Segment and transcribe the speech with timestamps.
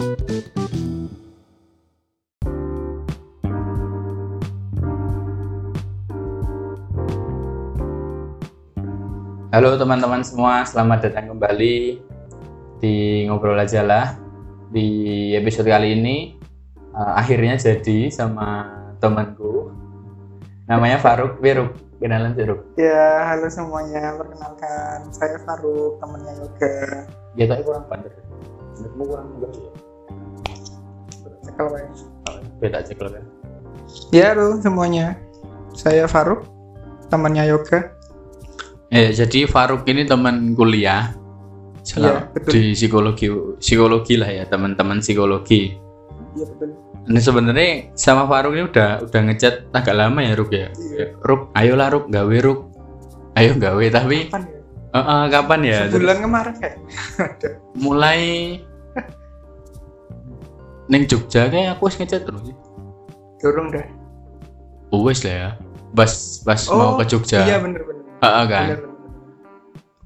[0.00, 0.16] Halo
[9.76, 12.00] teman-teman semua, selamat datang kembali
[12.80, 14.16] di Ngobrol Aja lah.
[14.72, 16.40] Di episode kali ini
[16.96, 18.72] uh, akhirnya jadi sama
[19.04, 19.68] temanku.
[20.64, 21.76] Namanya Faruk Wiruk.
[22.00, 22.72] Kenalan Wiruk.
[22.80, 24.16] Ya, halo semuanya.
[24.16, 27.04] Perkenalkan, saya Faruk, temannya Yoga.
[27.36, 28.16] Ya tapi kurang pandai.
[28.80, 29.69] Menurutmu kurang enggak ya?
[31.68, 31.84] Wae.
[32.60, 33.24] Beda cekel kan.
[34.14, 35.18] Ya, halo semuanya.
[35.74, 36.46] Saya Faruk,
[37.08, 37.94] temannya Yoga.
[38.90, 41.14] Eh, jadi Faruk ini teman kuliah.
[41.80, 42.52] Betul.
[42.52, 45.74] di psikologi psikologi lah ya, teman-teman psikologi.
[46.36, 46.70] Iya betul.
[47.08, 50.68] Ini sebenarnya sama Faruk ini udah udah ngechat agak lama ya Ruk ya.
[50.70, 51.16] Iya.
[51.24, 52.60] Ruk, ayolah Ruk, gawe Ruk.
[53.34, 54.58] Ayo gawe tapi Kapan ya?
[54.92, 55.78] eh, eh, kapan ya?
[55.88, 56.76] Sebulan kemarin kayak.
[57.84, 58.20] Mulai
[60.90, 62.50] neng Jogja kayak aku wis ngechat terus.
[63.38, 63.86] Dorong dah.
[64.90, 65.50] Wes lah ya.
[65.94, 67.46] Pas pas mau ke Jogja.
[67.46, 68.04] Iya bener bener.
[68.20, 68.66] Heeh, kan.
[68.66, 68.98] Bener, bener.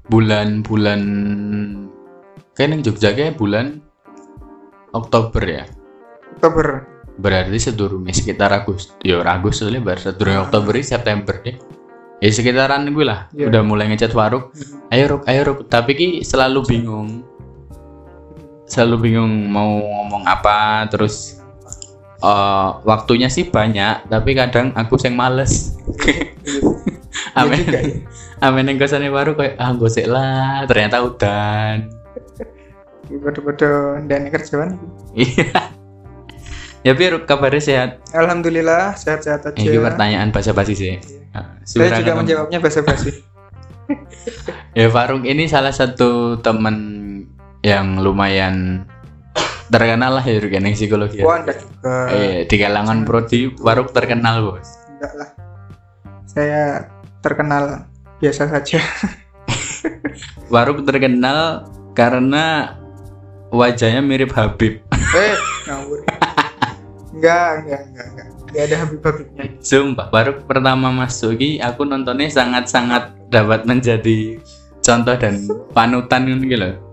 [0.05, 1.01] Bulan-bulan
[2.53, 3.81] kayak neng Jogja kayak bulan
[4.93, 5.65] Oktober ya.
[6.37, 6.85] Oktober.
[7.15, 8.93] Berarti sedurungnya sekitar Agustus.
[9.01, 11.57] Ya Agustus soalnya baru sedurungnya Oktober ini September deh.
[12.23, 13.27] Ya sekitaran gue lah.
[13.35, 13.51] Iya.
[13.51, 14.55] Udah mulai ngechat Faruk.
[14.55, 14.93] Mhm.
[14.93, 15.59] Ayo Ruk, ayo Ruk.
[15.67, 17.25] Tapi ki selalu bingung.
[18.65, 21.37] Selalu bingung mau ngomong apa terus
[22.19, 25.77] eh, waktunya sih banyak, tapi kadang aku yang males.
[27.35, 27.63] Iya Amin.
[27.67, 27.95] juga ya.
[28.43, 31.91] Amin yang ke sana baru kayak ah gosek lah, ternyata udan.
[33.11, 34.79] Bodoh-bodoh dan kerjaan.
[35.15, 35.51] Iya.
[36.85, 37.89] ya Ruk, kabarnya sehat.
[38.11, 39.57] Alhamdulillah sehat-sehat aja.
[39.57, 40.93] Ini pertanyaan basa-basi sih.
[41.33, 41.67] Nah, Iya.
[41.67, 43.11] Saya sebenarnya juga menjawabnya basa-basi.
[44.75, 46.94] Ya Faruk ini salah satu teman
[47.65, 48.85] yang lumayan
[49.73, 50.37] terkenal lah ya
[50.77, 51.25] psikologi.
[51.25, 51.93] Wah, enggak juga.
[52.13, 54.69] Eh, di kalangan prodi Faruk terkenal bos.
[54.93, 55.29] Enggak lah.
[56.29, 56.61] Saya
[57.25, 57.89] terkenal
[58.21, 58.77] biasa saja.
[60.53, 61.65] Faruk terkenal
[61.97, 62.77] karena
[63.49, 64.85] wajahnya mirip Habib.
[65.17, 65.35] eh,
[65.65, 66.05] ngawur.
[67.17, 68.27] Enggak, enggak, enggak, enggak.
[68.45, 69.43] Enggak ada habib-habibnya.
[69.59, 74.37] Sumpah, Faruk pertama masuk ini aku nontonnya sangat-sangat dapat menjadi
[74.85, 75.41] contoh dan
[75.73, 76.84] panutan gitu loh.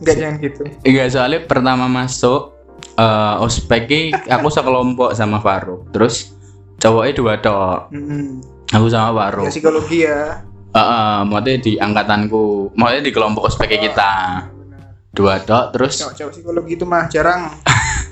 [0.00, 0.62] Enggak jangan gitu.
[0.82, 2.56] Iya soalnya pertama masuk
[2.96, 5.92] eh ospek aku sekelompok sama Faruk.
[5.92, 6.32] Terus
[6.80, 7.92] cowoknya dua tok.
[7.92, 8.40] Hmm.
[8.72, 9.44] Aku sama Faruk.
[9.46, 10.40] Ya psikologi ya.
[10.70, 14.46] Heeh, maksudnya di angkatanku, maksudnya di kelompok ospek kita.
[14.54, 14.94] Benar.
[15.10, 17.50] Dua tok terus Cowok-cowok psikologi itu mah jarang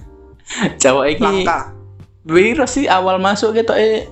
[0.82, 1.70] cowok ini langka.
[2.28, 4.10] Wiro sih awal masuk gitu eh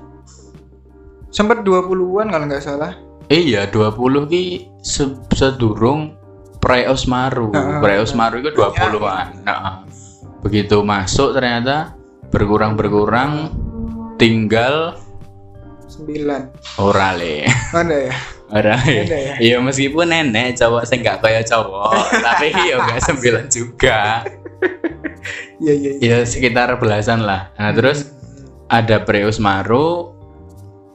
[1.28, 2.96] Sempat 20-an kalau nggak salah.
[3.26, 3.98] iya 20
[4.30, 4.42] ki
[4.80, 5.04] se
[5.34, 6.14] sedurung
[6.66, 7.54] pre-osmaru.
[7.54, 7.78] Heeh.
[7.78, 9.46] Pre-osmaru itu 20-an.
[9.46, 9.86] Nah,
[10.42, 11.94] begitu masuk ternyata
[12.34, 13.54] berkurang-berkurang
[14.18, 14.98] tinggal
[15.86, 16.82] 9.
[16.82, 17.46] ora le.
[17.70, 18.14] Mana ya?
[18.50, 19.02] Ora ya?
[19.06, 19.34] ya.
[19.38, 21.94] Iya meskipun nenek cowok saya nggak kayak cowok,
[22.26, 24.26] tapi ya nggak sembilan juga.
[25.62, 25.90] Iya, iya.
[26.02, 27.54] Ya sekitar belasan lah.
[27.54, 28.10] Nah terus
[28.66, 30.10] ada pre-osmaru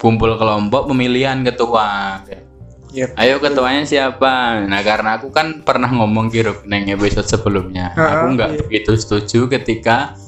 [0.04, 2.20] kumpul kelompok pemilihan ketua.
[2.92, 3.16] Yep.
[3.16, 4.68] Ayo ketuanya siapa?
[4.68, 8.60] Nah karena aku kan pernah ngomong kiruk neng episode sebelumnya, Heeh, aku nggak iya.
[8.68, 10.20] begitu setuju ketika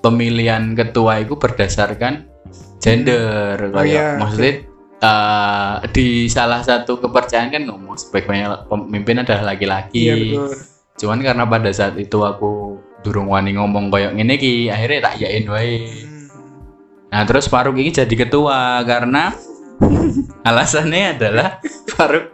[0.00, 2.24] pemilihan ketua itu berdasarkan
[2.80, 3.60] gender.
[3.68, 4.06] Oh, Kayak iya.
[4.16, 4.54] maksudnya
[5.04, 10.32] eh, di salah satu kepercayaan kan ngomong sebaiknya pemimpin adalah laki-laki.
[10.32, 10.48] Iya.
[10.96, 15.44] Cuman karena pada saat itu aku durung wani ngomong koyok ngene ki, akhirnya tak yain
[15.44, 15.76] wae.
[15.92, 16.26] Hmm.
[17.12, 19.36] Nah, terus Faruk ini jadi ketua karena
[20.42, 21.48] alasannya adalah
[21.92, 22.28] Faruk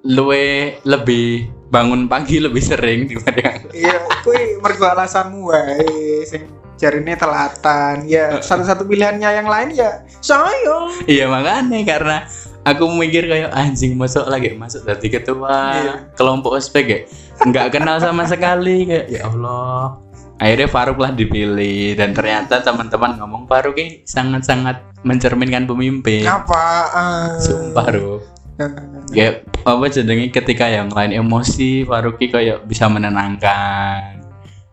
[0.00, 3.68] luwe lebih bangun pagi lebih sering dibanding.
[3.76, 6.48] Iya, kuwi mergo alasanmu wae sing
[6.80, 8.08] jarine telatan.
[8.08, 10.88] Ya, satu-satu pilihannya yang lain ya saya.
[11.04, 12.16] Iya makanya karena
[12.64, 15.94] aku mikir kayak anjing masuk lagi masuk jadi ketua Iya.
[16.16, 17.00] kelompok ospek ya
[17.40, 19.96] nggak kenal sama sekali kayak ya Allah
[20.40, 27.36] akhirnya Faruk lah dipilih dan ternyata teman-teman ngomong Faruk ini sangat-sangat mencerminkan pemimpin Apaan?
[27.38, 28.24] sumpah Ruk
[29.14, 34.24] kayak apa jenenge ketika yang lain emosi Faruk ini kayak bisa menenangkan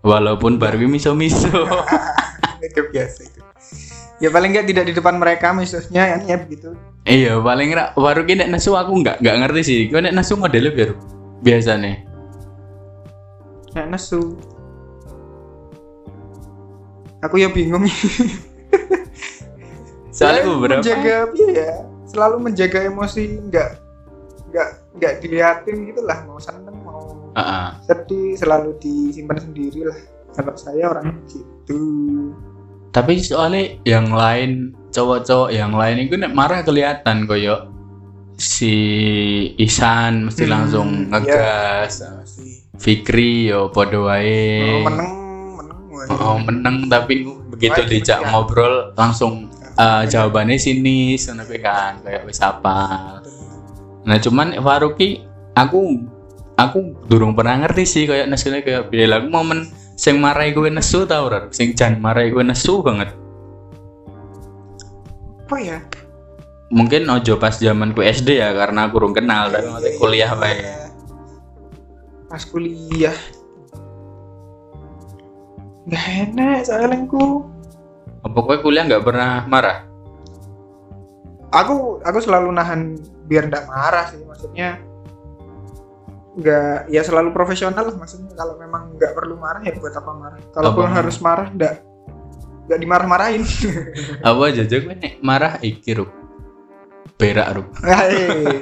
[0.08, 1.52] walaupun baru ini miso-miso
[2.64, 3.40] itu biasa itu.
[4.18, 6.74] Ya paling nggak tidak di depan mereka misalnya kan ya begitu.
[7.06, 9.80] Iya paling ra baru ki nek nesu aku nggak nggak ngerti sih.
[9.94, 10.92] Kau nek nesu modelnya biar
[11.46, 11.96] biasa nih.
[13.78, 14.34] Kayak nesu.
[17.28, 17.84] Aku ya bingung.
[20.16, 21.72] Soalnya beberapa menjaga iya ya,
[22.10, 23.70] selalu menjaga emosi nggak
[24.50, 27.70] nggak nggak diliatin gitu lah mau seneng mau Heeh.
[27.86, 30.00] sedih selalu disimpan sendiri lah
[30.34, 31.82] kalau saya orang gitu
[32.96, 37.70] tapi soalnya yang lain cowok-cowok yang lain itu marah kelihatan koyo
[38.40, 38.74] si
[39.62, 41.10] Isan mesti Hmm, langsung iya.
[41.14, 41.94] ngegas
[42.26, 45.17] sih Fikri yo podo wae oh, meneng
[45.98, 46.22] meneng wae.
[46.22, 53.22] Oh, meneng tapi begitu dijak ngobrol langsung eh, jawabannya sini kuwi kan kayak wis apa.
[54.08, 55.26] Nah, cuman Faruki
[55.58, 56.06] aku
[56.58, 56.80] aku
[57.10, 61.26] durung pernah ngerti sih kayak nesune kayak bila aku momen sing marahi kowe nesu ta
[61.26, 61.50] ora?
[61.50, 63.14] Sing jan marahi kowe nesu banget.
[65.48, 65.80] apa ya
[66.68, 70.60] Mungkin ojo pas zaman ku SD ya karena aku kurang kenal tapi maksudnya kuliah wae.
[72.28, 73.16] pas kuliah
[75.88, 77.48] nggak enak soalnya ku
[78.28, 79.88] Apa kuliah nggak pernah marah?
[81.48, 84.84] aku aku selalu nahan biar nggak marah sih maksudnya
[86.38, 90.40] nggak ya selalu profesional lah maksudnya kalau memang nggak perlu marah ya buat apa marah.
[90.54, 91.76] Kalaupun harus marah nggak
[92.68, 93.42] nggak dimarah-marahin.
[94.28, 96.12] Apa aja kowe nek marah iki Rup.
[97.18, 97.68] Berak Rup.
[97.88, 98.62] Hei,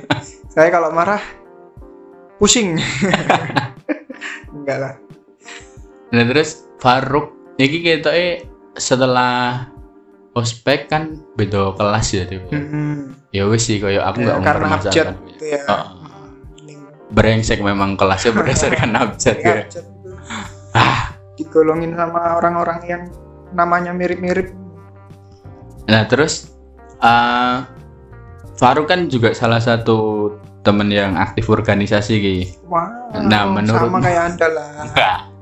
[0.54, 1.20] saya kalau marah
[2.40, 2.80] pusing.
[4.56, 4.94] Enggak lah.
[6.16, 7.26] Nah terus Faruk
[7.56, 9.68] iki ketoke setelah
[10.32, 12.44] ospek kan beda kelas ya dia.
[12.50, 15.16] Hmm, Ya wis sih kayak aku ya, nggak karena abjad mempermasalahkan.
[15.30, 15.86] itu ya Oh.
[16.58, 16.74] Ini,
[17.10, 19.56] Brengsek memang kelasnya berdasarkan abjad ya.
[19.62, 19.86] abjad.
[20.72, 21.16] Ah.
[21.36, 23.04] digolongin sama orang-orang yang
[23.52, 24.52] namanya mirip-mirip
[25.86, 26.52] Nah terus
[26.98, 27.58] eh
[28.54, 30.32] Faruk kan juga salah satu
[30.62, 32.36] temen yang aktif organisasi ki.
[32.66, 32.88] Wah,
[33.22, 34.72] Nah, menurut- sama kayak anda lah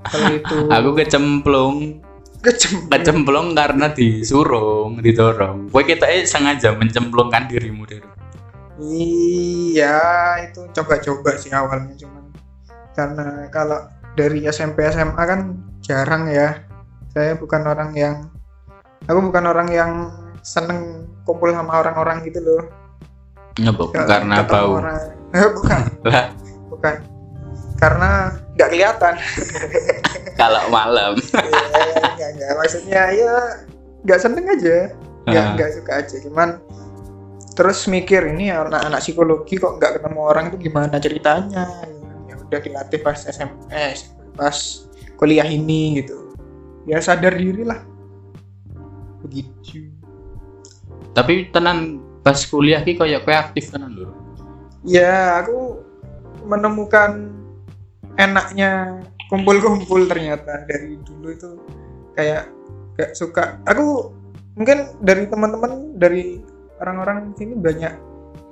[0.08, 2.04] kalau itu aku kecemplung
[2.44, 5.72] kecem kecemplung karena disuruh didorong.
[5.72, 8.04] Kowe kita sengaja mencemplungkan dirimu dari.
[8.84, 10.04] Iya,
[10.44, 12.36] itu coba-coba sih awalnya cuman
[12.92, 13.88] karena kalau
[14.20, 16.60] dari SMP SMA kan jarang ya.
[17.14, 18.28] Saya bukan orang yang
[19.08, 19.92] aku bukan orang yang
[20.44, 22.64] seneng kumpul sama orang-orang gitu loh.
[23.56, 24.84] Nggak karena bau.
[24.84, 25.00] orang.
[25.32, 26.26] Eh, bukan, Lah
[26.68, 26.96] bukan.
[27.80, 29.14] Karena nggak kelihatan.
[30.42, 31.14] kalau malam.
[32.18, 33.34] Iya, nggak maksudnya ya
[34.04, 34.78] nggak seneng aja.
[35.26, 35.54] Nggak Ah.
[35.56, 36.16] nggak suka aja.
[36.22, 36.50] Cuman
[37.54, 41.70] terus mikir ini anak-anak psikologi kok nggak ketemu orang itu gimana ceritanya
[42.26, 44.58] ya udah dilatih pas SMS pas
[45.22, 46.34] kuliah ini gitu
[46.90, 47.78] ya sadar diri lah
[49.22, 49.86] begitu
[51.14, 53.22] Tapi tenan pas kuliah ki kayak
[53.54, 54.10] aktif tenan lho.
[54.82, 55.78] ya aku
[56.50, 57.30] menemukan
[58.18, 60.66] enaknya kumpul-kumpul ternyata.
[60.70, 61.50] Dari dulu itu
[62.14, 62.50] kayak
[62.98, 63.58] gak suka.
[63.66, 64.14] Aku
[64.54, 66.42] mungkin dari teman-teman dari
[66.82, 67.94] orang-orang sini banyak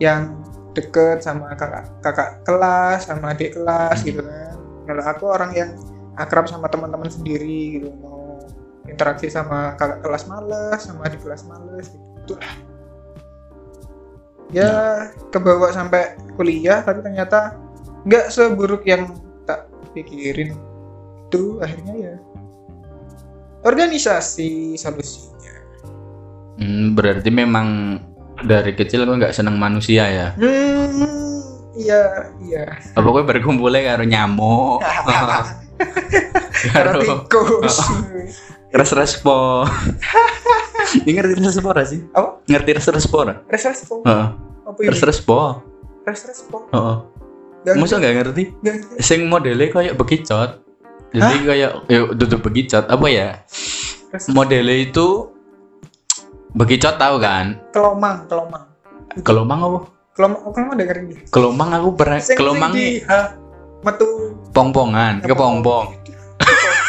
[0.01, 0.41] yang
[0.71, 4.57] deket sama kakak kakak kelas sama adik kelas gitu kan.
[4.87, 5.69] Kalau aku orang yang
[6.17, 7.89] akrab sama teman-teman sendiri gitu.
[8.01, 8.41] Mau
[8.89, 12.39] interaksi sama kakak kelas males sama adik kelas males gitu.
[12.39, 12.55] Lah
[14.51, 14.71] ya.
[15.31, 17.55] kebawa sampai kuliah tapi ternyata
[18.03, 19.07] nggak seburuk yang
[19.93, 20.55] pikirin
[21.27, 22.15] itu akhirnya ya.
[23.61, 25.53] Organisasi solusinya.
[26.57, 27.97] Hmm, berarti memang
[28.41, 30.27] dari kecil gue nggak seneng manusia ya.
[30.35, 31.39] hmm
[31.77, 32.01] iya
[32.41, 32.65] iya.
[32.97, 34.81] Apa gue berkumpulnya karo nyamuk,
[36.73, 37.77] karo tikus.
[38.71, 39.67] Res respo.
[41.03, 41.99] Ini ngerti res respo sih?
[42.11, 42.39] apa?
[42.47, 45.59] Ngerti res respo res respo apa Res respo.
[46.07, 46.57] res respo.
[47.63, 48.43] Masa nggak ngerti?
[48.97, 50.61] Sing modelnya kayak bekicot.
[51.11, 53.29] Jadi kayak yuk duduk bekicot apa ya?
[54.29, 55.29] Modelnya itu
[56.51, 57.59] bekicot tahu kan?
[57.71, 58.63] kelomang kelomang
[59.23, 59.79] Kelomang apa?
[60.11, 63.35] kelomang kelomang udah ngerti Kelomang aku pernah kelomang sing di ha,
[63.81, 65.95] metu pongpongan, kepompong.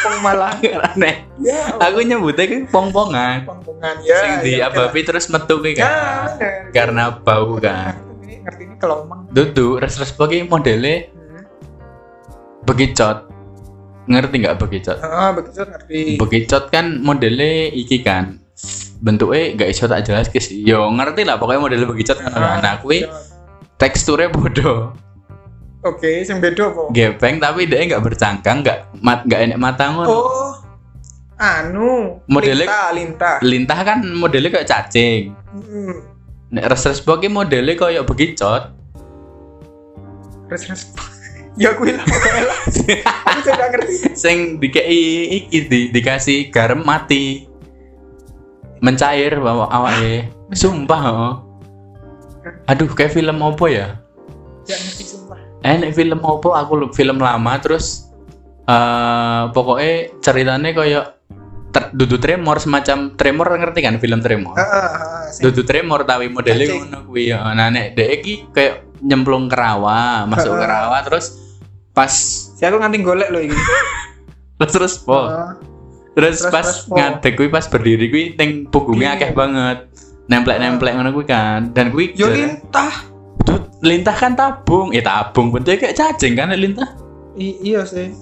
[0.03, 0.51] pong malah
[0.91, 1.23] Aneh.
[1.39, 3.47] ya Aku nyebutnya ke pongpongan.
[3.47, 5.87] pongpongan ya Sing di ya, abapi terus metu ya, kan.
[6.75, 7.95] Karena bau kan.
[8.43, 11.43] Ngerti ini kelomang Duduk res res pagi modelnya hmm.
[12.63, 13.31] bekicot.
[14.03, 14.99] Ngerti nggak bekicot?
[14.99, 18.39] ah begitu ngerti Bekicot kan modelnya iki kan.
[18.99, 20.59] Bentuknya nggak iso tak jelas sih.
[20.61, 22.31] Yo ngerti lah pokoknya modelnya bekicot kan.
[22.31, 23.11] Ah, Nah, kuwi ya.
[23.75, 24.91] teksturnya bodoh.
[25.83, 30.07] oke sing beda apa Gepeng tapi dia nggak bercangkang, nggak mat nggak enek mata ngono.
[30.07, 30.51] oh
[31.35, 35.35] anu Modelnya- lintah lintah Lintah kan modelnya kayak cacing.
[35.51, 36.12] hmm.
[36.53, 38.69] Nek res res pagi modelnya kayak bekicot.
[40.53, 40.85] res res
[41.61, 42.45] ya aku lah pokoknya
[43.25, 43.95] aku sudah ngerti.
[44.13, 47.49] Sing dikei iki di, dikasih garam mati.
[48.85, 50.29] Mencair bawa awake.
[50.53, 51.33] Sumpah oh.
[52.69, 53.87] aduh kayak film apa ya?
[54.69, 55.41] Ngerti sumpah.
[55.65, 58.13] Eh nek film opo aku film lama terus
[58.69, 61.05] eh pokoknya ceritanya kayak
[61.73, 66.29] ter, dudu tremor semacam tremor ngerti kan film tremor Heeh, heeh, sing- dudu tremor tapi
[66.29, 67.49] modelnya ngono kuwi ya.
[67.51, 71.33] nah nek dek iki kayak nyemplung ke rawa masuk ke rawa terus
[71.91, 72.13] pas
[72.53, 73.57] Si aku nganti golek lho iki.
[74.57, 75.27] terus terus po
[76.13, 79.19] terus, terus- pas ngadeg kuwi pas berdiri kuwi ning punggungnya Iya.
[79.19, 79.77] akeh banget
[80.23, 83.09] nemplek-nemplek ngono kuwi kan dan kuwi Yo lintah.
[83.81, 86.87] Lintah kan tabung eh tabung bentuknya kayak cacing kan lintah
[87.33, 88.13] I- iya sih.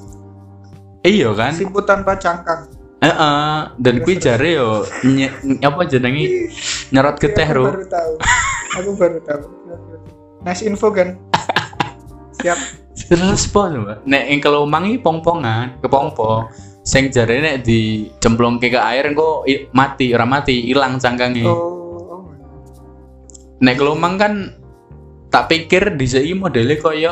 [1.03, 2.70] iya kan Siput tanpa cangkang.
[3.01, 4.69] Heeh, dan kuwi Terus, jare yo
[5.03, 6.53] nye- apa jenenge
[6.89, 8.13] nyerot geteh Aku ro baru tahu.
[8.77, 9.43] Aku baru tahu.
[10.41, 11.17] Nice info kan.
[12.37, 12.57] Siap.
[13.01, 16.47] terus po coba nek ing kelomang iki pong-pongan kepongpo
[16.81, 19.41] sing jare nek dicemplungke ke air engko
[19.71, 22.29] mati ora mati ilang cangkange Oh.
[23.57, 24.33] nek kelomang kan
[25.27, 27.11] tak pikir di sini modelnya koyo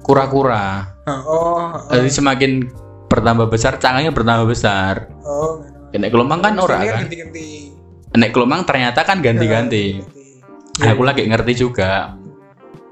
[0.00, 1.72] kura-kura Oh.
[1.88, 2.68] jadi semakin
[3.12, 5.60] bertambah besar cangkangnya bertambah besar Oh.
[5.92, 7.68] nek kelomang kan ora kan Ganti-ganti.
[8.10, 10.82] nek kelomang ternyata kan ganti-ganti Ganti.
[10.82, 12.16] aku lagi ngerti juga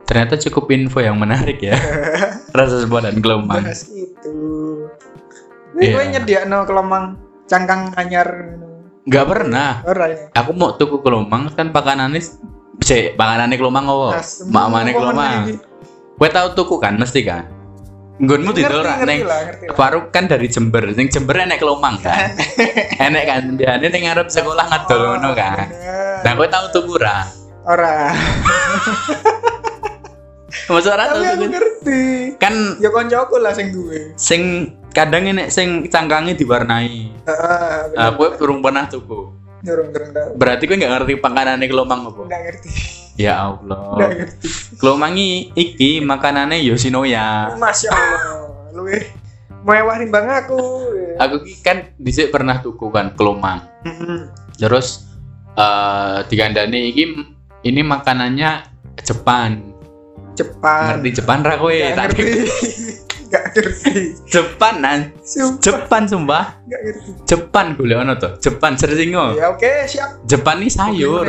[0.04, 1.72] ternyata cukup info yang menarik ya
[2.56, 4.36] rasa sebuah dan kelomang Bahas itu.
[5.70, 5.92] Ini Iya.
[5.94, 8.28] gue nyediakno kelomang cangkang anyar.
[9.00, 10.16] nggak pernah Ora ya.
[10.34, 12.20] aku mau tuku kelomang kan pakanannya
[12.78, 14.20] si pakanannya kelomang apa
[14.92, 15.54] kelomang meneh iki?
[16.14, 17.48] gue tahu tuku kan mesti kan
[18.20, 19.20] nggonmu Ngerti, didol ngerti neng.
[19.72, 22.36] Faruk kan dari Jember sing Jember enek kelomang kan
[23.06, 25.66] enek kan biasanya ning ngarep sekolah ngedol ngono kan
[26.20, 27.24] nah gue tahu tuku ra
[27.62, 28.08] Ora.
[30.66, 32.02] Masa ora tahu Tapi aku tuku ngerti.
[32.36, 34.14] kan Ya koncoku lah sing duwe.
[34.14, 34.42] sing
[34.90, 37.94] kadang enek sing cangkangnya diwarnai Heeh.
[37.94, 39.30] Nah, gue belum pernah tuku.
[39.60, 40.34] Tahu.
[40.34, 42.20] Berarti gue nggak ngerti makanannya kelomang apa?
[42.24, 42.70] Nggak ngerti.
[43.20, 44.00] Ya Allah.
[44.00, 44.48] ngerti.
[44.80, 47.52] Kelomang i- iki makanannya Yoshinoya.
[47.54, 48.72] Masya Allah.
[48.72, 49.12] Lu eh,
[49.60, 50.56] mewah timbang aku.
[51.20, 53.60] Aku kan dhisik pernah tuku kan kelomang.
[54.56, 55.04] Terus
[55.52, 57.04] eh digandani iki
[57.60, 58.64] ini makanannya
[59.00, 59.68] Jepan.
[60.32, 60.96] Jepang.
[60.96, 61.68] Ngerti Jepan ra kowe?
[61.72, 62.40] Tak- ngerti.
[63.28, 63.92] Nggak ngerti.
[64.26, 65.00] Jepan nan.
[65.20, 65.60] Sumpah.
[65.60, 66.44] Jepan sumpah.
[66.64, 67.10] Nggak ngerti.
[67.28, 68.28] Jepan golek ono to.
[68.40, 69.36] Jepan searching oh.
[69.36, 70.24] Ya oke siap.
[70.24, 71.26] Jepan ini sayur.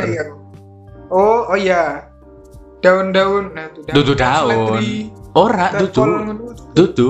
[1.12, 2.08] Oh oh iya.
[2.80, 3.52] Daun-daun.
[3.52, 4.80] Nah, Dudu daun.
[4.80, 6.02] Seledri, Ora dudu.
[6.72, 7.08] Dudu.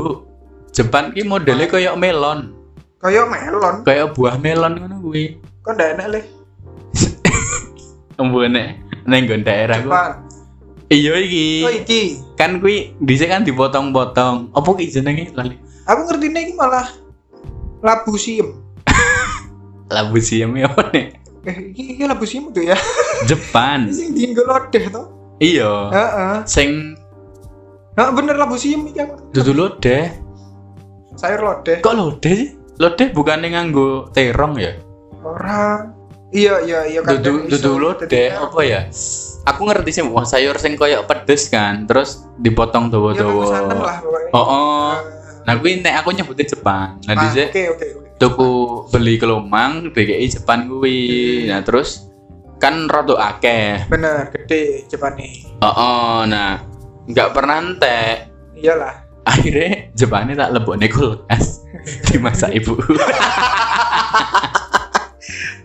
[0.74, 2.50] Jepan ki modelnya kayak melon.
[2.98, 3.86] Kayak melon.
[3.86, 5.38] kayak buah melon ngono kuwi.
[5.62, 6.20] Kok ndak enak le?
[8.20, 9.90] Embune neng nggon daerah ku.
[9.90, 10.12] Jepang.
[10.90, 11.46] Iya iki.
[11.62, 12.02] Oh iki.
[12.34, 14.50] Kan kuwi dhisik kan dipotong-potong.
[14.50, 15.54] Apa ki jenenge lali?
[15.86, 16.90] Aku ngerti iki malah
[17.78, 18.58] labu siem.
[19.94, 21.06] Labu siam ya apa nih?
[21.44, 22.78] Eh, iki, iki labu siem tuh ya.
[23.24, 23.78] Jepan.
[23.84, 25.02] Ini sing dienggo lodeh to.
[25.38, 25.72] Iya.
[25.88, 26.34] Heeh.
[26.44, 26.70] Sing
[27.92, 29.20] Nah, bener labu siem iki aku.
[29.30, 30.08] dudu lodeh.
[31.12, 31.78] Sayur lodeh.
[31.78, 32.48] Kok lodeh sih?
[32.74, 34.72] Lodeh bukannya nganggo terong ya?
[35.20, 35.92] Ora.
[36.28, 37.76] Iya iya iya Dudu kadang dudu iso.
[37.78, 38.80] lodeh apa ya?
[39.44, 43.12] Aku ngerti sih wah sayur sing koyo pedes kan, terus dipotong Ya nganggo
[43.44, 43.84] santen dawa-dawa.
[43.84, 44.30] lah pokoknya.
[44.32, 44.90] Oh, oh.
[45.42, 46.96] Nah, kuwi nek aku nyebutnya Jepang.
[47.02, 48.08] Nah, Ah, dhisik Oke oke oke.
[48.16, 48.50] tuku
[48.88, 51.00] beli kelomang DKI Jepang kuwi.
[51.44, 52.08] Nah, terus
[52.62, 53.90] kan rada akeh.
[53.90, 55.42] Bener gede Jepang nih.
[55.58, 56.62] Oh, oh, nah
[57.10, 58.30] nggak pernah entek.
[58.54, 59.02] Iyalah.
[59.26, 61.66] Akhirnya Jepangnya tak lebokne kulkas
[62.06, 62.78] dimasak ibu.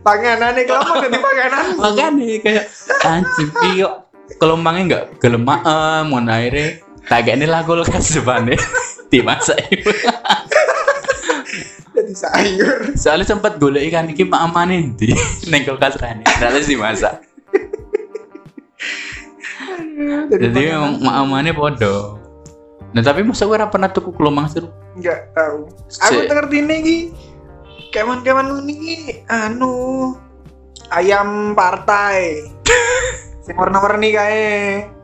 [0.02, 1.66] Panganane kelomang dadi panganan.
[1.78, 2.66] Makanya kayak
[3.06, 4.10] anjing iyo
[4.42, 8.58] kelomangnya nggak gelem ngono akhirnya tak ini lah kulkas Jepangnya
[9.14, 9.94] dimasak ibu.
[12.18, 12.98] Sayur.
[12.98, 15.14] Soalnya sempat golek ikan iki mak amane ndi
[15.52, 16.26] ning kulkas rene.
[16.26, 17.22] Terus dimasak.
[20.34, 22.18] Jadi memang mak amane podo.
[22.96, 24.74] Nah tapi masa gue pernah tuku kelomang seru.
[24.98, 25.70] enggak tahu.
[26.10, 26.98] Aku ngerti ini iki.
[27.94, 30.18] Keman-keman ini anu
[30.90, 32.50] ayam partai.
[33.46, 34.97] Sing warna-warni kae.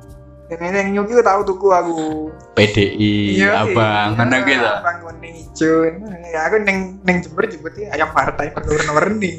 [0.52, 2.28] Ini yang nyuki tahu tuku aku.
[2.54, 4.68] PDI, abang, ngono gitu.
[4.68, 5.88] Abang warna hijau.
[6.30, 9.32] Ya aku neng neng Jember nyebutnya ayam partai warna-warni.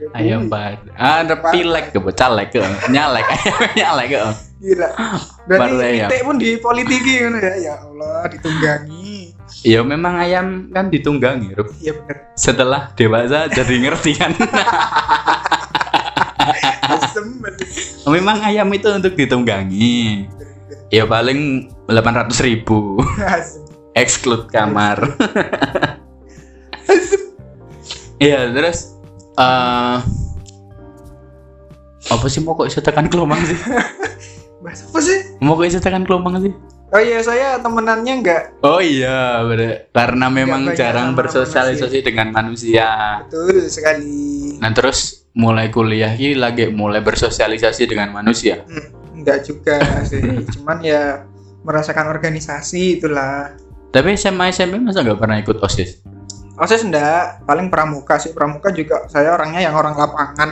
[0.00, 0.80] Ya, Ayam bar.
[0.96, 3.28] Ah, ada pilek ke caleg ke, nyalek,
[3.78, 4.20] nyalek ke.
[4.62, 4.88] Gila.
[5.46, 6.08] Baru Berarti ayam.
[6.08, 7.54] titik pun dipolitiki ngono ya.
[7.60, 9.36] Ya Allah, ditunggangi.
[9.62, 11.70] Ya memang ayam kan ditunggangi, Ruk.
[11.78, 12.16] Iya bener.
[12.34, 14.32] Setelah dewasa jadi ngerti kan.
[18.06, 20.26] Memang ayam itu untuk ditunggangi.
[20.90, 22.98] Ya paling 800 ribu.
[24.02, 24.98] Exclude kamar.
[28.22, 28.94] Iya, terus
[29.34, 29.98] eh
[32.06, 33.58] apa sih mau kok iso tekan kelomang sih?
[34.62, 36.54] bahasa apa sih Mau kok tekan kelompok sih?
[36.92, 39.90] oh iya saya temenannya enggak Oh iya, bener.
[39.90, 43.24] Karena memang jarang bersosialisasi dengan manusia.
[43.26, 48.62] betul sekali Nah terus mulai kuliah ini lagi mulai bersosialisasi dengan manusia.
[48.62, 50.20] Hmm, enggak juga sih
[50.54, 51.24] cuman ya
[51.62, 53.54] merasakan organisasi itulah
[53.88, 56.00] Tapi SMA SMP masa nggak pernah ikut osis?
[56.54, 60.50] osis enggak paling pramuka sih pramuka juga saya orangnya yang orang lapangan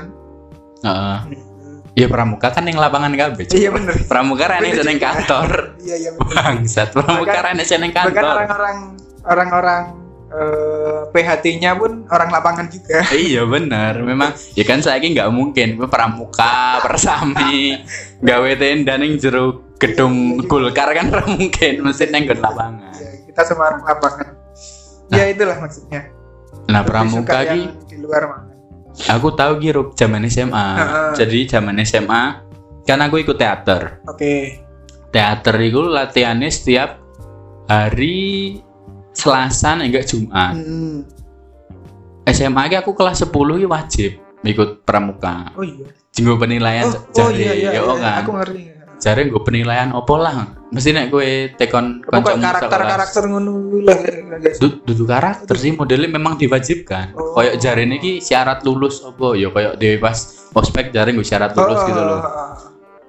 [0.80, 1.18] Heeh.
[1.20, 1.48] Hmm,
[1.92, 3.50] Ya pramuka kan yang lapangan kabeh.
[3.50, 5.48] Iya bener Pramuka kan yang Bener seneng kantor.
[5.78, 8.32] iya iya bener Bangsat, pramuka Bahkan- kan yang seneng bahkan kantor.
[8.38, 8.76] orang-orang
[9.22, 9.82] orang-orang
[10.30, 13.02] eh, PHT-nya pun orang lapangan juga.
[13.28, 15.76] Iya bener, memang ya kan saya nggak mungkin.
[15.76, 17.82] Gue pramuka, persami,
[18.28, 22.92] gawe tenda ning jero gedung Golkar kan ora mungkin, mesti neng nggon lapangan.
[22.94, 24.28] ya, kita semua orang lapangan
[25.10, 26.00] ya itulah maksudnya.
[26.70, 28.52] Nah Lebih pramuka ki yang di luar mana?
[29.16, 30.66] Aku tahu ki Rup, zaman SMA.
[30.78, 31.12] Heeh.
[31.18, 32.22] Jadi zaman SMA
[32.86, 34.02] kan aku ikut teater.
[34.06, 34.34] oke.
[35.10, 37.02] Teater itu latihannya setiap
[37.66, 38.58] hari
[39.10, 40.54] Selasa enggak Jumat.
[40.54, 41.02] Hmm.
[42.30, 44.10] SMA aku kelas 10 ki wajib
[44.46, 45.52] ikut pramuka.
[45.58, 47.94] oh iya Jenggo penilaian oh, oh jari, iya iya, ya iya.
[47.98, 48.18] kan.
[48.26, 48.60] aku ngerti
[49.00, 50.60] Jare gue penilaian opo lah.
[50.76, 52.92] Mesti nek gue tekon pokoknya kancamu karakter sekelas.
[52.92, 53.96] karakter ngono lah
[54.36, 54.60] guys.
[54.60, 57.16] Du- duduk karakter sih modelnya memang diwajibkan.
[57.16, 57.32] Oh.
[57.32, 60.20] Kayak jare ini syarat lulus opo ya kayak di pas
[60.52, 62.20] ospek jare gue syarat lulus Oh, gitu loh.
[62.20, 62.52] oh, oh,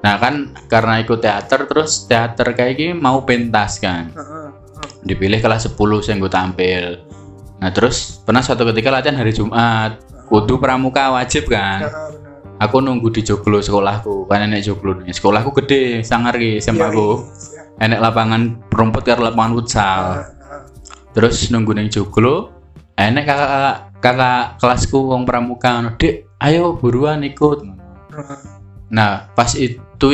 [0.01, 4.15] Nah kan karena ikut teater terus teater kayak gini mau pentas kan.
[4.15, 4.40] oh, oh, oh.
[5.01, 5.77] Dipilih kelas 10
[6.09, 6.83] yang gue tampil.
[7.61, 10.01] Nah terus pernah suatu ketika latihan hari Jumat.
[10.29, 11.85] Kudu pramuka wajib kan.
[11.85, 12.31] benar.
[12.61, 14.29] Aku nunggu di joglo sekolahku.
[14.29, 15.09] Kan enek joglo nih.
[15.09, 17.09] Sekolahku gede, sangar ki SMA Iya, aku.
[17.25, 17.61] iya.
[17.81, 20.03] Enek lapangan rumput karo lapangan futsal.
[20.13, 20.61] Ah, ah.
[21.11, 22.53] Terus nunggu ning joglo.
[22.93, 27.65] Enek kakak kakak kelasku wong pramuka "Dik, ayo buruan ikut."
[28.13, 28.37] Ah.
[28.93, 30.07] Nah, pas itu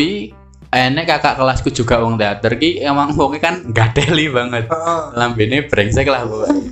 [0.71, 4.67] enek kakak kelasku juga wong teater ki emang wongnya kan gadeli banget.
[4.67, 5.15] Oh.
[5.15, 6.63] Lambene brengsek lah pokoknya.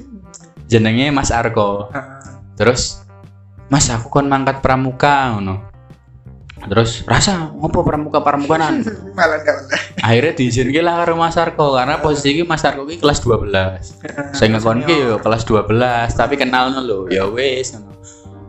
[0.68, 1.90] Jenenge Mas Arko.
[2.60, 3.06] Terus
[3.72, 5.72] Mas aku kon mangkat pramuka ngono.
[6.66, 9.40] Terus rasa ngopo pramuka malah
[10.02, 14.34] Akhirnya diizinkan lah karo Mas Arko karena posisi ki Mas Arko ki kelas 12.
[14.34, 15.70] Saya ngekon ki yo kelas 12
[16.18, 17.94] tapi kenal lho ya wis ngono.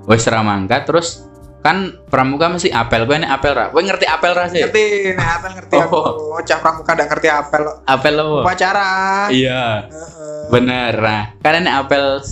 [0.09, 1.29] Wis ra mangkat terus
[1.67, 3.65] kan pramuka mesti apel kowe nek apel ra?
[3.75, 4.63] Kowe ngerti apel ra sih?
[4.63, 5.99] Ngerti nah apel ngerti aku.
[5.99, 6.39] Oh.
[6.47, 7.63] cah pramuka enggak ngerti apel.
[7.83, 8.87] Apel lo upacara.
[9.35, 9.91] Iya.
[9.91, 10.47] Heeh.
[10.47, 11.25] bener nah.
[11.43, 12.23] Kan nek apel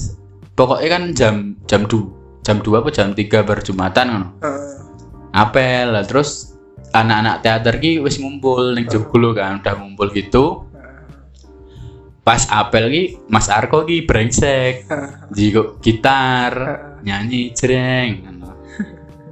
[0.54, 1.34] pokoknya kan jam
[1.66, 2.14] jam du,
[2.46, 4.28] jam 2 apa jam 3 berjumatan ngono.
[4.38, 4.70] Heeh.
[5.34, 6.54] apel lah terus
[6.94, 10.62] anak-anak teater ki wis ngumpul ning joglo kan udah ngumpul gitu.
[12.22, 14.86] Pas apel ki Mas Arko ki brengsek
[15.34, 16.54] jigo gitar
[17.02, 18.43] nyanyi jreng.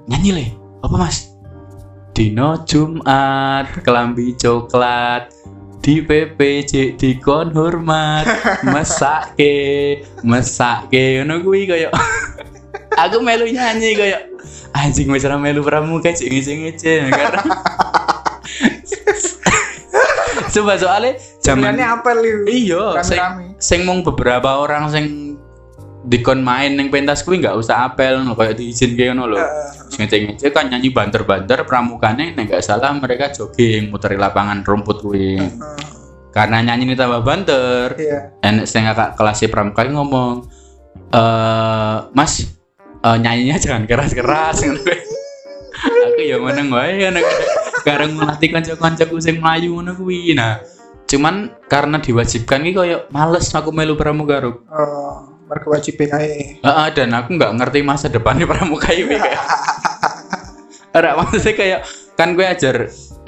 [0.09, 0.47] Nyanyi le
[0.83, 1.31] apa mas?
[2.13, 5.33] Dino Jumat kelambi coklat
[5.83, 8.27] di PPJ dikon hormat.
[8.73, 11.91] Mesake mesake ngono kuwi kaya
[13.03, 14.19] aku melu nyanyi kaya
[14.77, 17.43] anjing wis ora melu pramuka cek ngece-ngece karena
[20.53, 23.21] coba soalnya zaman Sebenarnya apel itu iya sing,
[23.57, 25.05] sing mung beberapa orang sing
[26.03, 29.39] dikon main ning pentas kuwi nggak usah apel no kayak diizin kayak ngono lho.
[29.39, 29.67] Heeh.
[29.87, 35.39] Sing ngece-ngece kan nyanyi banter-banter pramukane nek nggak salah mereka jogging muteri lapangan rumput kuwi.
[36.35, 37.95] Karena nyanyi ini tambah banter.
[37.95, 38.19] Iya.
[38.43, 40.35] Enek sing kakak kelas pramuka ki ngomong
[41.13, 42.51] eh mas
[42.99, 44.59] eh, nyanyinya jangan keras-keras.
[44.67, 44.97] Kuwi.
[45.83, 47.27] aku ya meneng wae anak
[47.83, 50.35] kareng ngelatih kanca-kancaku sing mlayu ngono kuwi.
[50.35, 50.59] Nah
[51.07, 54.65] cuman karena diwajibkan ki koyo males aku melu pramuka Rup.
[54.73, 56.33] oh mereka wajibin aja
[56.65, 59.43] Heeh, dan aku nggak ngerti masa depannya pramuka ini kayak.
[61.21, 61.81] Maksudnya kayak
[62.17, 62.77] kan gue ajar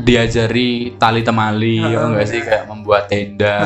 [0.05, 2.41] diajari tali temali ya enggak sih?
[2.41, 3.57] Kayak membuat tenda,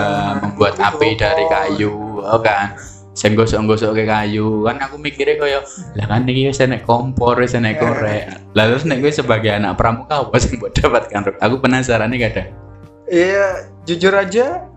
[0.42, 2.74] membuat api dari kayu, oh kan.
[3.18, 4.62] Sing gosok-gosok ke kayu.
[4.62, 5.62] Kan aku mikirnya kayak
[5.98, 8.30] lah kan iki wis enek kompor, wis enek korek.
[8.54, 11.42] Lalu terus nek gue sebagai anak pramuka apa sing buat dapatkan?
[11.42, 12.50] Aku penasaran nih kadang.
[13.10, 14.68] Iya, jujur aja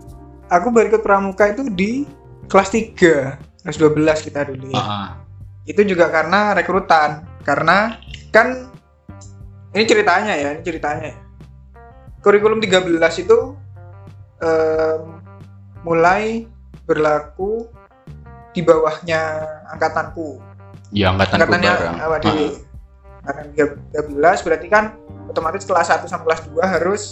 [0.52, 2.04] aku baru ikut pramuka itu di
[2.52, 4.78] kelas 3 kelas 12 kita dulu ya.
[4.78, 5.08] Heeh.
[5.70, 7.26] Itu juga karena rekrutan.
[7.42, 7.98] Karena
[8.34, 8.70] kan
[9.72, 11.14] ini ceritanya ya, ini ceritanya.
[12.22, 13.38] Kurikulum 13 itu
[14.42, 15.00] em,
[15.82, 16.46] mulai
[16.86, 17.66] berlaku
[18.52, 19.42] di bawahnya
[19.74, 20.38] angkatanku.
[20.92, 22.36] Ya angkatan Angkatannya apa di
[23.24, 23.46] angkatan
[23.90, 24.84] 13 berarti kan
[25.30, 27.02] otomatis kelas 1 sampai kelas 2 harus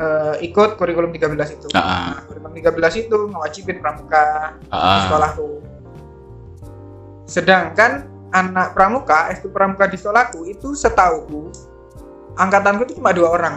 [0.00, 1.68] eh, ikut kurikulum 13 itu.
[1.68, 1.84] Heeh.
[2.08, 4.24] Nah, kurikulum 13 itu ngewajibin pramuka
[4.58, 5.00] di Heeh.
[5.04, 5.48] sekolahku.
[7.24, 7.90] Sedangkan
[8.30, 11.50] anak pramuka, ekskul pramuka di sekolahku itu setauku
[12.32, 13.56] angkatanku itu cuma dua orang.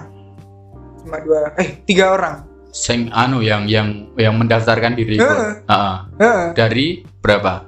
[1.00, 5.68] cuma dua eh tiga orang Sing anu yang yang yang mendaftarkan diri ikut.
[5.68, 5.96] Heeh.
[6.18, 6.86] Heeh, Dari
[7.20, 7.68] berapa?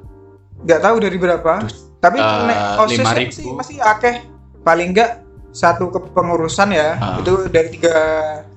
[0.57, 3.05] nggak tahu dari berapa Dus- tapi nek osis 5.000.
[3.05, 4.15] masih masih akeh
[4.61, 7.19] paling enggak satu kepengurusan ya Ah.
[7.19, 7.93] itu dari tiga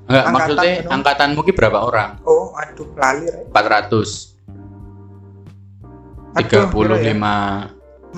[0.09, 0.89] Enggak, Angkatan, maksudnya gitu.
[0.91, 2.11] angkatanmu ki berapa orang?
[2.25, 3.53] oh aduh lali Rek.
[3.53, 4.41] 400.
[6.35, 7.15] Aduh, 35 berapa ya?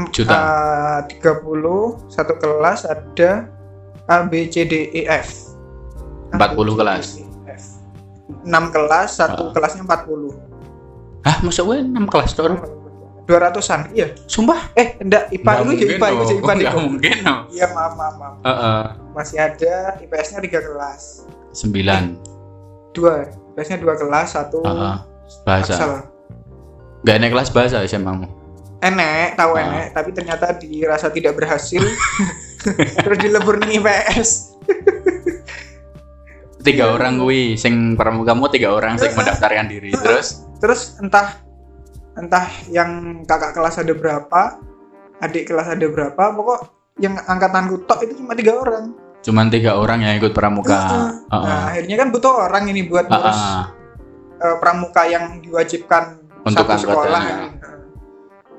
[0.09, 0.37] juta.
[0.37, 3.31] Eh, 30 satu kelas ada
[4.07, 5.51] A B C D E F
[6.31, 7.07] 40 kelas.
[8.41, 9.53] 6 kelas satu Ah.
[9.53, 10.31] kelasnya 40
[11.21, 12.47] Hah, masa gue 6 kelas tuh?
[13.27, 14.71] 200-an iya Sumpah?
[14.73, 17.17] eh enggak IPA itu mungkin IPA itu IPA Nggak itu mungkin
[17.51, 18.83] iya maaf maaf maaf Heeh.
[19.13, 21.03] masih ada IPS-nya tiga kelas
[21.53, 22.95] 9.
[22.95, 24.97] dua IPS-nya dua kelas satu Heeh.
[25.47, 25.73] Bahasa.
[25.79, 25.93] Axel.
[27.01, 28.27] Gak naik kelas bahasa SMA mu.
[28.81, 29.63] enek tahu Ah.
[29.63, 31.85] enek tapi ternyata dirasa tidak berhasil
[33.05, 34.57] terus dilebur nih IPS
[36.61, 39.97] Tiga orang gue, sing pramukamu tiga orang sing mendaftarkan diri.
[40.05, 41.41] Terus terus entah
[42.21, 44.61] entah yang kakak kelas ada berapa
[45.25, 46.61] adik kelas ada berapa pokok
[47.01, 50.81] yang angkatanku tok itu cuma tiga orang cuman tiga orang yang ikut pramuka.
[50.81, 51.09] Heeh.
[51.29, 51.45] Heeh.
[51.45, 53.63] nah akhirnya kan butuh orang ini buat ngurus Heeh.
[54.41, 57.37] eh, pramuka yang diwajibkan Untuk satu sekolah ya.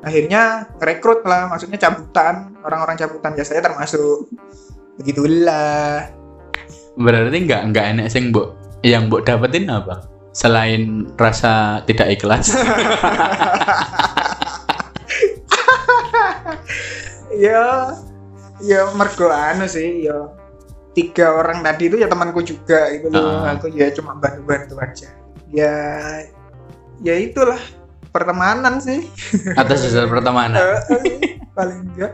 [0.01, 0.41] akhirnya
[0.77, 4.29] rekrut lah maksudnya cabutan orang-orang cabutan ya saya termasuk
[4.97, 6.09] begitulah
[6.91, 8.51] Berarti nggak nggak enak sing mbok
[8.83, 10.03] yang mbok dapetin apa?
[10.35, 12.51] Selain rasa tidak ikhlas.
[17.45, 17.95] ya
[18.61, 20.17] ya mergo anu sih ya
[20.91, 23.47] tiga orang tadi itu ya temanku juga itu loh.
[23.47, 23.55] Ah.
[23.55, 25.07] aku ya cuma bantu-bantu aja.
[25.51, 25.75] Ya
[26.99, 27.59] ya itulah
[28.11, 29.07] pertemanan sih.
[29.61, 30.59] Atas dasar pertemanan.
[30.59, 31.17] Eh, eh,
[31.55, 32.13] paling enggak.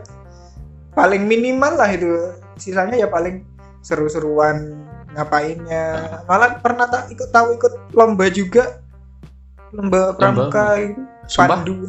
[0.94, 2.34] Paling minimal lah itu.
[2.58, 3.42] Sisanya ya paling
[3.82, 4.82] seru-seruan
[5.14, 6.22] ngapainnya.
[6.26, 8.82] Malah pernah tak ikut tahu ikut lomba juga.
[9.74, 11.02] Lomba pramuka itu.
[11.34, 11.84] Pandu.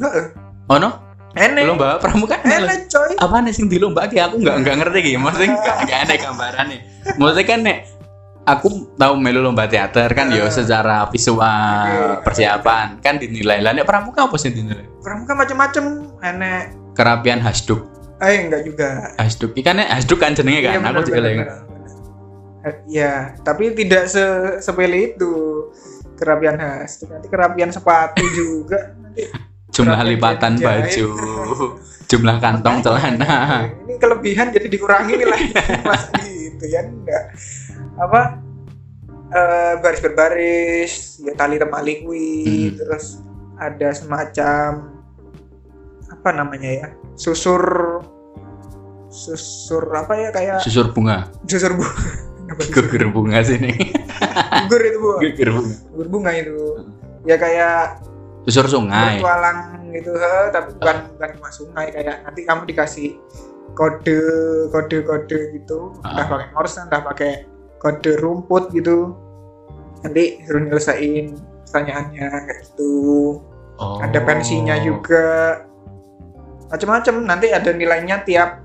[0.68, 1.09] Oh no?
[1.34, 2.42] Enek Lomba pramuka?
[2.42, 3.14] enek coy.
[3.16, 5.12] Apa nih sing di lomba ki aku nggak nggak ngerti ki.
[5.16, 6.80] Maksudnya nggak nggak ada gambarannya.
[7.16, 7.78] Maksudnya kan nek
[8.44, 10.50] aku tahu melu lomba teater kan ya Eh.
[10.50, 12.26] secara visual Oke.
[12.26, 13.60] persiapan kan dinilai.
[13.60, 14.86] Lah nek pramuka apa sih dinilai?
[15.00, 15.84] Pramuka macam-macam
[16.20, 16.64] enek.
[16.94, 17.86] Kerapian hasduk.
[18.20, 19.16] Eh enggak juga.
[19.16, 19.56] Hasduk.
[19.56, 20.76] Ikan nek hasduk kan jenenge kan?
[20.76, 21.40] Iya, aku juga lagi.
[22.60, 24.24] Eh, ya tapi tidak se
[24.60, 25.32] sepele itu.
[26.20, 28.92] Kerapian khas nanti kerapian sepatu juga.
[29.00, 29.24] Nanti
[29.80, 30.66] jumlah lipatan jahit.
[30.92, 31.08] baju
[32.12, 33.32] jumlah kantong celana.
[33.80, 36.10] ini kelebihan jadi dikurangi nilainya mas.
[36.20, 37.24] Gitu ya enggak.
[37.96, 38.22] Apa
[39.30, 42.76] eh, baris berbaris ya tali temali kuwi Hmm.
[42.76, 43.06] terus
[43.56, 44.68] ada semacam
[46.10, 47.62] apa namanya ya susur
[49.10, 51.30] susur apa ya kayak susur bunga.
[51.46, 51.86] Susur bu
[52.50, 52.74] Apa sih?
[52.74, 53.70] gugur bunga sini.
[54.66, 55.12] Gugur itu bu.
[55.22, 55.76] Gugur bunga.
[55.94, 56.58] Gugur bunga itu.
[57.22, 58.02] Ya kayak
[58.48, 59.20] susur sungai.
[59.20, 59.60] Bertualang
[59.92, 63.10] gitu he, tapi bukan bukan cuma sungai kayak nanti kamu dikasih
[63.74, 64.20] kode
[64.72, 65.94] kode kode gitu.
[66.04, 66.30] Entah Ah.
[66.30, 67.32] pakai morse entah pakai
[67.80, 69.16] kode rumput gitu.
[70.06, 71.36] Nanti suruh nyelesain
[71.68, 72.94] pertanyaannya kayak gitu.
[73.80, 73.96] Oh.
[74.04, 75.64] ada pensinya juga.
[76.68, 78.60] Macam-macam nanti ada nilainya tiap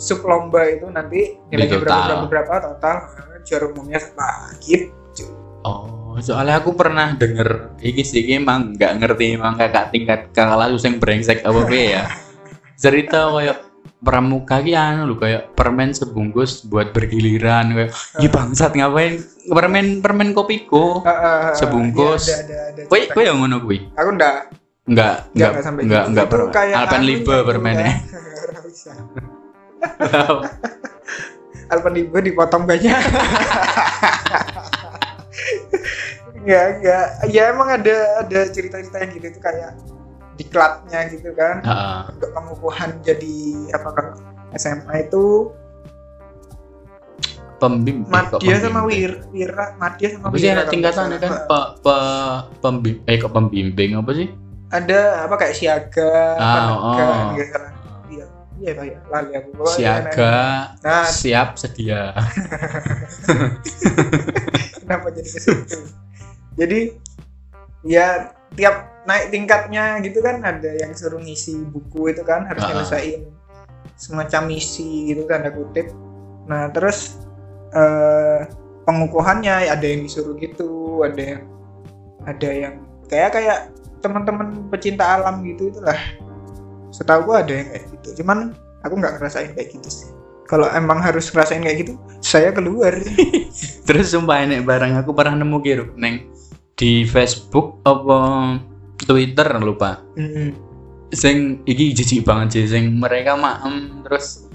[0.00, 2.96] sub lomba itu nanti nilainya berapa berapa total
[3.44, 5.28] juara umumnya apa gitu
[5.60, 5.84] Oh,
[6.18, 10.98] soalnya aku pernah denger iki sih emang nggak ngerti emang kakak tingkat kakak lalu sing
[10.98, 12.02] brengsek apa piye ya.
[12.74, 13.58] Cerita kayak
[14.00, 17.92] pramuka ki anu lho kayak permen sebungkus buat bergiliran kayak.
[18.18, 22.26] "Ih bangsat ngapain permen permen kopiko." Eh, eh, Sebungkus.
[22.26, 23.78] iya, Kowe cerita kowe yang ngono kuwi?
[23.92, 24.36] aku enggak
[24.88, 27.92] Enggak, enggak enggak sampai enggak anu Libe yang permennya.
[27.94, 28.18] enggak.
[28.50, 28.90] Nggak bisa.
[31.70, 32.90] Alpen Libe dipotong banyak
[36.34, 39.70] enggak enggak ya emang ada ada cerita-cerita yang gitu tuh kayak
[40.34, 42.00] diklatnya gitu kan Heeh.
[42.16, 43.36] untuk pengukuhan jadi
[43.76, 44.06] apa kan
[44.56, 45.52] SMA itu
[47.60, 48.08] Pembim.
[48.08, 48.88] eh, kok Madya sama pembimbing?
[48.88, 51.32] Wir, Wira Madya sama Apa sih Wira ada tingkatan nggak kan?
[51.44, 51.96] Pe, pe,
[52.58, 54.28] pembim, eh kok pembimbing apa sih?
[54.70, 57.28] ada apa kayak siaga Ah, penekan oh.
[57.34, 57.72] nggak salah
[58.08, 58.24] iya
[58.56, 60.36] iya Pak, ya lali aku Siaga,
[60.80, 62.14] nah siap, sedia.
[64.90, 65.78] kenapa jadi ke situ
[66.58, 66.80] jadi
[67.86, 72.68] ya tiap naik tingkatnya gitu kan ada yang suruh ngisi buku itu kan harus Ah.
[72.74, 73.22] nyelesain
[73.94, 75.92] semacam misi gitu tanda kutip.
[76.48, 77.20] Nah terus
[77.70, 78.44] eh,
[78.84, 81.42] pengukuhannya ada yang disuruh gitu ada yang
[82.26, 82.74] ada yang
[83.08, 83.58] kayak kayak
[84.02, 85.96] teman-teman pecinta alam gitu itulah.
[86.90, 88.08] Setahu gua ada yang kayak gitu.
[88.20, 90.10] Cuman aku nggak ngerasain kayak gitu sih
[90.50, 92.98] kalau emang harus ngerasain kayak gitu saya keluar.
[93.86, 96.26] Terus sumpah ini barang aku pernah nemu kira neng
[96.74, 98.18] di Facebook apa
[99.06, 100.02] Twitter lupa.
[100.18, 100.68] Mm-mm.
[101.10, 102.64] sing iki jijik banget sih.
[102.66, 104.50] Sing mereka maem terus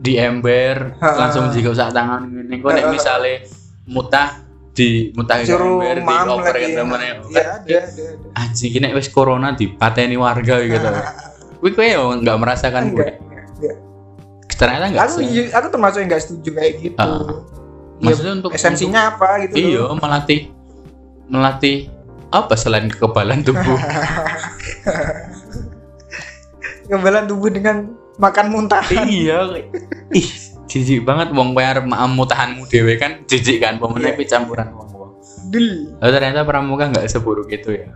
[0.00, 1.12] di ember Ha.
[1.12, 3.44] langsung jika usah tangan ini kok nek misale
[3.84, 7.14] mutah di mutah ke ember di oper ke temen ya
[7.60, 7.78] ada
[8.32, 10.88] anjing ini wis corona dipateni warga gitu.
[11.60, 13.04] Wih, kowe ya nggak merasakan gue.
[13.04, 13.89] enggak enggak, enggak.
[14.60, 17.16] Ternyata nggak aku se- ju- aku termasuk yang nggak setuju kayak gitu Ah.
[17.96, 19.60] Ya, Maksudnya untuk esensinya apa gitu loh.
[19.62, 20.40] Iya, melatih
[21.26, 21.76] melatih
[22.28, 23.76] apa selain kekebalan tubuh.
[26.82, 27.76] kekebalan tubuh dengan
[28.16, 29.46] makan muntah iya.
[30.10, 30.28] Ih,
[30.66, 34.26] jijik banget wong kowe arep mutahanmu dhewe kan jijik kan pemenang Iya.
[34.28, 35.10] campuran wong-wong.
[35.46, 37.86] dul Lalu ternyata pramuka nggak seburuk itu ya.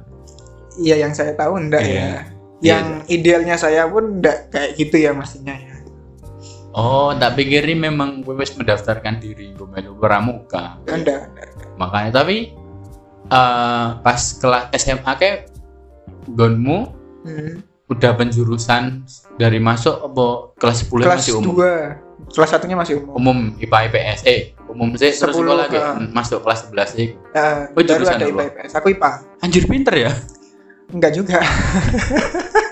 [0.75, 2.27] iya yang saya tahu enggak Iya.
[2.59, 5.74] ya yang idealnya saya pun enggak kayak gitu ya mestinya ya
[6.75, 10.83] Oh, tak pikir ini memang gue wis mendaftarkan diri gue melu pramuka.
[10.85, 11.31] enggak.
[11.75, 12.51] Makanya tapi
[13.25, 15.31] eh pas kelas SMA ke
[16.29, 16.91] gonmu
[17.23, 17.57] Hmm.
[17.87, 19.01] udah penjurusan
[19.35, 21.57] dari masuk apa kelas 10 kelas masih umum?
[21.57, 21.97] 2
[22.31, 24.21] kelas satunya masih umum Umum IPA IPS.
[24.25, 25.97] Eh, umum sih terus 10, sekolah lagi ah.
[26.11, 27.09] masuk kelas 11 sih.
[27.33, 28.27] Eh, Oh, jurusan ada?
[28.27, 29.11] IPA IPS aku IPA
[29.41, 30.13] Anjir pinter ya?
[30.91, 31.41] enggak juga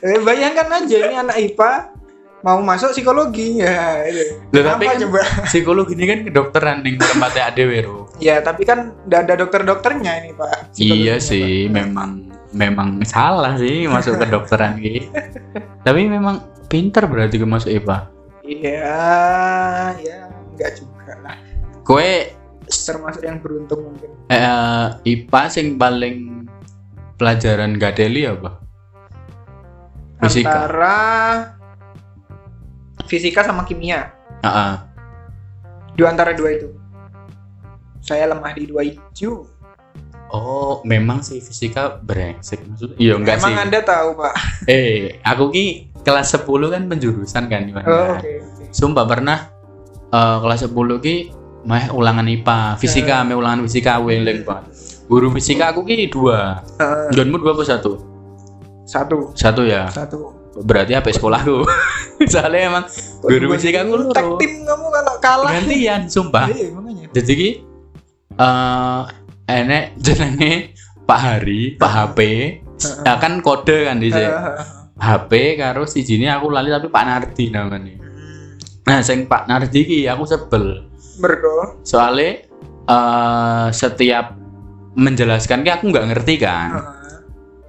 [0.00, 1.72] Eh, bayangkan aja ini anak IPA
[2.40, 4.40] mau masuk psikologi ya itu.
[4.50, 7.98] Loh, tapi kan coba psikologi ini kan kedokteran nih tempatnya ADW Ro.
[8.16, 11.72] ya tapi kan enggak ada dokter-dokternya ini Pak Iya sih, Pak.
[11.74, 12.10] memang
[12.50, 15.04] memang salah sih masuk ke dokteran gitu.
[15.86, 17.98] Tapi memang pinter berarti gue masuk IPA.
[18.42, 18.96] Iya,
[20.00, 20.18] ya
[20.50, 21.36] enggak juga lah.
[21.82, 22.34] Kue
[22.66, 24.10] Termasuk yang beruntung mungkin.
[24.28, 26.46] eh, IPA sing paling
[27.16, 28.62] pelajaran gadeli apa?
[30.20, 30.52] Fisika.
[30.52, 30.98] Antara
[33.08, 34.12] fisika sama kimia.
[34.44, 34.72] Heeh.
[35.96, 36.68] Di antara dua itu.
[38.00, 39.44] Saya lemah di dua itu.
[40.30, 42.96] Oh, memang sih fisika brengsek maksudnya.
[43.02, 43.62] Iya enggak Emang sih.
[43.66, 44.34] Anda tahu, Pak?
[44.70, 45.66] Eh, aku ki
[46.06, 47.86] kelas 10 kan penjurusan kan di mana?
[47.90, 48.64] Oh, oke, oke.
[48.70, 49.50] Sumpah pernah
[50.08, 51.16] eh, kelas 10 ki
[51.60, 54.70] meh ulangan IPA, fisika, meh ulangan fisika weling banget.
[55.10, 56.62] Guru fisika aku ki dua.
[57.10, 58.09] Gonmu dua apa satu?
[58.90, 59.86] Satu, Satu ya.
[59.86, 60.34] satu.
[60.66, 61.62] Berarti apa sekolahku?
[62.32, 62.84] Soalnya emang
[63.22, 64.38] guru fisika aku Tag loro.
[64.42, 65.50] tim kamu kalau kalah.
[65.54, 66.50] Gantian, sumpah.
[66.50, 67.06] Iya, makanya.
[67.14, 67.50] Jadi ki
[68.34, 69.02] eh
[69.46, 70.52] enek jenenge
[71.06, 72.18] Pak Hari, Pak HP.
[73.06, 74.10] Ya kan kode kan di
[75.00, 77.94] HP karo si jini aku lali tapi Pak Nardi namanya.
[78.90, 80.90] Nah, sing Pak Nardi ki aku sebel.
[81.22, 81.78] Mergo.
[81.86, 82.42] Soalnya
[82.84, 84.34] eh setiap
[84.98, 86.99] menjelaskan ki aku nggak ngerti kan.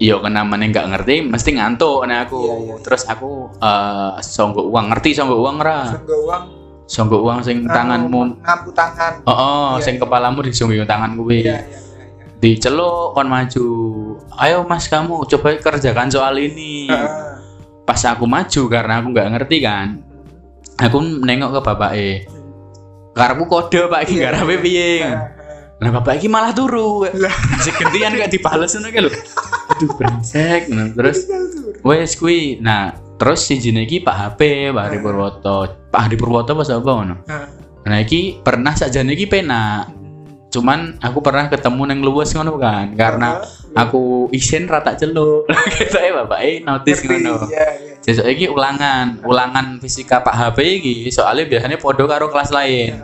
[0.02, 2.42] Iya kan namanya nggak ngerti mesti ngantuk nah aku.
[2.42, 2.76] Iya, iya.
[2.82, 5.80] Terus aku eh songgok uang ngerti songgok uang ra.
[5.94, 6.44] Sungguh uang
[6.92, 9.24] Songgok uang sing anu, tanganmu ngapu tangan.
[9.24, 10.02] Oh, oh Iya, sing iya.
[10.02, 11.46] kepalamu disungguh tangan kuwi.
[11.46, 11.80] Iya, iya, iya.
[11.80, 11.80] iya.
[12.42, 13.66] Diceluk kon maju.
[14.42, 16.90] Ayo Mas kamu coba kerjakan soal ini.
[16.90, 17.10] Eh,
[17.86, 19.88] Pas aku maju karena aku nggak ngerti kan.
[20.82, 22.10] Aku nengok ke bapak e.
[23.14, 24.58] Karepku kode Pak iki Iya, iya.
[24.58, 24.90] piye.
[25.06, 25.14] eh.
[25.78, 27.06] Nah bapak iki malah turu.
[27.06, 27.36] Lah.
[27.62, 29.12] Segentian gak dibales ngono lho.
[29.72, 30.68] Aduh brengsek.
[30.70, 31.26] Nah, terus
[31.82, 32.60] wes kuwi.
[32.60, 35.58] Nah, terus si iki Pak HP, Pak Hari Purwoto.
[35.90, 37.16] Pak Hari Purwoto apa sapa ngono.
[37.28, 37.48] Eh,
[37.82, 39.90] Nah, iki pernah sakjane iki penak.
[40.54, 42.94] Cuman aku pernah ketemu neng luwes ngono kan.
[42.94, 43.42] Karena
[43.74, 45.50] aku isin rata celuk.
[45.80, 47.50] Gitu ya bapak eh notice ngono.
[47.50, 47.94] Iya, iya.
[48.02, 52.98] Sesuk iki ulangan, ulangan fisika Pak HP iki soalnya biasanya podo karo kelas lain.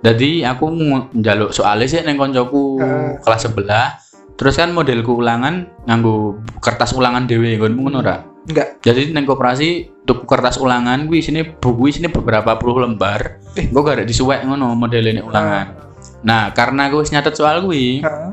[0.00, 2.80] Jadi aku ng- njaluk soalnya sih neng koncoku
[3.20, 4.00] kelas sebelah.
[4.40, 8.24] Terus kan modelku ulangan nganggo kertas ulangan dhewe nggonmu ngono ra.
[8.48, 8.80] Enggak.
[8.80, 13.36] Jadi neng koperasi tuku kertas ulangan kuwi sini buku sini beberapa puluh lembar.
[13.52, 13.68] Eh.
[13.68, 15.92] Gue gak ada disuwek ngono modelnya ulangan.
[16.24, 18.28] Nah, karena gue wis nyatet soal kuwi, Eh,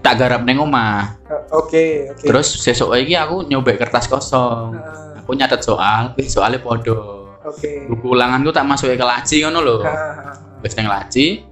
[0.00, 1.20] tak garap neng omah.
[1.28, 2.24] eh, Oke, oke.
[2.24, 4.72] Terus sesuk iki aku nyobek kertas kosong.
[4.72, 7.28] Eh, Aku nyatet soal, soalnya podo.
[7.44, 7.86] Oke.
[7.92, 9.76] Buku ulanganku tak masukin ke laci ngono lho.
[9.84, 11.44] Eh, Wis nang laci,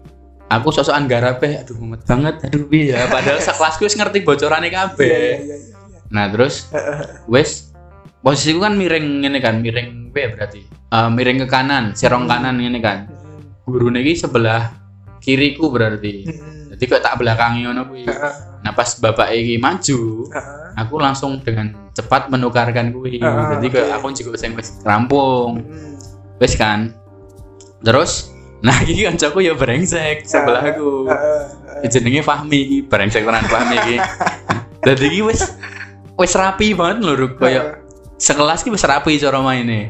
[0.50, 3.06] aku sosokan garape, aduh mumet banget, aduh ya.
[3.06, 5.06] Padahal sekelasku wis ngerti bocorane Iya, iya, kabeh.
[5.06, 5.74] iya, iya, iya.
[6.10, 7.70] Nah, terus Eh, eh, wis
[8.18, 10.60] posisiku kan miring ngene kan, miring piye berarti?
[10.66, 12.32] Eh, miring ke kanan, serong Hmm.
[12.34, 12.98] kanan ngene kan.
[13.06, 14.74] hmm, Gurune iki sebelah
[15.18, 16.26] kiriku berarti.
[16.26, 16.74] hmm.
[16.74, 18.04] Jadi kok tak belakangi ngono kuwi.
[18.04, 20.44] Eh, eh, Nah, pas bapak iki maju, eh,
[20.76, 23.16] aku langsung dengan cepat menukarkan kuwi.
[23.16, 23.80] Jadi oke.
[23.88, 25.64] aku juga sing wis rampung.
[26.36, 26.92] Wis kan.
[27.80, 28.28] Terus
[28.61, 31.09] nah iki kancaku ya brengsek sebelahku.
[31.09, 33.96] Eh, eh, jenenge Fahmi iki brengsek tenan Fahmi iki.
[34.85, 35.40] Dadi iki wis
[36.16, 37.40] wis rapi banget lho Ruk.
[37.40, 37.81] kaya
[38.16, 39.88] sekelas ki wis rapi cara maine.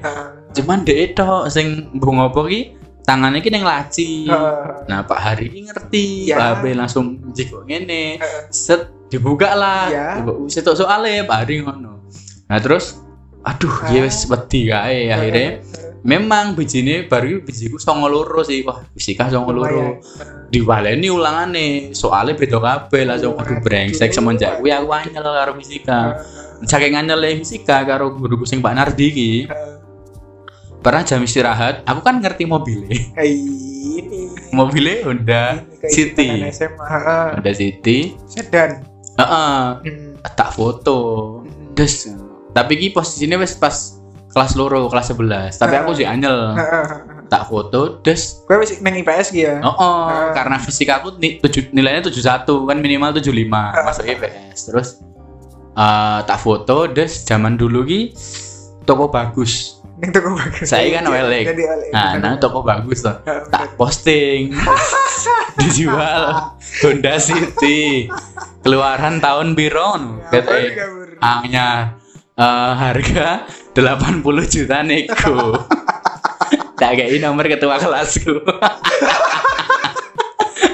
[0.51, 2.75] cuman dek itu sing mbok ngopo ki
[3.07, 4.87] tangannya ki ning laci Heeh.
[4.91, 6.43] nah Pak Hari ini ngerti Ya.
[6.43, 8.19] Pak Abe langsung jiko ngene
[8.51, 10.19] set dibuka lah Ya.
[10.51, 12.03] Setok soalnya Pak Hari ngono
[12.51, 12.99] nah terus
[13.47, 13.95] aduh Ah.
[13.95, 15.63] ya wis wedi kae akhirnya
[16.01, 18.65] memang bijine baru bijiku songo loro sih.
[18.65, 20.01] Wah fisika songo loro.
[20.49, 21.93] Diwaleni ulangane.
[21.93, 26.21] Soalnya beda kabeh langsung aduh brengsek semenjak kuwi aku anyel karo fisika
[26.65, 29.33] saking anyel fisika karo guruku sing Pak Nardi iki.
[30.81, 34.33] Pernah jam istirahat aku kan ngerti mobilnya ini.
[34.51, 36.29] Mobilnya Honda ini City.
[36.41, 38.17] Honda City.
[38.25, 38.83] Sedan.
[39.21, 40.17] Heeh, Hmm.
[40.33, 40.99] tak foto.
[41.45, 41.77] Hmm.
[41.77, 42.09] terus
[42.51, 44.00] tapi ki posisinya wis pas
[44.31, 46.87] kelas loro kelas 11 tapi aku sih anyel heeh.
[47.27, 49.59] tak foto terus Gue masih neng IPS gitu ya.
[49.61, 50.31] Oh, oh, Ah.
[50.31, 53.47] karena fisika aku ni, tujuh, nilainya 71 kan minimal 75
[53.83, 54.59] masuk IPS.
[54.67, 54.89] Terus
[55.73, 58.01] eh, tak foto des zaman dulu ki
[58.83, 59.79] toko bagus.
[59.99, 60.67] Neng toko bagus.
[60.67, 61.47] Saya kan OLX.
[61.91, 63.03] Nah, nah toko bagus.
[63.03, 64.51] Heeh, Tak posting.
[65.61, 68.11] Dijual Honda City.
[68.61, 70.19] Keluaran tahun biron.
[70.27, 71.95] Kabur, Katanya
[72.35, 73.45] eh, harga
[73.85, 75.57] 80 juta nego.
[76.81, 78.41] tak kayak nomor ketua kelasku.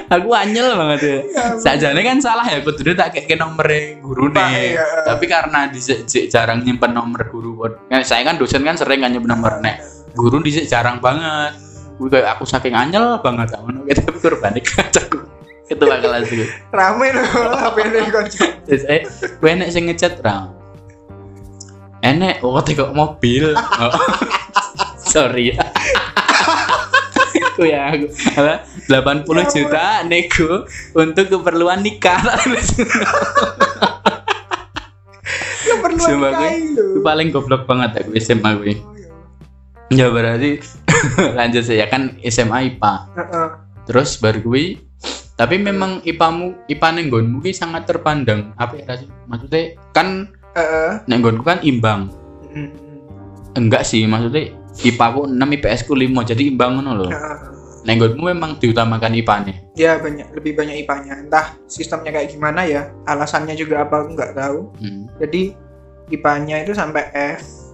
[0.07, 1.17] aku anyel banget ya.
[1.59, 3.67] Sajane kan salah ya, kudu tak kayak nomor
[4.01, 4.79] guru nih.
[4.79, 4.87] iya.
[5.03, 7.67] Tapi karena dhisik jik jarang nyimpen nomor guru.
[7.91, 9.83] Kan saya kan dosen kan sering kan nyimpen nomor nek.
[10.15, 11.59] Guru dhisik jarang banget.
[11.97, 15.25] Gue kayak aku saking anyel banget ngono gitu tapi kurbane kacaku.
[15.67, 16.45] Ketua kelasku.
[16.71, 17.99] Rame loh HP ini.
[18.69, 19.03] Terus eh,
[19.43, 20.56] gue enek sing ngechat ra.
[22.05, 23.55] Enek, oh teko mobil.
[23.57, 23.93] Oh.
[25.01, 25.65] Sorry ya.
[27.57, 32.21] Aku ya aku apa, 80 Ya juta nego untuk keperluan nikah.
[35.67, 36.53] Keperluan Sumpah.
[36.53, 38.77] Itu paling goblok banget aku SMA gue.
[38.77, 39.09] Oh, ya.
[39.89, 40.61] Ya berarti
[41.39, 42.95] lanjut saya kan SMA IPA.
[43.17, 43.49] Heeh.
[43.89, 44.85] Terus baru gue
[45.37, 48.57] tapi memang IPAmu IPA neng nggonmu ki sangat terpandang.
[48.57, 48.97] Apa ya?
[49.29, 50.33] Maksudnya kan
[51.07, 52.09] Neng nggonku kan imbang.
[52.51, 52.71] Hmm.
[53.57, 54.53] Enggak sih, maksudnya
[54.85, 57.11] IPA ku 6, IPS ku 5, jadi imbang ngono loh.
[57.87, 59.55] Nenggonmu memang diutamakan IPA-nya.
[59.79, 61.23] Ya banyak lebih banyak IPA-nya.
[61.23, 62.91] Entah sistemnya kayak gimana ya.
[63.07, 64.59] Alasannya juga apa aku nggak tahu.
[64.83, 65.07] Hmm.
[65.23, 65.55] Jadi
[66.11, 67.67] IPA-nya itu sampai F,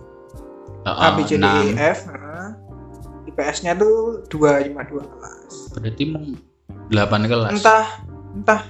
[0.84, 2.10] A, B, C, D, E, F.
[2.10, 2.48] heeh.
[3.32, 5.72] IPS-nya tuh dua cuma dua kelas.
[5.80, 6.24] Berarti mau
[6.92, 7.50] 8 kelas.
[7.56, 7.86] Entah
[8.36, 8.60] entah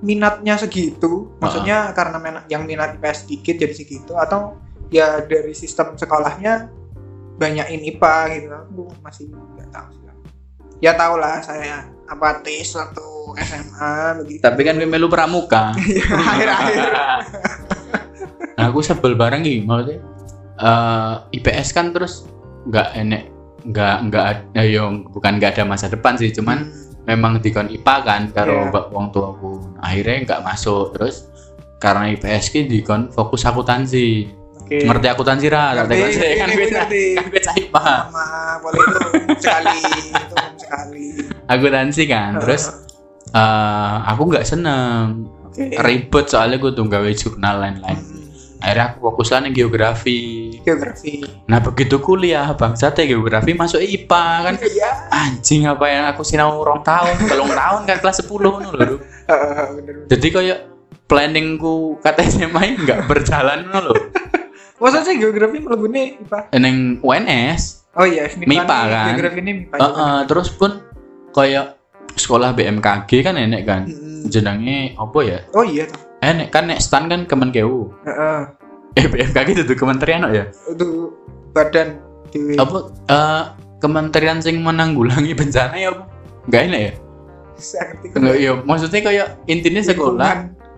[0.00, 4.56] minatnya segitu, maksudnya karena yang minat IPS sedikit jadi segitu atau
[4.88, 6.72] ya dari sistem sekolahnya
[7.36, 8.46] banyakin IPA gitu.
[8.52, 10.00] Aku masih nggak tahu sih.
[10.80, 13.08] Ya tau lah saya apatis waktu
[13.44, 14.40] SMA begitu.
[14.40, 15.76] Tapi kan gue melu pramuka.
[16.32, 16.88] akhir-akhir
[18.60, 20.04] Nah, aku sebel bareng gitu, maksudnya
[20.60, 22.28] eh, IPS kan terus
[22.68, 23.24] nggak enek
[23.64, 26.68] nggak nggak ada yang bukan nggak ada masa depan sih cuman
[27.10, 29.60] memang dikon IPA kan karo mbak wong tuaku.
[29.82, 30.94] Akhirnya nggak masuk.
[30.94, 31.26] Terus
[31.82, 34.38] karena IPS ki dikon fokus akuntansi.
[34.60, 34.86] Oke.
[34.86, 35.74] ngerti akuntansi ra?
[35.74, 35.94] Ngerti,
[36.38, 36.48] kan?
[36.54, 37.02] Gue gue ngerti.
[37.18, 38.26] kan gue cah IPA sama
[38.62, 39.00] boleh itu
[39.42, 39.78] sekali
[40.14, 41.04] itu sekali.
[41.50, 42.30] Akuntansi kan?
[42.38, 42.62] Terus
[43.34, 45.26] eh, aku nggak seneng.
[45.50, 45.74] Oke.
[45.74, 48.09] Ribet soalnya gue tuh gawe jurnal lain-lain
[48.60, 50.52] akhirnya aku fokusan yang geografi.
[50.62, 51.24] Geografi.
[51.48, 54.54] Nah begitu kuliah bangsa teh geografi masuk IPA kan.
[54.76, 58.96] Ya anjing apa yang aku sinau rong tahun belum tahun kan kelas 10 ngono lho
[60.12, 60.58] jadi kayak
[61.08, 64.04] planningku kata SMA nggak berjalan ngono lho.
[64.80, 67.62] Masa sih geografi melebuni IPA neng UNS
[67.96, 69.06] oh iya MIPA nih, kan?
[69.12, 70.70] geografi ini MIPA Eh, eh, terus pun
[71.32, 71.80] kayak
[72.16, 73.82] sekolah BMKG kan enek kan.
[73.88, 74.28] Hmm.
[74.28, 75.38] jenenge apa ya?
[75.56, 75.88] Oh iya
[76.20, 76.28] toh.
[76.28, 78.40] enek kan nek stan kan Kemenkeu Heeh.
[78.98, 80.44] eh BMKG itu kementerian kok ya?
[80.68, 81.16] Untuk
[81.56, 81.98] badan
[82.30, 82.78] di apa
[83.08, 83.42] eh,
[83.80, 86.04] kementerian sing menanggulangi bencana ya apa?
[86.46, 86.92] Nggak enak ya?
[87.60, 90.30] Saya ngerti Enggak, ya maksudnya kayak intinya sekolah.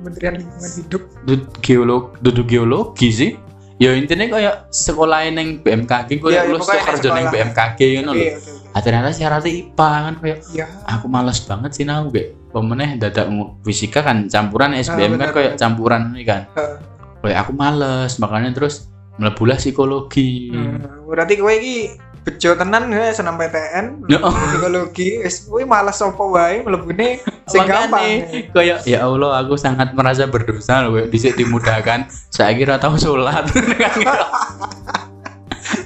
[0.03, 1.03] Kementerian Lingkungan Hidup.
[1.23, 3.33] Duduk geolog duduk geologi sih.
[3.79, 8.15] Ya intinya kayak sekolah yang BMKG gue iya, lulus tuh kerja yang BMKG kan oke
[8.15, 13.27] loh ternyata syaratnya IPA kan kayak ya aku males banget sih nah gue pemeneh dadak
[13.65, 16.47] fisika kan campuran SBM kan kayak campuran ini kan.
[16.53, 16.77] Heeh.
[17.23, 20.51] kayak aku males makanya terus melebulah psikologi.
[20.51, 24.19] Hmm, berarti kowe iki bejo tenan ya senam PTN Ya.
[24.23, 25.23] psikologi.
[25.23, 28.27] Wis kowe malas apa wae mlebune sing gampang.
[28.51, 33.47] kayak ya Allah aku sangat merasa berdosa gue dhisik dimudahkan saya kira tahu sholat.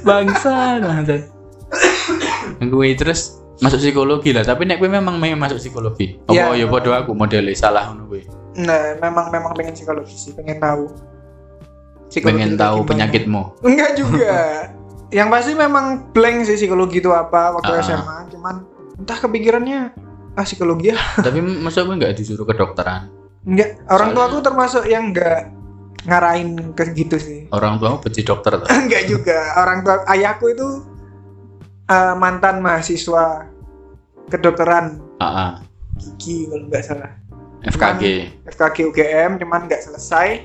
[0.06, 1.16] Bangsa bangsa.
[2.62, 6.46] Gue terus masuk psikologi lah tapi nek gue memang pengen masuk psikologi Ya.
[6.46, 8.22] apa ya bodoh aku modelnya salah ngono gue
[8.56, 10.92] nah memang memang pengen psikologi sih pengen tahu
[12.06, 12.88] Psikologi pengen tahu gimana.
[12.88, 14.34] penyakitmu enggak juga
[15.16, 17.80] yang pasti memang blank sih psikologi itu apa waktu Ah.
[17.80, 18.54] SMA cuman
[18.96, 19.80] entah kepikirannya
[20.32, 20.96] ah psikologi ya
[21.26, 23.08] Tapi masa gue nggak disuruh kedokteran?
[23.42, 25.48] enggak orang tua aku termasuk yang enggak
[26.02, 28.68] ngarahin ke gitu sih Orang tua benci dokter tuh.
[28.76, 30.66] enggak juga orang tua ayahku itu
[31.86, 33.46] eh, mantan mahasiswa
[34.30, 35.62] kedokteran ah.
[35.96, 37.12] gigi kalau nggak salah
[37.66, 38.04] FKG.
[38.46, 40.44] FKG UGM cuman nggak selesai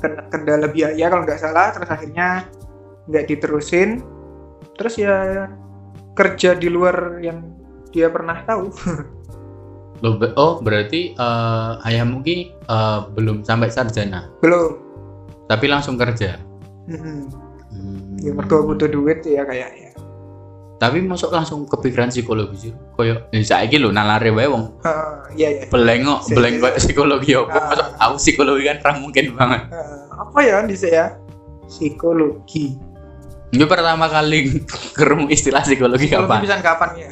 [0.00, 2.48] Ken- kendala biaya kalau nggak salah terus akhirnya
[3.04, 4.00] nggak diterusin
[4.80, 5.48] terus ya
[6.16, 7.44] kerja di luar yang
[7.92, 8.70] dia pernah tahu
[10.00, 14.88] Loh, oh berarti eh, ayahmu ki eh, belum sampai sarjana, belum
[15.50, 16.40] tapi langsung kerja.
[16.88, 17.50] Mm-mm.
[17.70, 18.18] Hmm.
[18.18, 19.89] ya mergo butuh duit ya kayaknya
[20.80, 22.72] Tapi masuk langsung kepikiran psikologi sih.
[22.90, 27.30] Koyo ya saiki lho nalare wae wong Ah, iya ya belengok, Si- beleng koyo psikologi
[27.34, 27.50] apa.
[27.50, 27.64] Ah.
[27.68, 29.62] Masuk aku psikologi kan ra mungkin banget.
[30.10, 31.06] apa ya bisa ya
[31.64, 32.76] psikologi
[33.50, 34.62] Ini pertama kali
[34.96, 36.38] kerung istilah psikologi psikologi kapan?
[36.40, 37.10] bisa kapan ya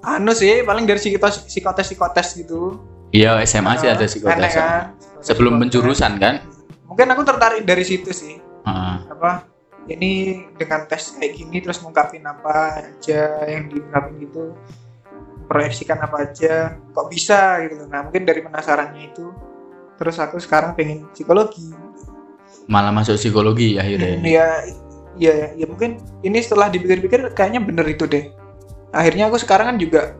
[0.00, 2.78] anu sih paling dari psikotes psikotes psikotes gitu
[3.08, 4.52] Iya, SMA sih ada psikotes.
[4.52, 4.92] kan?
[5.18, 5.62] Sebelum Psikotes.
[5.74, 6.34] penjurusan kan?
[6.84, 8.96] mungkin aku tertarik dari situ sih Heeh.
[9.08, 9.48] apa
[9.88, 14.52] ini dengan tes kayak gini terus ngungkapin apa aja yang diungkapin gitu
[15.48, 19.32] proyeksikan apa aja kok bisa gitu nah mungkin dari penasarannya itu
[19.98, 21.74] terus aku sekarang pengen psikologi.
[22.70, 24.22] Malah masuk psikologi akhirnya.
[24.22, 24.48] ya?
[25.18, 28.30] Ya ya mungkin ini setelah dipikir-pikir kayaknya bener itu deh.
[28.94, 30.14] Akhirnya aku sekarang kan juga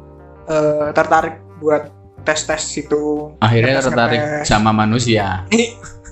[0.51, 1.95] eh, tertarik buat
[2.27, 5.47] tes-tes itu Akhirnya tertarik sama manusia.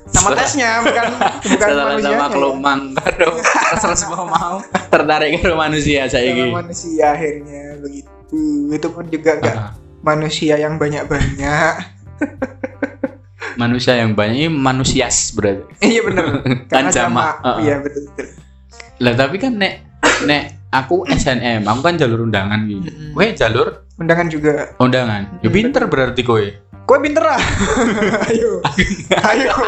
[0.06, 1.04] Sama tesnya bukan
[1.42, 2.80] bukan Setelah manusia sama kelomang.
[2.94, 3.28] Karo
[3.76, 4.56] terus mau mau.
[4.86, 6.46] Tertarik karo manusia saiki.
[6.48, 8.40] manusia akhirnya begitu.
[8.70, 9.70] Itu pun juga enggak Ah,
[10.02, 11.74] manusia yang banyak-banyak.
[13.56, 15.64] Manusia yang banyak ini manusias berarti.
[15.80, 17.40] iya bener Kan sama.
[17.40, 17.56] uh-uh.
[17.58, 18.28] iya betul betul.
[19.00, 19.80] Lah tapi kan nek
[20.24, 22.84] nek aku SNM, aku kan jalur undangan gitu.
[23.16, 23.88] Kowe jalur?
[23.96, 24.76] Undangan juga.
[24.76, 25.40] Undangan.
[25.40, 26.44] Ya Mm, pinter berarti kowe.
[26.86, 27.42] Kue pinter ah
[28.30, 28.62] ayo
[29.10, 29.50] ayo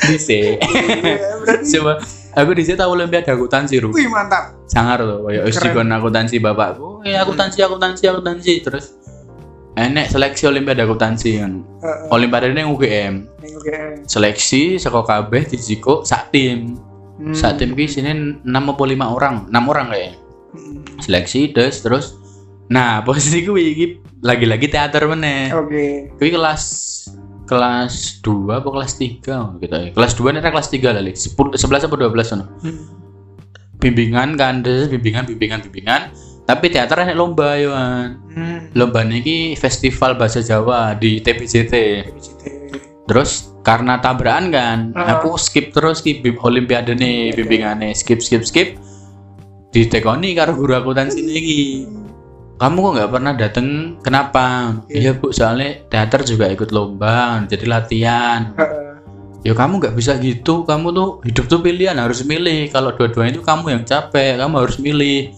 [0.00, 0.58] Dise.
[0.58, 1.38] Iya,
[1.78, 2.02] Coba
[2.34, 3.94] aku dise tahu olimpiade akuntansi ru.
[3.94, 7.02] wih mantap Sangar loh, kayak wis dikon akuntansi bapakku.
[7.02, 8.98] Eh akuntansi akuntansi akuntansi terus
[9.78, 11.62] enek seleksi olimpiade akuntansi kan.
[11.62, 13.14] Heeh, Olimpiade ini UGM.
[13.38, 16.74] ning oke Seleksi saka kabeh dijiko sak tim.
[17.20, 17.30] Hmm.
[17.36, 19.34] Sak tim ki sini 6 apa 5 orang?
[19.46, 20.14] 6 orang kayaknya.
[20.50, 20.74] Hmm.
[20.98, 22.04] Seleksi terus terus
[22.70, 23.86] Nah, posisi kuwi iki
[24.22, 25.50] lagi-lagi teater meneh.
[25.50, 26.62] oke Kuwi kelas
[27.50, 29.90] kelas 2 apa kelas 3 gitu ya.
[29.90, 31.12] Kelas 2 nek kelas 3 lali.
[31.12, 32.46] 10 11 apa 12 ono.
[32.62, 32.78] Hmm.
[33.80, 36.12] Bimbingan kan, terus bimbingan bimbingan bimbingan.
[36.44, 38.22] Tapi teater enek lomba yo kan.
[38.30, 38.58] Hmm.
[38.74, 41.74] Lomba niki festival bahasa Jawa di TPJT.
[43.10, 45.18] Terus karena tabrakan kan, Ah.
[45.18, 48.78] aku skip terus ki bim- olimpiade nih bimbingannya skip skip skip.
[49.70, 51.60] Ditekoni karo guru akuntansi iki.
[52.60, 53.68] Kamu kok nggak pernah dateng?
[54.04, 54.76] Kenapa?
[54.92, 58.52] Iya bu, soalnya teater juga ikut lomba, jadi latihan.
[59.40, 62.68] Ya kamu nggak bisa gitu, kamu tuh hidup tuh pilihan harus milih.
[62.68, 65.32] Kalau dua-duanya itu kamu yang capek, kamu harus milih.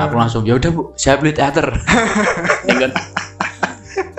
[0.00, 1.68] Aku langsung ya udah bu, saya beli teater.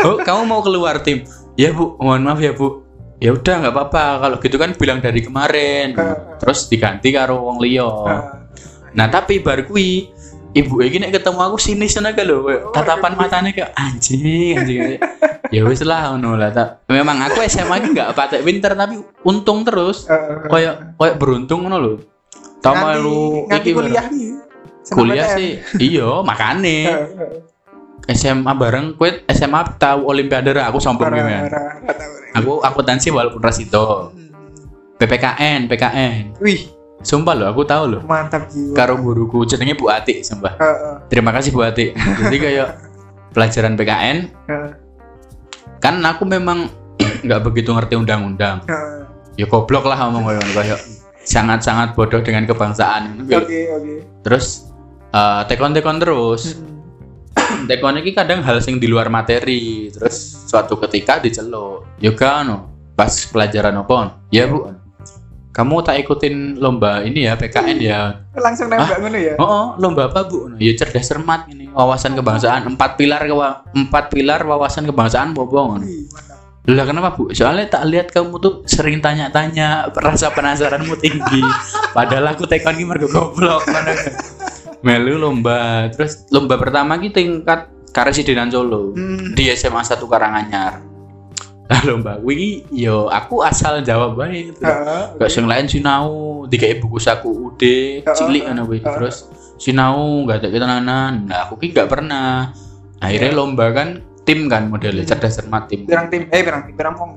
[0.03, 1.23] Oh, kamu mau keluar tim?
[1.55, 2.83] Ya bu, mohon maaf ya bu.
[3.23, 4.19] Ya udah nggak apa-apa.
[4.19, 5.95] Kalau gitu kan bilang dari kemarin.
[6.43, 7.63] Terus diganti karo wong.
[7.63, 8.21] Heeh.
[8.93, 10.12] Nah tapi bar kuwi
[10.53, 12.45] ibu iki nek ketemu aku sinis tenaga lho.
[12.45, 15.01] kayak Oh, Tatapan matanya kayak anjing anjing.
[15.49, 16.49] ya wis lah ngono lah.
[16.49, 20.05] Ta- Memang aku SMA iki nggak patek pinter tapi untung terus.
[20.05, 20.47] Heeh.
[20.47, 21.93] Kayak kayak beruntung ngono lho.
[22.61, 24.31] Tau lu iki kuliah nih
[24.83, 26.77] kuliah sih iya makane.
[28.03, 31.61] SMA bareng kue SMA tahu olimpiade aku sombong gimana ora.
[32.35, 34.27] aku akuntansi walaupun ras itu Hmm.
[34.99, 36.67] PPKN PKN wih
[37.03, 38.01] sumpah loh aku tahu loh.
[38.07, 38.73] Mantap jiwa.
[38.73, 40.55] Karo guruku jenenge Bu Ati sumpah.
[40.57, 40.95] Heeh.
[41.11, 41.91] terima kasih Bu Ati
[42.23, 42.69] jadi kayak
[43.35, 44.17] pelajaran PKN
[44.49, 44.71] Heeh.
[45.83, 46.71] kan aku memang
[47.27, 48.63] nggak begitu ngerti undang-undang.
[48.65, 49.03] Heeh.
[49.37, 50.79] ya goblok lah ngomong kayak kayak
[51.23, 53.27] sangat-sangat bodoh dengan kebangsaan.
[53.27, 53.93] Oke oke.
[54.23, 54.71] terus
[55.11, 56.55] eh, tekon-tekon terus.
[56.55, 57.65] Hmm.
[57.69, 59.89] tekon ini kadang hal sing di luar materi.
[59.89, 61.97] Terus suatu ketika diceluk.
[61.99, 62.57] Yoga no
[62.93, 64.21] pas pelajaran apa?
[64.29, 64.82] Ya bu
[65.53, 67.99] kamu tak ikutin lomba ini ya PKN ya?
[68.45, 69.33] Langsung nembak ngono ya?
[69.37, 70.57] Oh, oh, lomba apa bu?
[70.57, 72.65] Ya cerdas cermat ini wawasan kebangsaan.
[72.73, 75.85] Empat pilar kewa- empat pilar wawasan kebangsaan bobong
[76.63, 77.27] lah kenapa bu?
[77.35, 81.43] Soalnya tak lihat kamu tuh sering tanya-tanya rasa penasaranmu tinggi.
[81.91, 83.91] Padahal aku ini mergo goblok mana
[84.79, 85.91] melu lomba.
[85.91, 89.35] Terus lomba pertama kita tingkat Karesidenan Solo Hmm.
[89.35, 90.92] di SMA 1 Karanganyar
[91.83, 95.15] lomba kuwi yo aku asal jawab bae gitu Heeh.
[95.15, 96.31] gak sing lain sinau.
[96.43, 98.83] Dikai buku saku ude cilik ngono kuwi.
[98.83, 101.13] terus sinau gak ada ketenanan.
[101.23, 102.51] Nah aku ki gak pernah.
[102.99, 103.37] Akhirnya Iya.
[103.37, 103.87] lomba kan
[104.23, 105.11] tim kan modelnya Hmm.
[105.11, 105.83] cerdas cermat tim.
[105.83, 107.11] Pirang tim, eh pirang tim, pirang pong.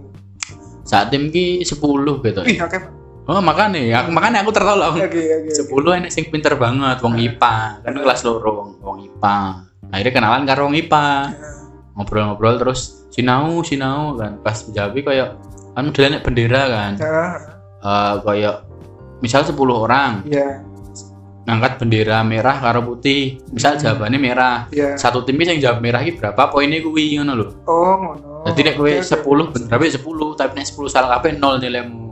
[0.83, 2.47] saat tim ki 10 gitu.
[2.47, 2.79] Wih, oke.
[3.27, 5.51] oh makanya aku makanya aku tertolong Oke, oke.
[5.51, 9.39] 10 enek sing pinter banget wong IPA kan kelas loro wong wong IPA
[9.91, 11.07] akhirnya kenalan karo wong IPA
[11.95, 14.37] ngobrol-ngobrol terus sinau sinau kan.
[14.45, 15.41] Pas jawab kayak
[15.73, 16.93] kan modelnya nek bendera kan.
[17.01, 18.57] Eh kayak
[19.25, 20.61] misal 10 orang Iya,
[21.49, 23.41] ngangkat bendera merah karo putih.
[23.49, 23.83] Misal Hmm.
[23.83, 24.57] jawabannya merah.
[24.69, 25.01] Iya.
[25.01, 26.53] satu tim yang jawab merah ini berapa?
[26.53, 27.47] Poinnya kuwi ngono lho.
[27.65, 28.45] Oh, ngono.
[28.53, 28.93] jadi nek kowe.
[28.93, 32.05] 10 bener tapi 10 tapi nek 10 salah kabeh 0 nilaimu.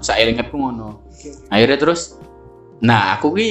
[0.00, 1.04] Saya ingetku ngono.
[1.52, 2.16] Akhirnya terus
[2.76, 3.50] nah aku ki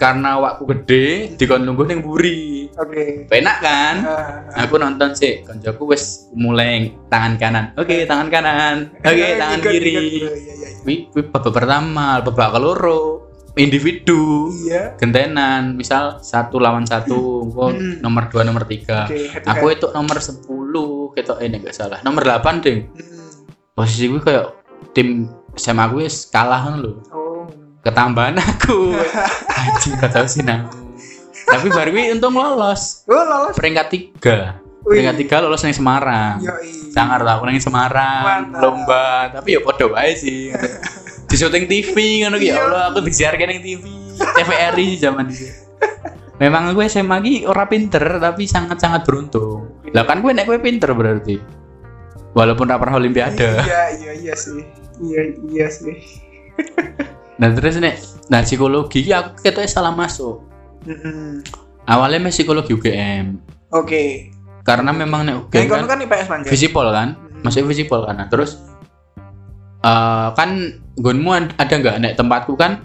[0.00, 3.28] karena waktu gede dikon lungguh ning buri Oke.
[3.28, 9.12] penak kan Ah, aku nonton sih koncoku wis mulai tangan kanan oke tangan kanan oke
[9.12, 10.00] Ikut, tangan kiri ikut.
[10.00, 10.68] Iya, iya, iya.
[10.80, 14.96] Wi, wi babak pertama babak keloro individu Iya.
[14.96, 18.00] gentenan misal satu lawan satu Hmm.
[18.00, 19.76] nomor dua nomor tiga to aku head.
[19.76, 20.48] itu nomor 10
[21.12, 23.44] ketok ini enggak salah nomor 8 ding Hmm.
[23.76, 24.46] posisi gue kayak
[24.90, 27.19] tim SMA gue kalah kan lho Oh.
[27.80, 28.92] Ketambahan aku
[29.60, 30.68] anjing gak tau sih nang
[31.42, 33.56] tapi baru gue untung lolos Oh, lolos.
[33.56, 34.96] peringkat tiga Wih.
[34.96, 36.92] peringkat tiga lolos ning Semarang Yoi.
[36.92, 38.60] sangar lah aku ning Semarang Mantap.
[38.60, 40.52] lomba tapi ya podo wae sih
[41.28, 42.54] di syuting TV ki ya Iya.
[42.60, 45.48] Allah aku disiarkan ning TV TVRI zaman itu
[46.36, 50.90] memang gue SMA ki ora pinter tapi sangat-sangat beruntung lah kan gue nek gue pinter
[50.90, 51.36] berarti
[52.30, 54.62] walaupun pernah olimpiade Iya, iya, iya sih.
[55.00, 55.20] Iya,
[55.50, 55.98] iya sih.
[57.40, 57.96] nah terus nek
[58.28, 60.44] nah psikologi aku ketoknya salah masuk
[60.84, 61.40] Mm-mm.
[61.84, 64.28] awalnya mah psikologi UGM Oke.
[64.62, 67.40] karena memang Yang UGM kono kan kan IPS visipol kan Mm.
[67.42, 68.60] masuk visipol kan nah, terus
[69.80, 70.50] eh kan
[70.94, 72.84] gonmu ad- ada nggak nek tempatku kan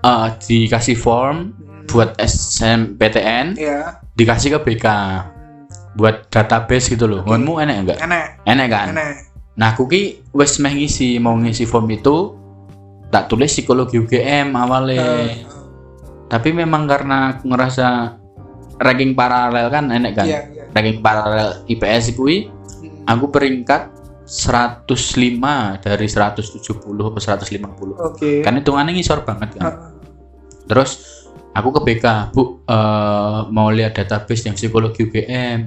[0.00, 1.86] eh, dikasih form Mm.
[1.86, 4.02] buat SNMPTN Iya.
[4.12, 4.86] dikasih ke BK
[5.94, 9.14] buat database gitu loh gonmu enak enggak Enak, enak kan enak.
[9.54, 12.34] nah aku ki wes meh ngisi mau ngisi form itu
[13.14, 15.30] tak tulis psikologi UGM awalnya.
[15.30, 15.46] Eh,
[16.26, 18.18] tapi memang karena aku ngerasa
[18.82, 20.26] ranking paralel kan enak kan?
[20.26, 20.64] Iya, iya.
[20.74, 23.06] ranking paralel IPS kuwi Mm.
[23.06, 23.94] aku peringkat
[24.26, 28.42] 105 dari 170 ke 150 Oke.
[28.42, 29.64] kan hitungannya ngisor banget kan?
[29.64, 29.74] Ah,
[30.66, 31.22] terus
[31.54, 35.60] aku ke BK bu eh, mau lihat database yang psikologi UGM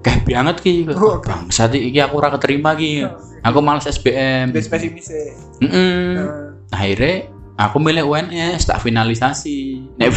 [0.00, 0.04] mm.
[0.04, 1.28] kayak banget ki Oh, oke.
[1.28, 3.04] bangsat iki aku ora keterima ki
[3.44, 5.36] aku males SBM Best pesimis ya.
[5.60, 6.16] Mm-mm.
[6.16, 6.28] Eh,
[6.72, 7.28] akhirnya
[7.60, 10.16] aku milih UNS tak finalisasi nek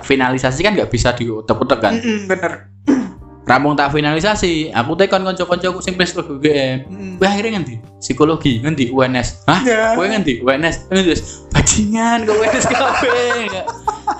[0.00, 2.72] finalisasi kan nggak bisa diutek-utek kan mm-mm, bener.
[3.42, 7.14] rampung tak finalisasi aku tekan konco-koncoku sing psikologi UGM Mm.
[7.20, 7.76] Wah akhirnya ngendi?
[8.02, 9.46] Psikologi ngendi UNS.
[9.46, 9.60] Hah?
[9.62, 9.94] Ya.
[9.94, 10.42] Kowe ngendi?
[10.42, 10.90] UNS.
[10.90, 11.14] Ngendi?
[11.72, 13.48] Bajingan kok UNS kabeh.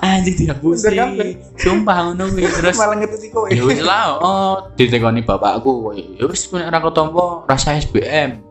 [0.01, 0.89] Anjing dihapusi.
[0.89, 1.29] Bener kabeh.
[1.53, 2.49] Sumpah ngono kuwi.
[2.49, 3.45] Terus Malah ngetuti kowe.
[3.45, 5.93] ya wis lah, oh ditekoni bapakku.
[5.93, 8.41] Ya wis nek ora ketompo rasa SBM.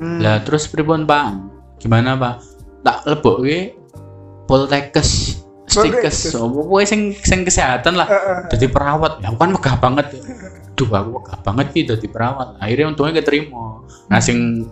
[0.00, 0.24] Hmm.
[0.24, 1.36] Lah terus pripun, Pak?
[1.76, 2.40] Gimana, Pak?
[2.88, 3.76] Tak lebokke
[4.48, 6.40] Poltekkes Stikes, Poltekkes.
[6.40, 8.08] oh, pokoknya sing sing kesehatan lah
[8.48, 10.06] jadi perawat ya aku kan megah banget
[10.72, 14.64] duh aku megah banget sih jadi perawat akhirnya untungnya keterima nah sing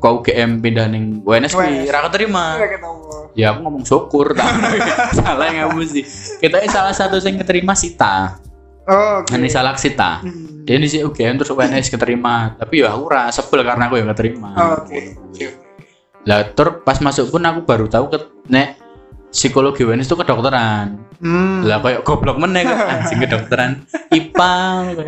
[0.00, 1.54] kau UGM pindah ning UNS UNS.
[1.54, 2.98] kuwi ra keterima Ora ketemu.
[3.32, 4.48] ya aku ngomong syukur tak
[5.14, 6.02] salah yang aku sih
[6.36, 8.40] kita ini salah satu yang keterima Sita
[8.82, 10.64] Oh, ini salah Sita Hmm.
[10.64, 14.08] dia di sini UGM terus UNS keterima tapi ya aku ra sebel karena aku yang
[14.08, 15.14] keterima Oh, Oke.
[15.20, 15.46] Oke.
[16.22, 18.76] lah terus pas masuk pun aku baru tahu ke nek
[19.30, 21.60] psikologi UNS itu kedokteran Hmm.
[21.68, 24.56] lah kayak goblok meneh kan anjing kedokteran IPA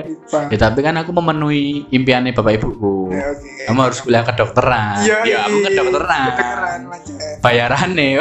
[0.05, 0.41] Ipa.
[0.53, 3.17] Ya tapi kan aku memenuhi impiannya bapak ibuku.
[3.17, 3.49] Ya, oke.
[3.65, 5.01] Kamu harus kuliah kedokteran.
[5.01, 5.65] Iya, ya aku iya.
[5.73, 6.29] kedokteran.
[6.37, 7.15] Kedokteran aja.
[7.41, 8.09] Bayarannya.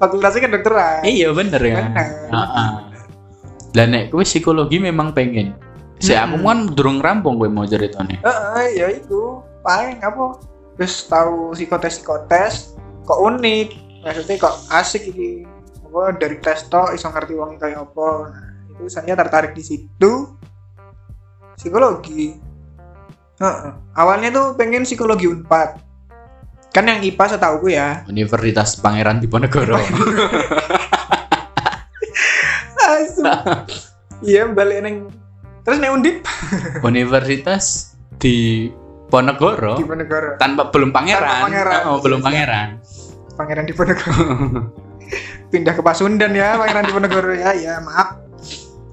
[0.00, 1.04] Fakultasnya kedokteran.
[1.04, 1.76] iya bener ya.
[1.84, 2.08] Bener.
[2.32, 2.70] Heeh.
[3.76, 5.52] Lah nek kowe psikologi memang pengen.
[6.00, 6.44] Aku Hmm.
[6.44, 8.24] kan durung rampung kowe mau ceritanya.
[8.24, 9.36] Heeh, ya itu.
[9.60, 10.40] Paling apa?
[10.80, 12.72] Terus tahu psikotes psikotes
[13.04, 13.83] kok unik.
[14.04, 15.48] Maksudnya kok asik iki.
[15.88, 18.08] Apa dari tes tok iso ngerti wong kayak apa.
[18.28, 20.12] Nah, itu saya tertarik di situ.
[21.56, 22.36] Psikologi.
[23.40, 23.70] Heeh.
[23.96, 25.80] Awalnya tuh pengen psikologi Unpad.
[26.74, 28.02] Kan yang IPA setahuku ya.
[28.10, 29.78] Universitas Pangeran Diponegoro.
[32.84, 33.22] Asu.
[34.20, 34.96] Iya, balik neng
[35.64, 36.20] terus neng Undip
[36.90, 38.68] Universitas di
[39.08, 40.36] Ponegoro di Ponegoro.
[40.36, 41.24] tanpa belum pangeran.
[41.24, 41.80] Tanpa pangeran.
[41.88, 42.68] Oh, belum pangeran.
[43.34, 44.24] Pangeran Diponegoro.
[45.52, 47.50] Pindah ke Pasundan ya, Pangeran Diponegoro ya.
[47.54, 48.18] Ya, maaf.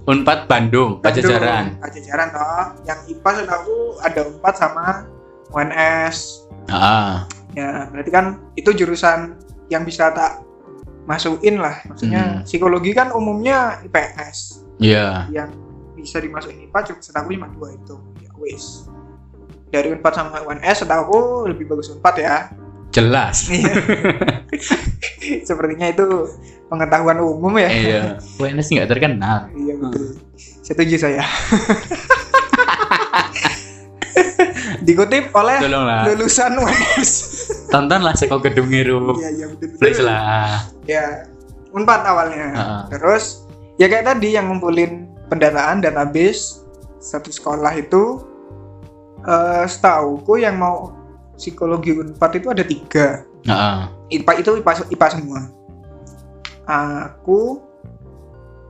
[0.02, 1.78] Unpad Bandung, Pajajaran.
[1.78, 2.66] Bandung, Pajajaran toh.
[2.90, 4.86] Yang IPA setahu ada Unpad sama
[5.54, 6.18] UNS.
[6.70, 9.36] Ah, Ya, berarti kan itu jurusan
[9.68, 10.40] yang bisa tak
[11.04, 11.84] masukin lah.
[11.84, 12.44] Maksudnya Hmm.
[12.48, 14.64] psikologi kan umumnya IPS.
[14.80, 15.28] iya.
[15.28, 15.52] Yang
[15.94, 17.96] bisa dimasukin IPA cuma setahu cuma dua itu.
[18.24, 18.88] Ya wis.
[19.68, 22.50] Dari Unpad sama UNS setahu lebih bagus Unpad ya.
[22.92, 23.48] Jelas.
[25.22, 25.48] Iya.
[25.48, 26.04] Sepertinya itu
[26.68, 27.70] pengetahuan umum ya.
[27.72, 28.02] iya.
[28.36, 29.48] UNS nggak terkenal.
[29.56, 30.18] Iya betul.
[30.60, 31.24] Setuju saya.
[34.82, 36.04] Dikutip oleh Tolonglah.
[36.12, 37.12] lulusan UNS.
[37.70, 39.16] Tontonlah Seko Gedung Ngiru.
[39.22, 39.78] Iya iya betul.
[39.80, 40.68] Please lah.
[40.84, 41.30] Ya
[41.72, 42.48] Unpad awalnya.
[42.52, 42.82] Heeh.
[42.98, 43.48] Terus
[43.80, 46.66] ya kayak tadi yang ngumpulin pendataan database
[47.00, 48.20] satu sekolah itu
[49.22, 50.92] eh setauku yang mau
[51.42, 53.26] psikologi Unpad itu ada tiga.
[53.42, 53.78] Heeh.
[54.22, 55.40] IPA itu IPA, IPA semua.
[56.70, 57.66] Aku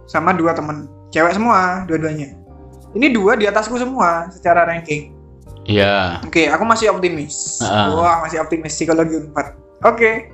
[0.08, 2.32] sama dua temen cewek semua dua-duanya.
[2.96, 5.12] Ini dua di atasku semua secara ranking.
[5.68, 6.24] Iya.
[6.24, 7.60] Oke, aku masih optimis.
[7.62, 7.92] Ah.
[7.94, 9.48] Wah, masih optimis psikologi Unpad.
[9.84, 10.32] Oke.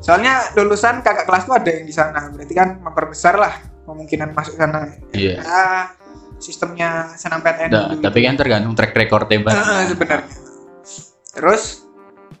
[0.00, 4.86] Soalnya lulusan kakak kelasku ada yang di sana, berarti kan memperbesar lah kemungkinan masuk sana.
[5.10, 5.42] Iya.
[5.42, 5.64] Ya,
[6.38, 9.56] sistemnya SNMPTN Da- dulu tapi kan tergantung track record Eh, tembak.
[9.90, 10.45] sebenarnya.
[11.36, 11.84] Terus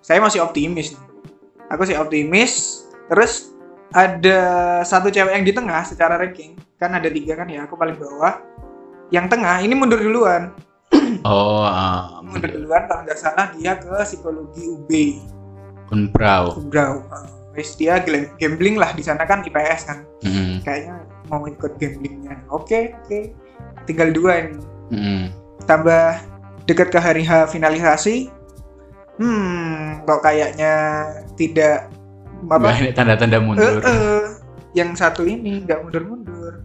[0.00, 0.96] saya masih optimis.
[1.68, 2.82] Aku sih optimis.
[3.12, 3.52] Terus
[3.92, 4.40] ada
[4.82, 6.56] satu cewek yang di tengah secara ranking.
[6.80, 8.40] Kan ada tiga kan ya, aku paling bawah.
[9.12, 10.50] Yang tengah ini mundur duluan.
[11.22, 14.90] Oh, ah, Mundur duluan kalau nggak salah dia ke psikologi UB.
[15.94, 16.58] Unbrau.
[16.58, 17.02] Umbrau.
[17.10, 18.02] Uh, wes dia
[18.38, 19.98] gambling lah di sana kan IPS kan.
[20.26, 20.94] Mm, Kayaknya
[21.30, 22.42] mau ikut gamblingnya.
[22.50, 23.34] Oke, oke.
[23.86, 24.58] Tinggal dua ini.
[24.90, 25.24] mm.
[25.66, 26.22] tambah
[26.66, 28.30] dekat ke hari H finalisasi
[29.16, 30.72] hmm kok kayaknya
[31.34, 31.88] tidak
[32.46, 33.80] apa ada tanda-tanda eh, mundur.
[33.80, 34.24] eh,
[34.76, 36.64] yang satu ini nggak mundur-mundur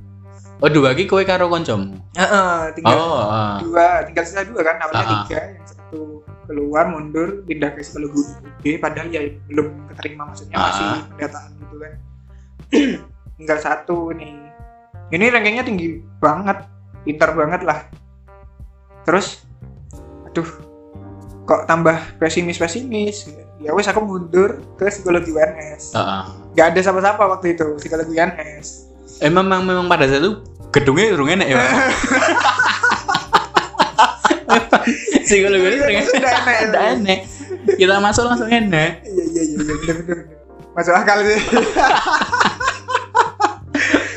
[0.62, 1.97] Oh, dua lagi kowe karo koncomu.
[2.14, 3.58] Eh, eh, tinggal Oh, ah.
[3.58, 5.22] dua tinggal sisa dua kan awalnya Ah, ah.
[5.26, 5.99] tiga yang satu
[6.45, 11.76] keluar mundur pindah ke psikologi UB padahal ya belum keterima maksudnya Ah, masih pendataan gitu
[11.82, 11.93] kan
[13.41, 14.38] tinggal satu nih
[15.10, 15.88] ini rankingnya tinggi
[16.22, 16.62] banget
[17.02, 17.80] pintar banget lah
[19.02, 19.41] terus
[20.30, 20.45] aduh
[21.52, 23.28] kok tambah pesimis pesimis
[23.60, 26.24] ya wes aku mundur ke psikologi UNS Ah, ah.
[26.56, 28.88] nggak ada siapa-siapa waktu itu psikologi UNS
[29.20, 30.39] Eh, memang memang pada saat itu
[30.74, 31.60] gedungnya urung enak ya.
[35.30, 36.10] Psikologi itu urung enak.
[36.10, 36.66] Udah enak, ya.
[36.66, 37.20] Udah enak.
[37.78, 39.06] Kita masuk langsung enak.
[39.06, 40.18] iya iya iya iya, bener bener
[40.74, 41.38] masuk akal sih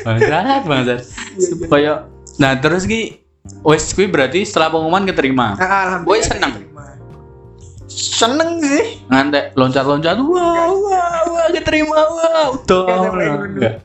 [0.09, 0.99] Bangsat, bangsat.
[1.37, 2.09] Supaya
[2.41, 3.21] Nah, terus ki
[3.61, 5.53] wes kuwi berarti setelah pengumuman keterima.
[5.53, 6.53] Boy alhamdulillah seneng.
[7.95, 10.19] Seneng sih Ngantek loncat-loncat.
[10.19, 11.95] Wah, wah, wah, keterima.
[11.95, 12.83] Wah, udah.
[12.83, 13.45] Nggak sampai gitu.
[13.55, 13.75] Enggak.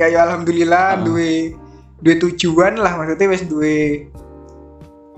[0.00, 1.00] ya ya alhamdulillah Ah.
[1.02, 1.52] duwe
[2.00, 4.08] duwe tujuan lah maksudnya wes duwe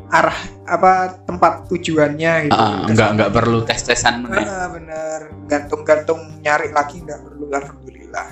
[0.09, 0.35] arah
[0.65, 4.43] apa tempat tujuannya gitu Ah, enggak enggak perlu tes-tesan meneh.
[4.43, 8.29] Ah, bener gantung-gantung nyari lagi nggak perlu alhamdulillah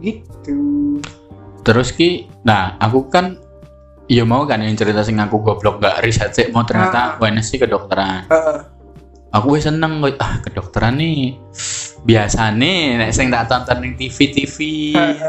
[0.00, 0.58] gitu
[1.64, 3.40] Terus ki, nah aku kan
[4.04, 7.56] iya mau kan yang cerita sing aku goblok gak riset sih mau ternyata UNS sih
[7.56, 8.28] kedokteran.
[8.28, 8.58] Heeh.
[9.34, 11.34] Aku wis seneng kok ah kedokteran nih
[12.04, 14.56] biasa nih nek sing tak tonton ning TV TV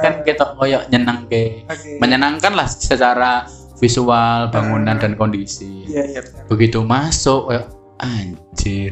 [0.03, 1.65] kan ketok koyo nyeneng ke
[1.97, 3.47] menyenangkan lah secara
[3.79, 5.87] visual bangunan dan kondisi.
[5.87, 6.21] iya iya.
[6.51, 7.63] Begitu masuk koyo
[7.95, 8.91] anjir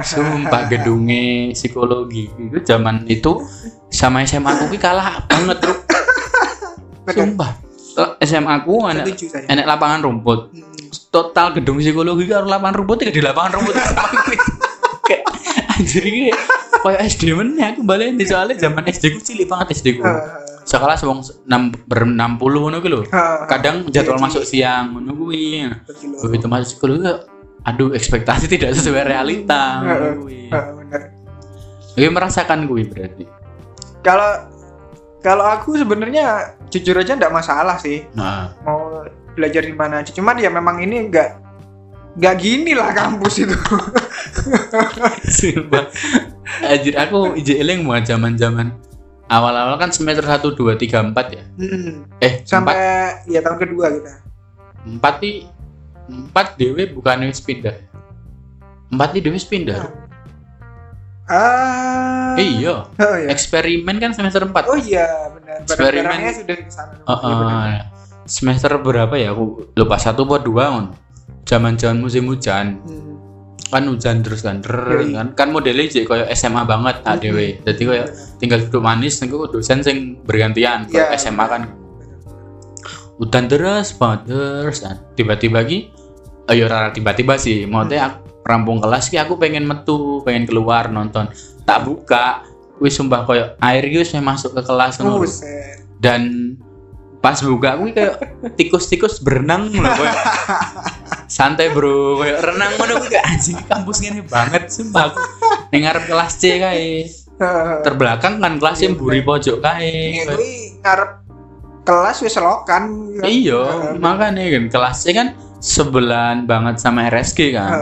[0.00, 2.30] sumpah gedungnya psikologi.
[2.32, 3.42] Itu zaman itu
[3.90, 5.58] sama SMA aku ki kalah banget
[7.04, 7.50] benar sumpah.
[8.22, 9.04] SMA aku saya.
[9.50, 10.54] enak lapangan rumput.
[10.54, 10.72] Hmm.
[11.10, 13.74] total gedung psikologi karo lapangan rumput tidak di lapangan rumput
[15.74, 16.30] anjir iki
[16.84, 20.04] kayak SD meneh aku balik di soalnya zaman SD ku cilik banget SD ku.
[20.64, 21.44] Sekolah wong 6
[21.88, 23.02] ber 60 ngono ki lho.
[23.48, 25.68] Kadang jadwal Jadi, masuk siang ngono kuwi.
[26.24, 27.12] Begitu masuk psikologi
[27.64, 29.80] aduh ekspektasi tidak sesuai realita
[30.20, 30.52] kuwi.
[30.52, 31.04] Heeh,
[31.94, 33.24] Gue merasakan kuwi berarti.
[34.02, 34.50] Kalau
[35.24, 38.04] kalau aku sebenarnya jujur aja nggak masalah sih.
[38.12, 38.52] Nah.
[38.66, 40.12] Mau belajar di mana aja.
[40.12, 41.43] Cuman ya memang ini nggak
[42.14, 43.56] nggak gini lah kampus itu
[45.26, 45.84] Sumpah.
[46.62, 48.70] Anjir aku ije eling mau zaman-zaman
[49.26, 51.44] awal-awal kan semester 1 2 3 4 ya.
[51.58, 52.06] Hmm.
[52.20, 52.76] Eh, sampai
[53.26, 54.12] ya tahun kedua kita
[54.84, 55.32] 4 4 di
[56.06, 57.74] 4 dewe bukan wis pindah.
[58.92, 59.90] 4 di dewe wis pindah.
[61.24, 64.52] ah Eh, iya, oh iya eksperimen kan semester 4.
[64.68, 66.18] oh iya benar Eksperimen.
[66.36, 67.08] sudah ke sana benar.
[67.08, 67.72] oh,
[68.28, 69.32] semester berapa ya?
[69.32, 71.03] Aku lupa satu atau dua ngono.
[71.44, 72.80] Zaman-zaman musim hujan.
[72.82, 73.16] Hmm.
[73.68, 74.60] Kan hujan terus kan.
[74.60, 75.12] Drrrr, Yoi.
[75.16, 77.10] kan kan modelnya jadi kayak SMA banget Hmm.
[77.16, 77.38] ADW.
[77.64, 78.06] Jadi kayak
[78.38, 81.18] tinggal duduk manis niku dosen sing bergantian Kayak Iya.
[81.18, 81.62] SMA kan
[83.14, 85.86] hutan deras banget terus nah, tiba-tiba ki
[86.50, 91.30] ayo rara tiba-tiba sih maksudnya aku rampung kelas ki aku pengen metu pengen keluar nonton
[91.62, 92.42] tak buka
[92.82, 94.98] wis sumpah koyo air wis masuk ke kelas.
[94.98, 95.86] Buset.
[96.02, 96.52] dan
[97.24, 98.20] pas buka aku kayak
[98.60, 100.20] tikus-tikus berenang loh kayak
[101.24, 102.20] santai bro.
[102.20, 105.16] Kayak renang mana aku kayak anjing kampus gini banget sumpah.
[105.16, 107.08] Aku ngarep kelas C kae.
[107.80, 110.20] Terbelakang kan kelasnya mburi pojok kae.
[110.20, 111.10] Ini ngarep
[111.88, 113.16] kelas wis selokan.
[113.24, 115.28] iya makanya kan kelasnya kan
[115.64, 117.72] sebelan banget sama RSG kan.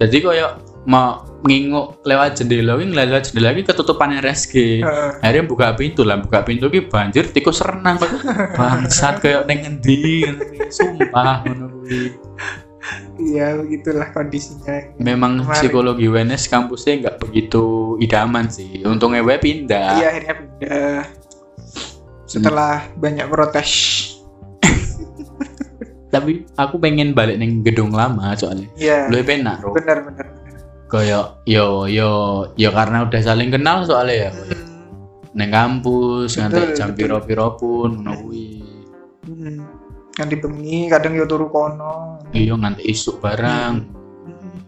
[0.00, 4.82] Jadi kayak mau nginguk lewat jendela ini lewat jendela ini ketutupan RSG
[5.18, 7.94] akhirnya buka pintu lah buka pintu ki banjir tikus renang
[8.58, 10.26] bangsat kayak neng ngendi
[10.68, 12.14] sumpah ngono kuwi
[13.18, 14.94] Iya, begitulah kondisinya.
[14.96, 15.52] memang Kemarin.
[15.52, 17.64] psikologi UNS kampusnya nggak begitu
[17.98, 21.00] idaman sih untungnya gue pindah Iya, akhirnya pindah.
[22.24, 23.70] Setelah banyak protes.
[26.08, 29.10] tapi aku pengen balik neng gedung lama soalnya Iya.
[29.10, 30.26] lu penak bro Benar, benar.
[30.88, 32.10] Kayak yo yo
[32.54, 34.60] yo karena udah saling kenal soalnya ya kayak
[35.30, 36.98] neng kampus nganti Betul, jam betul.
[36.98, 38.48] piro-piro pun kuwi
[39.20, 39.60] Hmm.
[40.16, 42.16] Yang dibengi kadang yo turu kono.
[42.32, 43.74] iya nganti isuk barang
[44.24, 44.58] Hmm.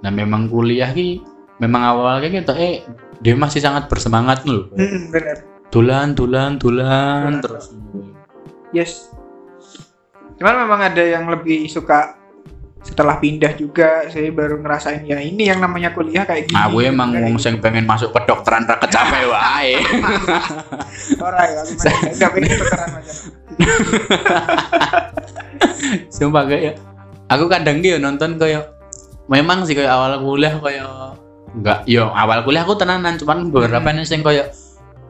[0.00, 1.20] Nah memang kuliah ki
[1.56, 2.80] memang awalnya kita eh
[3.20, 4.72] dia masih sangat bersemangat loh.
[4.72, 5.44] Hmm, benar.
[5.68, 7.76] Tulan, tulan, tulan terus.
[8.70, 9.12] Yes.
[10.34, 12.16] Cuman memang ada yang lebih suka
[12.84, 16.56] setelah pindah juga saya baru ngerasain ya ini yang namanya kuliah kayak gini.
[16.68, 19.80] Aku emang wong sing pengen masuk kedokteran ra kecape wae.
[21.16, 21.62] Ora ya,
[22.12, 23.16] enggak pengen tukeran macam.
[26.14, 26.76] Sumpah kayak
[27.32, 28.68] aku kadang yo nonton kayak
[29.32, 31.16] memang sih kayak awal kuliah kayak
[31.56, 34.04] enggak yo awal kuliah aku tenanan cuman beberapa Hmm.
[34.04, 34.52] sing kayak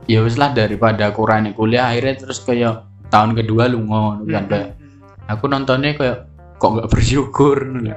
[0.06, 4.78] ya wis lah daripada kurang kuliah akhirnya terus kayak tahun kedua lu ngono kan kayak
[5.26, 6.28] aku nontonnya kayak
[6.64, 7.96] kok nggak bersyukur ngono lho.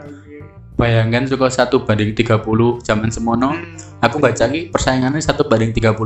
[0.78, 2.44] Bayangkan suka satu banding 30
[2.84, 3.56] zaman semono.
[4.04, 5.98] Aku baca ki persaingannya satu banding 34.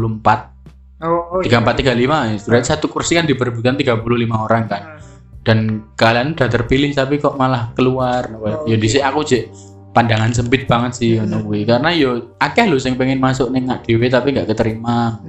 [1.02, 2.38] Oh, oh, 34 35 ya.
[2.46, 5.02] Berarti satu kursi kan diperebutkan 35 orang kan.
[5.42, 8.30] Dan kalian udah terpilih tapi kok malah keluar.
[8.38, 8.80] Oh, ya oke.
[8.80, 9.44] dhisik aku cek
[9.92, 11.66] pandangan sempit banget sih ngono kuwi.
[11.68, 15.20] Karena yo akeh lho sing pengen masuk ning ngak dhewe tapi gak keterima.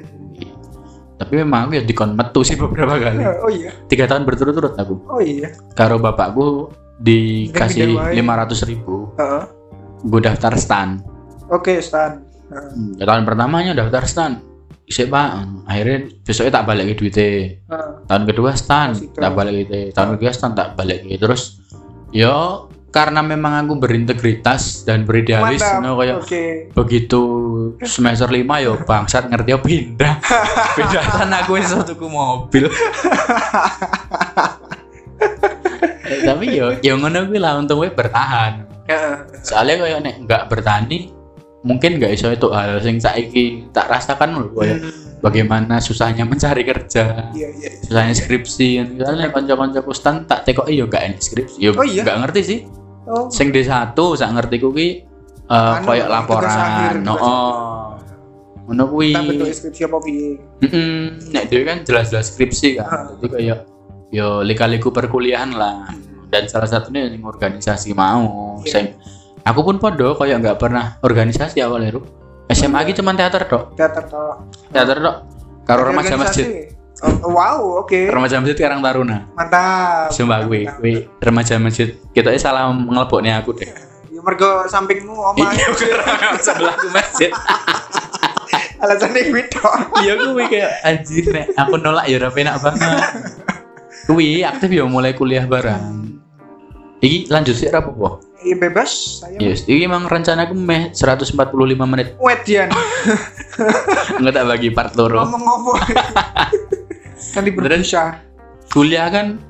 [1.19, 3.23] Tapi memang aku ya dikon metu sih beberapa kali.
[3.43, 3.75] Oh iya.
[3.91, 4.95] Tiga tahun berturut-turut aku.
[5.11, 5.51] Oh iya.
[5.75, 6.71] Karo bapakku
[7.01, 9.45] dikasih Pindah-pindah 500 ribu Heeh.
[10.03, 10.89] gue daftar stan
[11.53, 12.17] Oke, Stan.
[12.49, 12.69] Heeh.
[12.73, 14.33] Hmm, ya, tahun pertamanya daftar stan
[14.83, 17.29] Isik pak, akhirnya besoknya tak balik ke duitnya
[17.71, 17.91] Heeh.
[18.11, 21.63] tahun kedua stan tak balik gitu tahun ketiga stan tak balik gitu terus
[22.13, 26.69] yo karena memang aku berintegritas dan beridealis no, kayak Oke.
[26.77, 27.23] begitu
[27.89, 30.15] semester 5 yo bangsat ngerti ya pindah
[30.77, 31.03] pindah
[31.41, 32.69] aku wis tuku mobil
[36.21, 38.69] tapi yo yo ngono kuwi lah untung gue bertahan
[39.41, 41.11] soalnya kayak nek nggak bertani
[41.63, 44.91] mungkin nggak iso itu hal sing saiki tak rasakan lho kayak Hmm.
[45.23, 47.71] bagaimana susahnya mencari kerja Iya, iya.
[47.81, 52.03] susahnya skripsi misalnya konco-konco kustan tak tekok iyo gak skripsi yo Oh iya?
[52.03, 52.61] gak ngerti sih
[53.03, 53.27] Oh.
[53.27, 54.89] sing D1 sak ngerti ku ki
[55.43, 57.99] eh Anu, koyo laporan no oh
[58.63, 60.39] ngono kuwi Tak bentuk skripsi apa piye?
[60.63, 63.11] Heeh, nek dhewe kan jelas-jelas skripsi kan.
[63.19, 63.59] Jadi kayak
[64.13, 65.89] yo lika-liku perkuliahan lah.
[66.29, 68.61] Dan salah satunya yang organisasi mau.
[68.63, 68.73] Iya.
[68.73, 68.85] Sing
[69.43, 72.01] aku pun podo kayak nggak pernah organisasi awalnya Ru.
[72.53, 73.73] SMA ki cuma teater dok.
[73.75, 74.45] Teater toh.
[74.69, 75.17] Teater dok.
[75.65, 76.69] Karo remaja masjid.
[77.03, 77.97] Oh, wow, oke.
[77.97, 79.27] Remaja masjid Karang Taruna.
[79.35, 80.15] Mantap.
[80.15, 81.99] Sumpah gue, gue remaja masjid.
[82.15, 83.67] Kita salah ngelepoknya aku deh.
[84.13, 85.51] Ya mergo sampingmu omah.
[85.51, 85.67] Iya,
[86.39, 87.33] sebelahku masjid.
[88.83, 89.63] Alasannya gitu.
[90.03, 92.83] Iya gue kayak anjir nek aku nolak ya ora penak banget.
[94.13, 96.05] Kuwi aktif ya mulai kuliah bareng.
[97.01, 98.21] Iki lanjut sih apa po?
[98.45, 99.41] Iya bebas saya.
[99.41, 101.33] Yes, iki emang rencanaku meh 145
[101.89, 102.15] menit.
[102.21, 102.69] Wet Dian.
[104.21, 105.25] Enggak tak bagi part loro.
[105.25, 105.77] Ngomong ngomong.
[107.35, 108.21] Nanti berbusa.
[108.69, 109.41] Kuliah kan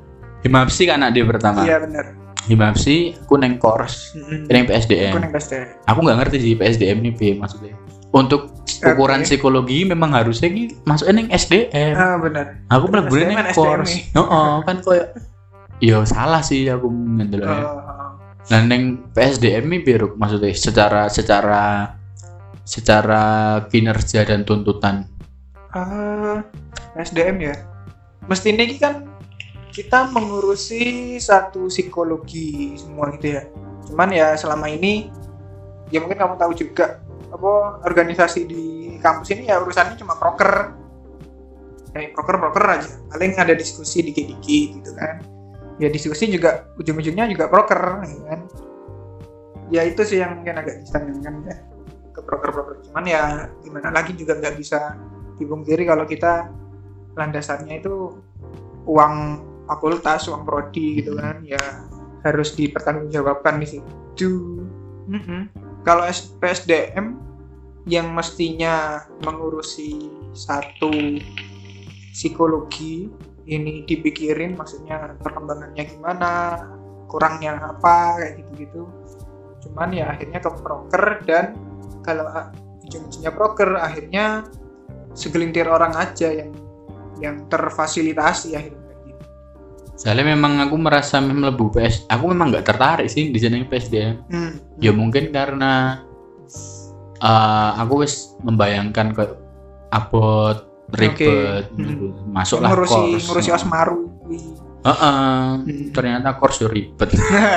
[0.43, 1.63] Himapsi kan anak dia pertama.
[1.63, 2.19] Iya benar.
[2.51, 4.51] Himapsi aku neng course, Heeh.
[4.51, 5.15] neng Aku PSDM.
[5.23, 5.55] neng pasti.
[5.87, 7.79] Aku nggak ngerti sih PSDM ini piye maksudnya.
[8.13, 8.53] Untuk
[8.85, 9.29] ukuran Oke.
[9.33, 11.95] psikologi memang harusnya ki masuknya neng SDM.
[11.97, 12.61] Ah benar.
[12.69, 13.89] Aku mlebu SDM neng kan course.
[13.89, 14.03] nih.
[14.13, 15.05] Heeh, kan koyo
[15.83, 17.43] Yo salah sih aku ngendel.
[17.43, 17.93] Oh,
[18.51, 21.95] Nah, neng PSDM ini biar maksudnya secara secara
[22.67, 23.23] secara
[23.71, 25.07] kinerja dan tuntutan.
[25.71, 26.43] Ah,
[26.99, 27.55] SDM ya.
[28.27, 29.07] Mestinya ini kan
[29.71, 33.43] kita mengurusi satu psikologi semua gitu ya.
[33.87, 35.09] Cuman ya selama ini
[35.95, 36.99] ya mungkin kamu tahu juga
[37.33, 38.65] apa organisasi di
[39.01, 40.77] kampus ini ya urusannya cuma proker.
[41.93, 42.93] Kayak proker-proker aja.
[43.13, 45.21] Paling ada diskusi dikit-dikit gitu kan.
[45.81, 48.41] ya diskusi juga ujung-ujungnya juga proker gitu kan
[49.73, 51.57] ya itu sih yang mungkin agak disayangkan ya
[52.13, 53.23] ke proker-proker cuman ya
[53.65, 55.01] gimana lagi juga nggak bisa
[55.41, 56.53] dipungkiri kalau kita
[57.17, 58.21] landasannya itu
[58.85, 59.15] uang
[59.65, 61.61] fakultas uang prodi gitu kan ya
[62.21, 64.61] harus dipertanggungjawabkan di situ
[65.09, 65.72] Mm-mm.
[65.83, 67.19] Kalau S- PSDM
[67.91, 70.91] yang mestinya mengurusi satu
[72.15, 73.11] psikologi
[73.51, 76.31] ini dipikirin maksudnya perkembangannya gimana
[77.11, 78.87] kurangnya apa kayak gitu-gitu
[79.67, 81.59] cuman ya akhirnya ke broker dan
[82.07, 82.27] kalau
[82.87, 84.47] ujung-ujungnya broker akhirnya
[85.15, 86.51] segelintir orang aja yang
[87.23, 88.82] yang terfasilitasi akhirnya.
[90.03, 94.15] Soalnya memang aku merasa memang lebih PS, aku memang nggak tertarik sih di sini PSDM.
[94.27, 94.53] Hmm.
[94.83, 96.03] Ya mungkin karena
[97.23, 99.25] eh, aku wis membayangkan ke
[99.95, 100.59] abot
[100.91, 101.79] ribet, Oke.
[101.79, 102.35] Hmm.
[102.35, 103.25] masuklah ngurusi course.
[103.31, 104.11] ngurusi osmaru
[104.83, 105.63] Heeh.
[105.63, 105.89] Hmm.
[105.95, 107.15] ternyata course ribet.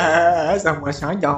[0.63, 1.33] sama saja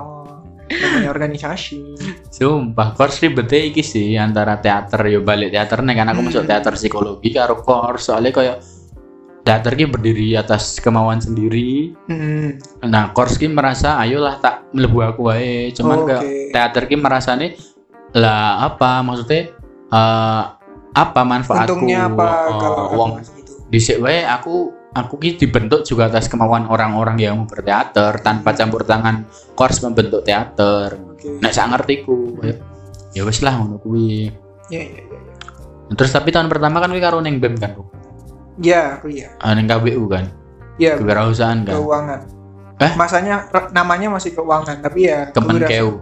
[0.68, 1.80] namanya organisasi
[2.28, 6.28] Sumpah, course ribetnya iki sih antara teater yo balik teater nih kan aku Hmm.
[6.28, 8.60] masuk teater psikologi karo course soalnya kayak
[9.48, 11.96] teater ki berdiri atas kemauan sendiri.
[12.12, 12.60] Hmm.
[12.84, 15.72] Nah, course ki merasa ayolah tak mlebu aku wae.
[15.72, 16.12] Cuman Oke.
[16.12, 17.56] kayak teater ki merasa nih
[18.12, 19.52] lah apa maksudnya
[19.88, 20.44] eh
[20.98, 25.86] apa manfaatku untungnya apa Eh, kalau uang aku gitu dhisik wae aku aku ki dibentuk
[25.86, 30.98] juga atas kemauan orang-orang yang mau berteater tanpa campur tangan course membentuk teater.
[30.98, 32.58] oke Nek sak ngertiku kayak,
[33.14, 34.34] ya wis lah ngono kuwi.
[34.74, 35.20] ya ya ya
[35.88, 37.72] Terus tapi tahun pertama kan kuwi karo ning BEM kan.
[38.58, 40.30] Ya aku ya Ah, ning KBU kan.
[40.76, 41.74] ya Kewirausahaan kan.
[41.74, 42.20] keuangan
[42.78, 42.94] Eh?
[42.94, 43.42] masanya
[43.72, 45.98] namanya masih keuangan tapi ya Kemenkeu.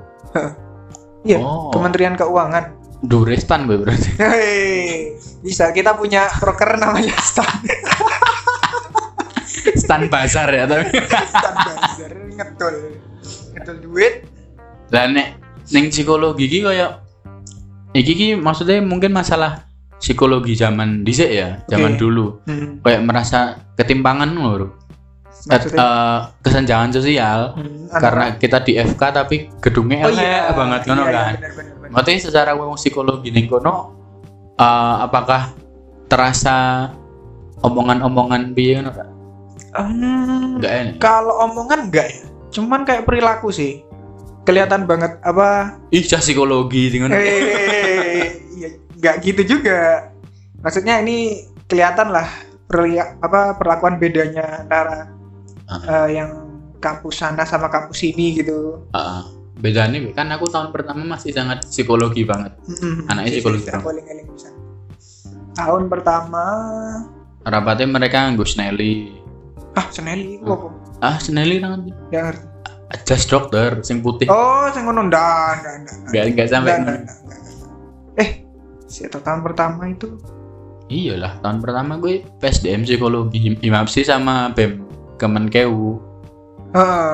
[1.24, 1.72] Iya, Oh.
[1.72, 4.12] Kementerian Keuangan Durestan gue berarti.
[4.22, 7.48] Hei, bisa kita punya broker namanya Stan
[9.76, 10.92] Stan pasar ya tapi.
[11.32, 12.76] Stan Bazar ngetul
[13.54, 14.14] ngetul duit
[14.88, 17.00] Lah nek ning psikologi ki koyo
[17.92, 19.66] iki ki maksudnya mungkin masalah
[20.06, 22.02] psikologi zaman dhisik ya, zaman Oke.
[22.06, 22.26] dulu.
[22.46, 22.86] hmm.
[22.86, 23.40] Kayak merasa
[23.74, 24.30] ketimpangan
[25.46, 30.82] maksudnya eh, kesenjangan sosial hmm, karena kita di FK tapi gedungnya oh elek iya banget
[30.90, 31.34] ngono iya, iya, kan.
[31.38, 31.90] benar, benar.
[31.94, 33.74] Maksudnya secara psikologi ning kono
[34.58, 35.54] eh, apakah
[36.10, 36.90] terasa
[37.62, 39.08] omongan-omongan piye ngono Kak?
[39.76, 40.96] Hmm, Enggak enak.
[41.04, 42.22] kalau omongan enggak ya
[42.56, 43.84] cuman kayak perilaku sih
[44.48, 47.14] kelihatan banget apa Ih, psikologi ngono.
[47.14, 47.85] eh iya
[48.96, 50.10] nggak gitu juga
[50.60, 52.28] maksudnya ini kelihatan lah
[52.66, 55.10] perlia- apa perlakuan bedanya antara
[55.66, 56.06] Ah.
[56.06, 56.30] eh, yang
[56.78, 59.22] kampus sana sama kampus sini gitu Heeh.
[59.56, 62.54] bedanya kan aku tahun pertama masih sangat psikologi banget.
[62.62, 63.08] Mm-mm.
[63.08, 64.50] Anaknya Iya, psikologi bisa.
[65.56, 66.44] tahun pertama
[67.42, 69.18] Rapatnya mereka nganggo Snelly.
[69.74, 70.70] ah Seneli itu apa
[71.00, 72.46] Ah, Snelly kan ya ngerti
[73.04, 74.30] just dokter sing putih.
[74.30, 75.66] oh saya ngono ndak
[76.06, 76.74] ndak ndak sampai.
[78.16, 78.45] Eh
[78.86, 80.18] siapa tahun pertama itu
[80.86, 84.86] Iyalah, tahun pertama gue PSDM psikologi Himapsi sama BEM
[85.18, 85.98] Kemenkeu.
[86.78, 87.14] Heeh.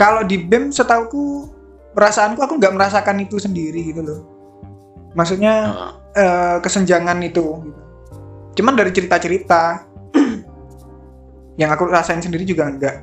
[0.00, 1.52] kalau di BEM setauku
[1.92, 4.20] perasaanku aku nggak merasakan itu sendiri gitu loh
[5.12, 5.92] maksudnya Heeh.
[6.16, 7.80] eh, kesenjangan itu gitu.
[8.62, 9.84] cuman dari cerita-cerita
[11.60, 12.96] yang aku rasain sendiri juga enggak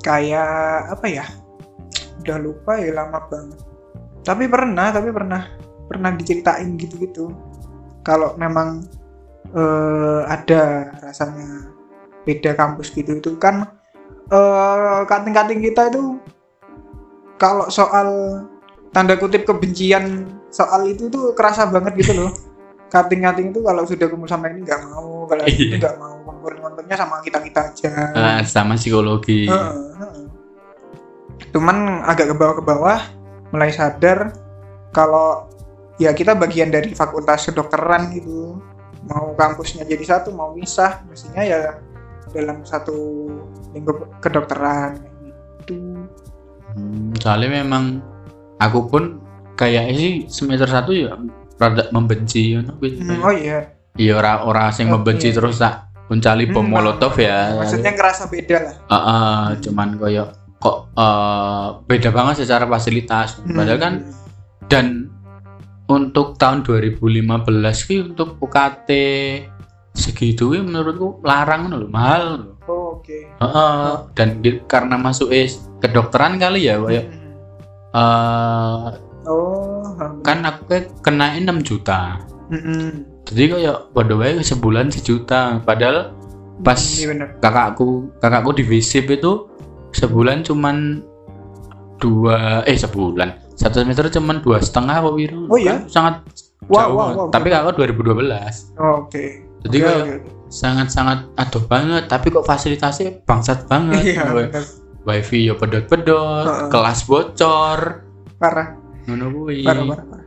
[0.00, 1.26] kayak apa ya
[2.24, 3.60] udah lupa ya lama banget
[4.24, 5.42] tapi pernah tapi pernah
[5.88, 7.32] pernah diceritain gitu-gitu
[8.02, 8.84] kalau memang
[9.50, 10.62] eh, ada
[11.00, 11.72] rasanya
[12.22, 13.64] beda kampus gitu itu kan
[14.28, 16.20] eh kating-kating kita itu
[17.36, 18.08] kalau soal
[18.90, 22.30] tanda kutip kebencian soal itu tuh kerasa banget gitu loh
[22.88, 25.76] kating-kating itu kalau sudah kumpul sama ini nggak mau kalau Iya.
[25.76, 29.44] nggak mau kumpul nontonnya sama kita kita aja Ah, sama psikologi.
[29.44, 30.24] Heeh, heeh.
[31.48, 33.00] cuman agak ke bawah ke bawah
[33.48, 34.32] mulai sadar
[34.90, 35.48] kalau
[35.98, 38.58] ya kita bagian dari fakultas kedokteran gitu
[39.04, 41.60] mau kampusnya jadi satu mau misah mestinya ya
[42.28, 43.26] dalam satu
[43.72, 45.02] lingkup kedokteran
[45.66, 46.06] gitu
[46.68, 47.98] Hmm, soalnya memang
[48.56, 49.18] aku pun
[49.54, 51.16] kayak sih semester satu ya
[51.56, 53.02] rada membenci you know, gitu.
[53.02, 57.18] Hmm, oh iya Iya ora ora sing Oh, membenci terus tak uncali bom Hmm, molotov
[57.18, 57.56] ya.
[57.56, 60.24] maksudnya ngerasa beda lah Heeh, cuman koyo
[60.58, 63.40] kok eh, beda banget secara fasilitas.
[63.40, 63.56] Hmm.
[63.56, 63.94] Padahal kan
[64.68, 64.86] dan
[65.88, 67.08] untuk tahun 2015
[67.82, 68.90] ki untuk UKT
[69.92, 72.52] segitu ki menurutku larang loh, mahal loh.
[72.64, 77.26] oh, oke Heeh, dan di- karena masuk es kedokteran kali ya kayak Hmm.
[77.90, 78.84] eh
[79.26, 79.82] oh
[80.22, 80.62] kan aku
[81.00, 82.20] kenain 6 juta.
[82.48, 83.04] Mm-mm.
[83.24, 85.60] Jadi kayak pada wae sebulan sejuta.
[85.60, 86.12] Padahal
[86.60, 87.36] pas benar.
[87.38, 89.48] kakakku kakakku di visip itu
[89.90, 91.00] sebulan cuman
[91.98, 95.82] dua eh sebulan satu semester cuman dua setengah kok Wiro Oh iya?
[95.82, 96.14] Kan sangat
[96.68, 97.26] Wow, jauh wow, wow.
[97.28, 99.40] tapi kakak 2012 Oh, Oke.
[99.62, 100.30] jadi Oke, kayak oke, oke.
[100.48, 104.52] sangat-sangat aduh banget tapi kok fasilitasnya bangsat banget Iya,
[105.02, 106.68] wifi ya pedot-pedot Heeh.
[106.68, 108.04] kelas bocor
[108.36, 110.26] Parah, ngono kuwi parah, parah, parah.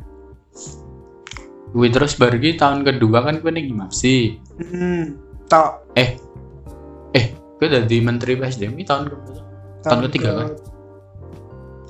[1.69, 5.15] kuwi terus baru ki tahun kedua kan kuwi ning sih Hmm.
[5.45, 5.93] Tok.
[5.93, 6.17] eh
[7.13, 9.39] eh kuwi dadi menteri PSDM tahun kedua
[9.82, 10.47] Tahun ketiga, kan?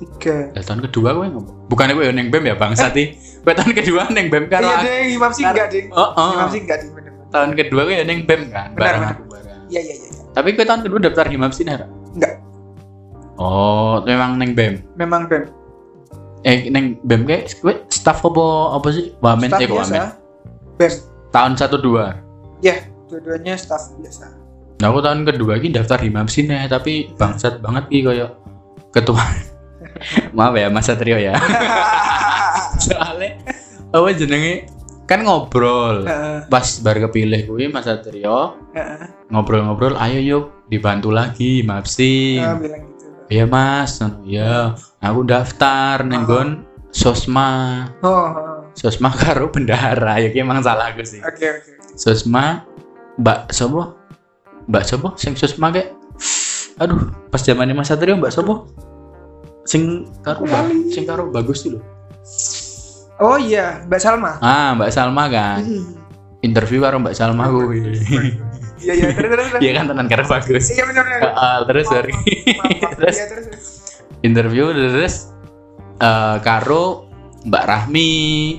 [0.02, 0.50] Tiga.
[0.50, 1.70] Ya, tahun kedua gue ngomong.
[1.70, 3.14] Bukannya gue neng BEM ya bangsat nih.
[3.46, 5.84] Gue tahun kedua neng BEM karo Iya deh, Imam sih enggak deh.
[5.94, 6.34] Oh, oh.
[6.34, 6.90] Imam sih enggak deh.
[7.30, 8.74] Tahun kedua gue ya neng BEM kan.
[8.74, 9.16] Benar, benar.
[9.70, 10.08] Iya, iya, iya.
[10.10, 10.22] iya.
[10.34, 11.62] Tapi gue tahun kedua daftar Himam sih.
[11.62, 12.42] Enggak,
[13.38, 14.82] Oh, memang neng BEM.
[14.98, 15.46] memang BEM.
[16.42, 19.14] Eh neng BEM kayak gue staff apa apa sih?
[19.22, 20.02] Wamen eh wamen.
[20.82, 20.92] BEM.
[21.30, 22.18] Tahun satu dua.
[22.58, 24.28] Ya, dua-duanya staff biasa.
[24.82, 28.34] Nah, aku tahun kedua ini daftar Himam sih nih, tapi bangsat banget ki kayak
[28.90, 29.22] ketua.
[30.36, 31.36] Maaf ya Mas Satrio ya.
[32.84, 33.38] Soalnya
[33.92, 34.66] apa jenenge?
[35.06, 36.08] Kan ngobrol.
[36.48, 38.56] Pas bar kepilih kuwi Mas Satrio
[39.32, 42.40] ngobrol-ngobrol ayo yuk dibantu lagi mapsi.
[42.40, 43.08] Bilang gitu.
[43.32, 44.00] iya mas.
[44.24, 47.88] Iya aku daftar nenggon sosma.
[48.04, 48.52] Oh, oh.
[48.76, 51.70] sosma karo bendahara ya emang salah aku sih oke, oke.
[51.96, 52.64] sosma
[53.20, 53.96] mbak sopo?
[54.68, 55.08] Mbak sopo?
[55.20, 55.96] Sing sosma kayak
[56.80, 58.68] aduh pas zamannya mas satrio mbak sopo
[59.64, 59.82] sing
[60.20, 61.82] karo ba- sing karo bagus sih loh
[63.18, 64.32] Oh iya, Mbak Salma.
[64.40, 65.94] ah mbak salma kan Hmm.
[66.40, 67.78] interview karo mbak salma kuwi
[68.82, 71.20] Iya, iya, terus, terus, iya kan tenan karo bagus Iya, benar, benar.
[71.32, 72.92] Ah, terus sorry Maaf, maaf.
[72.98, 73.64] terus Iya, terus, terus.
[74.20, 75.14] interview terus
[75.96, 77.06] eh, karo
[77.44, 78.10] Mbak Rahmi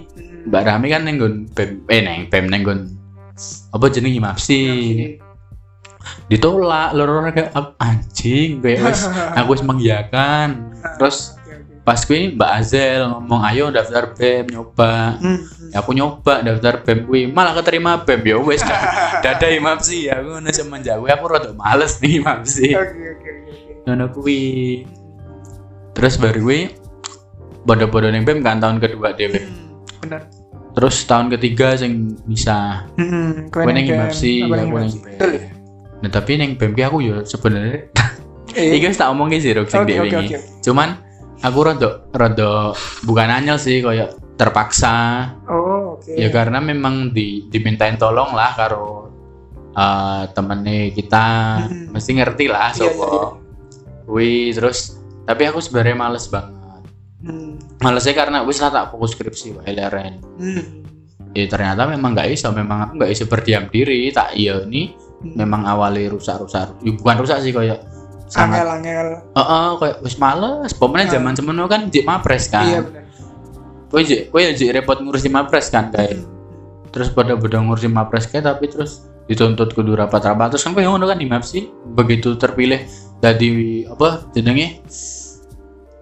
[0.09, 0.47] Hmm.
[0.47, 2.79] Mbak Rahmi kan nenggon pem eh neng pem nenggon
[3.69, 4.59] apa jenenge mapsi
[6.25, 9.03] ditolak loro kayak "Ah, anjing kayak wes
[9.37, 11.83] aku wis mengiyakan terus oke.
[11.83, 15.43] pas kuwi Mbak Azel ngomong ayo daftar BEM nyoba Hmm.
[15.69, 18.63] ya aku nyoba daftar BEM kuwi malah keterima BEM ya wes
[19.23, 23.31] dadai mapsi aku ngono semenjak kuwi aku rada males nih mapsi Oke, oke, oke,
[23.83, 24.31] oke.
[25.93, 26.61] terus baru kuwi
[27.63, 30.21] bodoh-bodoh neng BEM kan tahun kedua dhewe Hmm, Benar.
[30.73, 33.91] terus tahun ketiga sing bisa Hmm, gue neng BEM.
[33.91, 34.91] Ya neng aku neng?
[35.03, 35.51] BEM ya?
[36.03, 37.87] Nah tapi neng BEM ki aku yo sebenarnya
[38.53, 40.13] Eh, iki wis tak omongin sih Ruk, sing oke, iki.
[40.13, 40.37] oke.
[40.61, 40.99] cuman
[41.39, 46.11] aku rada rada bukan anyel sih kayak terpaksa Oh, oke.
[46.11, 49.07] ya karena memang di dimintain tolong lah karo
[49.71, 51.25] eh temennya kita
[51.63, 51.89] Hmm.
[51.89, 53.25] mesti ngerti lah Iya, iya, sopo iya.
[54.05, 56.51] Wih, terus tapi aku sebenarnya males banget
[57.23, 57.55] Hmm.
[57.79, 60.83] malesnya karena wis lah tak fokus skripsi wae leren Hmm.
[61.31, 65.01] ya ternyata memang nggak iso memang aku nggak iso berdiam diri tak iya ini Hmm.
[65.23, 66.83] Memang awalnya rusak-rusak.
[66.83, 67.87] Ya, bukan rusak sih kayak
[68.27, 69.07] sangat Angel-angel.
[69.33, 70.71] oh, oh kayak wis males.
[70.75, 71.13] Pokoknya Ah.
[71.17, 72.67] zaman semono kan jik mapres kan.
[72.67, 73.01] Iya, benar.
[73.87, 76.19] kowe jik kowe ya jik repot ngurusi mapres kan kayak.
[76.19, 76.31] Hmm.
[76.93, 80.53] terus pada pada ngurusi mapres kayak tapi terus dituntut kudu rapat-rapat.
[80.53, 82.85] Terus kan ngono kan di sih begitu terpilih
[83.17, 83.49] jadi
[83.89, 84.83] apa jenenge?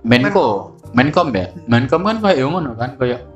[0.03, 0.75] Menko.
[0.91, 1.55] Menkom ya?
[1.71, 3.30] Menkom kan kayak ngono kan kayak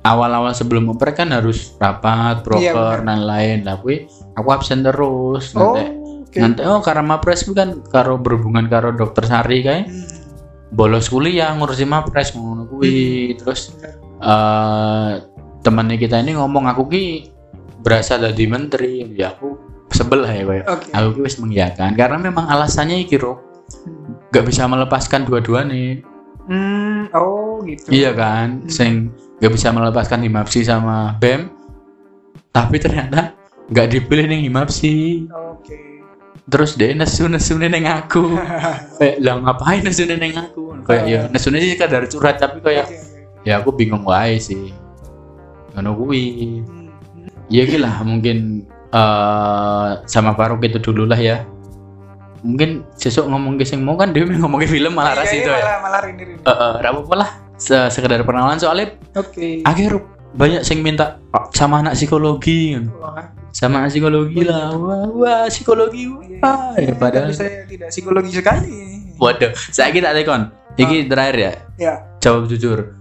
[0.00, 5.76] awal-awal sebelum oper kan harus rapat Iya, proper dan lain kuwi aku absen terus Oh,
[5.76, 10.06] nanti nanti oh karena mapres kan karo berhubungan karo dokter Sari kayak Hmm.
[10.70, 13.34] bolos kuliah ngurusi mapres ngono kuwi.
[13.34, 13.94] Terus Benar.
[14.22, 15.10] eh
[15.60, 17.04] temannya kita ini ngomong aku ki
[17.82, 19.02] berasal dari menteri.
[19.10, 19.58] Ya aku
[19.90, 20.66] sebel lah ya kayak.
[20.70, 20.86] Oke.
[20.94, 23.42] aku ki wis mengiyakan karena memang alasannya iki Ro.
[24.30, 26.06] Gak bisa melepaskan dua-duanya
[26.46, 27.90] Hmm, oh gitu.
[27.90, 28.62] iya kan?
[28.62, 28.70] Hmm.
[28.70, 29.10] sing
[29.40, 31.48] gak bisa melepaskan Himapsi sama BEM.
[32.52, 33.32] Tapi ternyata
[33.72, 35.26] gak dipilih nih Himapsi.
[35.32, 35.88] Oke.
[36.50, 38.34] terus dia nesu nesu neng aku.
[38.98, 40.82] Kayak lah ngapain nesu neng aku?
[40.82, 43.46] Kayak ya nesu sih kadar curhat tapi kayak oke.
[43.46, 44.74] ya aku bingung wae sih.
[45.78, 46.90] Ngono kuwi Hmm.
[47.46, 51.46] ya gila mungkin eh sama Faruk itu dulu lah ya.
[52.42, 55.50] Mungkin sesuk ngomong ke sing mau kan dia ngomong ke film malah ras Iya, itu
[55.54, 55.62] iya, ya.
[55.62, 57.30] Malah, malah eh eh, ra apa-apa lah
[57.60, 59.60] Se- sekedar perkenalan soalnya Oke.
[59.62, 60.00] akhir
[60.32, 66.08] banyak sing minta "Oh, sama anak psikologi Wah, sama anak psikologi lah wah, wah psikologi
[66.08, 68.76] wah ya padahal Tapi saya tidak psikologi sekali.
[69.16, 71.94] waduh saya kita tekon iki terakhir ya Ya.
[72.18, 72.96] jawab jujur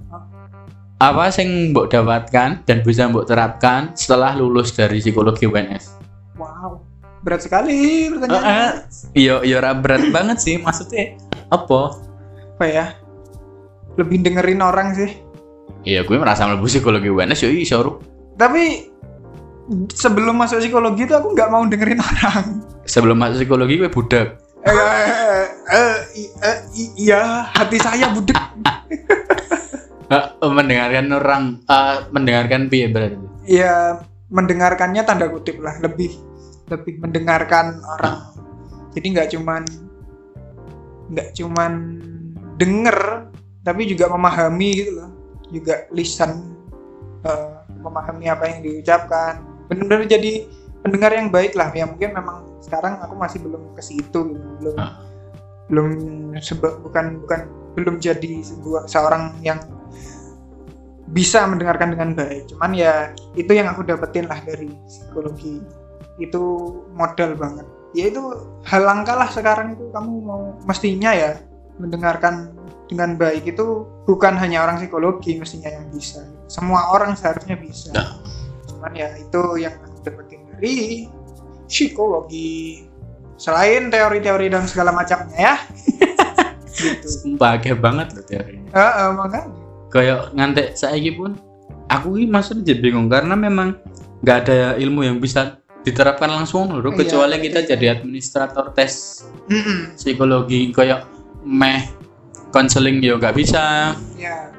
[0.98, 5.96] apa sing mbok dapatkan dan bisa mbok terapkan setelah lulus dari psikologi UNS
[6.36, 6.84] Wow.
[7.20, 8.88] Berat sekali pertanyaannya.
[9.12, 11.16] iya iya ora berat banget sih maksudnya
[11.48, 11.96] apa
[12.56, 12.86] Apa ya?
[13.98, 15.12] Lebih dengerin orang sih.
[15.88, 17.92] iya gue merasa mlebu psikologi UNS ya iso Ru.
[18.36, 18.92] Tapi
[19.96, 22.66] sebelum masuk psikologi itu aku nggak mau dengerin orang.
[22.84, 24.28] sebelum masuk psikologi gue budak
[24.60, 25.98] Eh, eh, eh,
[26.44, 26.58] eh,
[27.00, 28.36] iya, hati saya budek.
[30.12, 30.26] Eh,
[30.58, 33.98] mendengarkan orang eh, mendengarkan piye berarti ya
[34.30, 36.14] mendengarkannya tanda kutip lah lebih
[36.70, 38.30] lebih mendengarkan orang
[38.94, 39.64] jadi nggak cuman
[41.10, 41.72] nggak cuman
[42.62, 42.98] denger
[43.64, 45.12] tapi juga memahami gitu loh.
[45.50, 46.56] Juga lisan
[47.26, 49.44] eh, memahami apa yang diucapkan.
[49.68, 50.46] Benar-benar jadi
[50.86, 51.70] pendengar yang baik lah.
[51.76, 54.48] Ya mungkin memang sekarang aku masih belum ke situ gitu.
[54.60, 55.00] belum Ah.
[55.70, 55.90] belum
[56.42, 57.40] seba- bukan bukan
[57.78, 59.62] belum jadi sebuah seorang yang
[61.10, 62.50] bisa mendengarkan dengan baik.
[62.54, 65.62] Cuman ya itu yang aku dapetin lah dari psikologi.
[66.22, 66.42] Itu
[66.94, 67.66] modal banget.
[67.98, 68.22] Ya itu
[68.70, 69.90] hal langka lah sekarang itu.
[69.90, 71.42] Kamu mau mestinya ya
[71.82, 72.54] mendengarkan
[72.90, 76.26] dengan baik itu bukan hanya orang psikologi mestinya yang bisa.
[76.50, 77.94] Semua orang seharusnya bisa.
[77.94, 78.18] Nah.
[78.66, 81.06] cuman ya itu yang aku dapetin dari
[81.70, 82.84] psikologi.
[83.40, 85.56] Selain teori-teori dan segala macamnya ya.
[86.80, 87.36] Gitu.
[87.36, 89.52] Bahagia banget loh teorinya Eh, eh, makanya.
[89.92, 91.36] Kayak ngantek saiki pun
[91.92, 93.76] aku ini maksudnya jadi bingung karena memang
[94.24, 97.04] nggak ada ilmu yang bisa diterapkan langsung loh Iya.
[97.04, 99.96] kecuali kita jadi administrator tes Mm-mm.
[100.00, 101.04] psikologi kayak
[101.44, 101.88] meh
[102.50, 103.94] konseling ya nggak bisa.
[104.16, 104.50] Ya.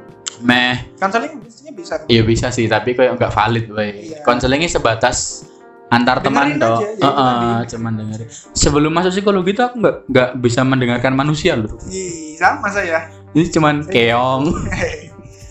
[0.41, 0.89] Meh.
[0.97, 1.95] Konseling mestinya bisa.
[2.07, 4.25] Ya bisa sih tapi kayak nggak valid wey Iya.
[4.25, 5.45] konselingnya sebatas
[5.91, 6.79] antar teman Dengerin toh.
[6.79, 8.29] aja, ya, Heeh, cuman dengerin.
[8.55, 11.75] Sebelum masuk psikologi itu aku nggak nggak bisa mendengarkan manusia loh.
[11.91, 13.11] Ih, sama saya.
[13.35, 14.45] Ini cuman keong.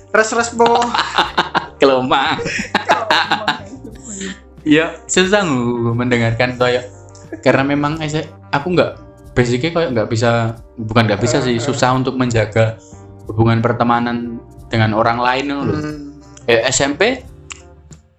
[0.10, 0.66] terus respo
[1.80, 2.42] kelomang
[4.66, 6.90] ya susah ngu mendengarkan kayak
[7.46, 8.02] karena memang
[8.50, 8.92] aku nggak
[9.40, 10.32] basicnya kayak nggak bisa
[10.76, 11.64] bukan nggak bisa sih Eh, eh.
[11.64, 12.76] susah untuk menjaga
[13.26, 14.38] hubungan pertemanan
[14.68, 16.20] dengan orang lain loh Hmm.
[16.44, 17.02] kayak SMP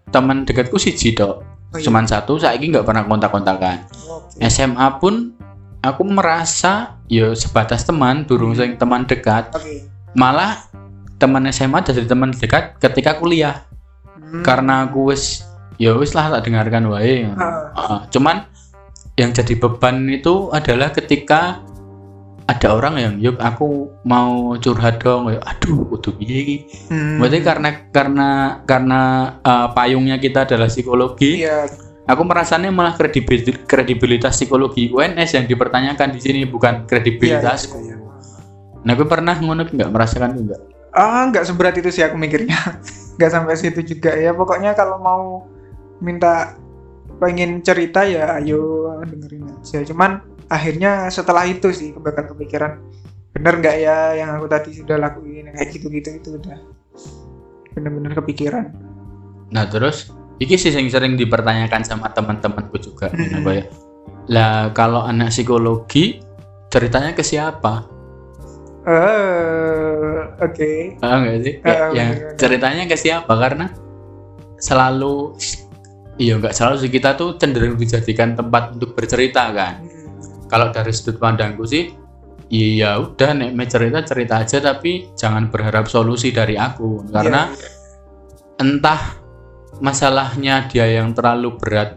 [0.09, 1.87] teman dekatku sih dok Oh, iya.
[1.87, 4.43] cuman satu saya ini nggak pernah kontak-kontakan Oke.
[4.43, 5.39] SMA pun
[5.79, 9.87] aku merasa ya sebatas teman durung sing teman dekat Oke.
[10.12, 10.66] malah
[11.14, 13.62] teman SMA jadi teman dekat ketika kuliah
[14.21, 14.43] Hmm.
[14.43, 17.71] karena aku wis ya wis lah tak dengarkan wae Ah.
[17.73, 18.50] Ah, cuman
[19.21, 21.61] yang jadi beban itu adalah ketika
[22.49, 25.87] ada orang yang yuk aku mau curhat dong ya aduh
[26.18, 26.57] piye iki
[26.89, 27.21] Hmm.
[27.23, 28.29] berarti karena karena
[28.66, 29.01] karena
[29.45, 31.71] uh, payungnya kita adalah psikologi Iya.
[32.09, 37.97] aku merasanya malah kredibil- kredibilitas psikologi UNS yang dipertanyakan di sini bukan kredibilitasku Iya, iya,
[38.03, 38.83] iya.
[38.83, 42.59] nah aku pernah ngono nggak merasakan itu nggak Ah, nggak seberat itu sih aku mikirnya.
[43.14, 44.35] Nggak sampai situ juga ya.
[44.35, 45.47] Pokoknya kalau mau
[46.03, 46.59] minta
[47.21, 49.85] pengen cerita ya ayo dengerin aja.
[49.85, 52.81] Cuman akhirnya setelah itu sih bakal kepikiran
[53.31, 56.59] bener nggak ya yang aku tadi sudah lakuin kayak gitu-gitu itu udah
[57.77, 58.66] bener-bener kepikiran.
[59.55, 60.11] Nah terus
[60.43, 63.45] iki sih yang sering dipertanyakan sama teman-temanku juga Hmm.
[63.45, 63.64] apa ya.
[64.31, 66.18] Lah kalau anak psikologi
[66.73, 67.87] ceritanya ke siapa?
[68.81, 70.73] Eh, oke.
[71.05, 71.55] Ah enggak sih?
[71.62, 72.11] Ah, yang
[72.41, 73.29] ceritanya ke siapa?
[73.29, 73.68] Karena
[74.57, 75.37] selalu
[76.21, 79.81] iya enggak selalu sih kita tuh cenderung dijadikan tempat untuk bercerita kan.
[79.81, 80.45] Hmm.
[80.53, 81.97] Kalau dari sudut pandangku sih
[82.51, 87.57] iya udah nek mau cerita cerita aja tapi jangan berharap solusi dari aku karena Iya,
[87.57, 87.71] iya.
[88.59, 89.01] entah
[89.79, 91.97] masalahnya dia yang terlalu berat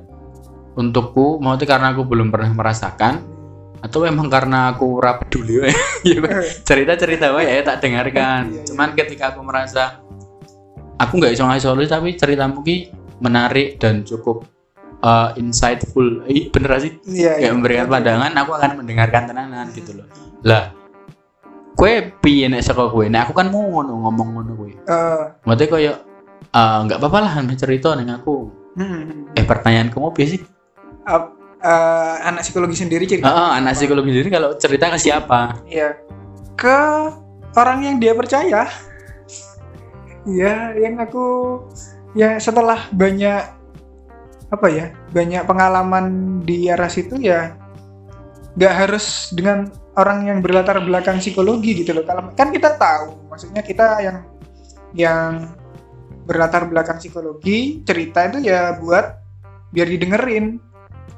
[0.78, 3.34] untukku maksudnya karena aku belum pernah merasakan
[3.84, 5.74] atau emang karena aku ora peduli wae.
[6.03, 6.19] Ya,
[6.63, 8.63] cerita cerita wae ya tak dengarkan Iya, iya.
[8.69, 9.99] cuman ketika aku merasa
[11.01, 14.47] aku nggak bisa ngasih solusi tapi ceritamu ki menarik dan cukup
[15.03, 17.53] uh, insightful Ih, bener sih Iya, kayak iya.
[17.53, 20.07] memberikan pandangan aku akan mendengarkan tenanan gitu loh
[20.43, 20.71] lah
[21.73, 25.67] kue piye nek saka kue nek aku kan mau ngono ngomong ngono kue Eh, Maksudnya
[25.69, 25.95] kayak
[26.53, 28.51] eh, nggak apa-apa lah cerita dengan aku.
[28.77, 29.33] hmm.
[29.33, 30.39] Eh pertanyaan kamu apa sih?
[31.09, 31.33] Ap-
[31.63, 33.25] eh, anak psikologi sendiri cerita.
[33.25, 35.65] Ah, ah, anak psikologi sendiri kalau cerita ke siapa?
[35.65, 35.97] Iya.
[36.53, 37.09] Ke
[37.57, 38.69] orang yang dia percaya.
[40.23, 41.59] Iya, yang aku
[42.13, 43.41] ya setelah banyak
[44.53, 46.05] apa ya banyak pengalaman
[46.45, 47.57] di arah situ ya
[48.53, 49.65] nggak harus dengan
[49.97, 52.05] orang yang berlatar belakang psikologi gitu loh.
[52.05, 54.17] Kalau kan kita tahu maksudnya kita yang
[54.93, 55.49] yang
[56.29, 59.17] berlatar belakang psikologi cerita itu ya buat
[59.73, 60.61] biar didengerin.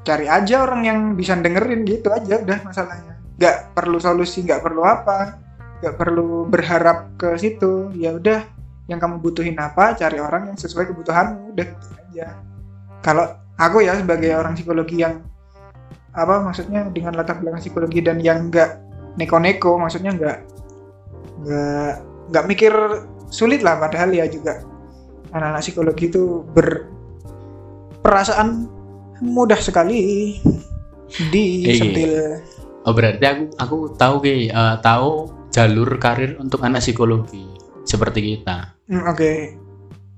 [0.06, 3.20] Cari aja orang yang bisa dengerin gitu aja udah masalahnya.
[3.36, 5.44] Nggak perlu solusi nggak perlu apa
[5.76, 8.55] nggak perlu berharap ke situ ya udah
[8.86, 12.38] yang kamu butuhin apa cari orang yang sesuai kebutuhanmu udah gitu aja.
[13.02, 13.26] Kalau
[13.58, 15.22] aku ya sebagai orang psikologi yang
[16.16, 18.80] apa maksudnya dengan latar belakang psikologi dan yang nggak
[19.20, 20.38] neko-neko maksudnya nggak
[21.44, 21.92] nggak
[22.32, 22.72] nggak mikir
[23.28, 24.64] sulit lah padahal ya juga
[25.36, 26.40] anak-anak psikologi itu
[28.00, 28.64] berperasaan
[29.20, 30.40] mudah sekali
[31.32, 31.74] di Iya.
[31.76, 32.12] sentil
[32.86, 34.46] Oh berarti aku aku tahu ki.
[34.46, 37.55] Eh, tahu jalur karir untuk anak psikologi
[37.86, 38.74] seperti kita.
[38.84, 39.32] Hmm, oke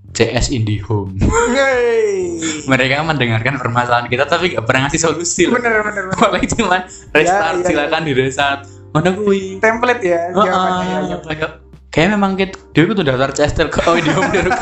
[0.08, 1.20] CS Indihome.
[1.20, 2.40] Yeay.
[2.70, 5.54] Mereka mendengarkan permasalahan kita tapi gak pernah ngasih solusi loh.
[5.54, 6.80] bener bener bener Paling cuman
[7.10, 8.60] restart Ya, ya, silakan di restart.
[8.88, 9.60] Mana kui?
[9.60, 11.16] template ya Oh, jawabannya ya, ya.
[11.22, 11.50] kayak
[11.88, 14.42] kayak memang kita dia tuh daftar CS Telkom oh Indihome dia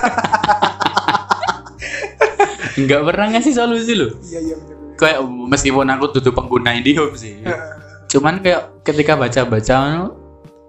[2.76, 4.10] nggak pernah ngasih solusi loh.
[4.22, 4.56] iya iya
[4.96, 7.38] Kayak meskipun aku tutup pengguna Indihome sih.
[8.06, 10.08] Cuman kayak ketika baca-baca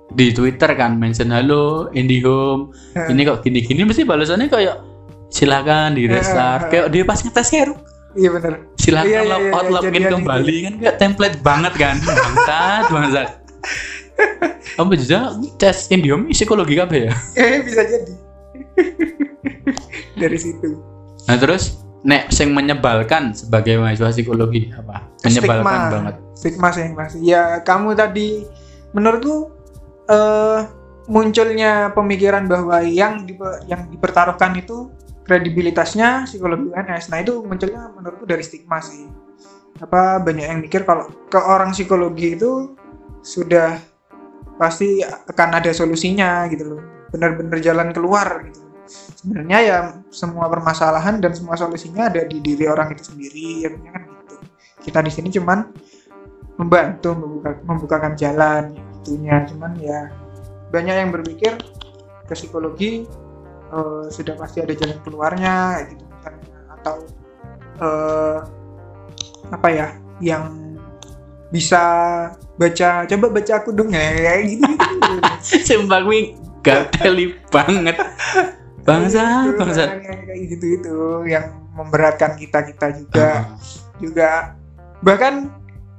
[0.08, 2.72] di Twitter kan mention halo Indihome.
[2.96, 4.78] Ini kok gini-gini mesti balasannya kayak
[5.28, 6.72] silakan di restart.
[6.72, 7.76] kayak dia pas ngetes kayak
[8.16, 8.54] iya bener.
[8.80, 10.56] Silakan Iya, iya, log iya, out iya, login jadian kembali.
[10.64, 11.96] kan kayak template banget kan.
[12.08, 13.30] Bangsat bangsat.
[14.74, 15.20] Kamu juga
[15.58, 17.14] tes Indihome psikologi kabeh ya?
[17.40, 18.14] Eh bisa jadi.
[20.22, 20.82] Dari situ.
[21.28, 25.04] Nah terus nek sing menyebalkan sebagai mahasiswa psikologi apa?
[25.22, 25.92] Menyebalkan Stigma.
[25.92, 26.16] banget.
[26.34, 26.88] Stigma sih.
[26.96, 28.48] Masih ya kamu tadi
[28.96, 29.52] menurutku
[30.08, 30.60] eh
[31.08, 33.40] munculnya pemikiran bahwa yang di,
[33.72, 34.92] yang dipertaruhkan itu
[35.24, 39.08] kredibilitasnya psikologi UNS nah itu munculnya menurutku dari stigma sih.
[39.80, 42.76] Apa banyak yang mikir kalau ke orang psikologi itu
[43.24, 43.80] sudah
[44.58, 46.82] pasti akan ada solusinya gitu loh.
[47.12, 48.64] Benar-benar jalan keluar gitu.
[48.88, 49.78] Sebenarnya ya
[50.12, 54.36] semua permasalahan dan semua solusinya ada di diri orang itu sendiri ya kan gitu.
[54.88, 55.60] Kita di sini cuman
[56.58, 60.12] membantu membuka, membukakan jalan itunya cuman ya
[60.68, 61.56] banyak yang berpikir
[62.28, 63.08] ke psikologi
[63.72, 66.04] eh, sudah pasti ada jalan keluarnya gitu.
[66.76, 66.96] Atau
[67.80, 68.38] eh,
[69.48, 69.88] apa ya
[70.20, 70.76] yang
[71.48, 71.80] bisa
[72.60, 74.68] baca coba baca aku dong ya kayak gitu.
[75.72, 77.96] Sumpah gue gak teli banget.
[78.84, 79.84] Bangsa Gitu, bangsa.
[80.04, 80.96] kayak gitu itu
[81.28, 83.28] yang memberatkan kita kita juga
[84.00, 84.30] juga
[85.00, 85.52] bahkan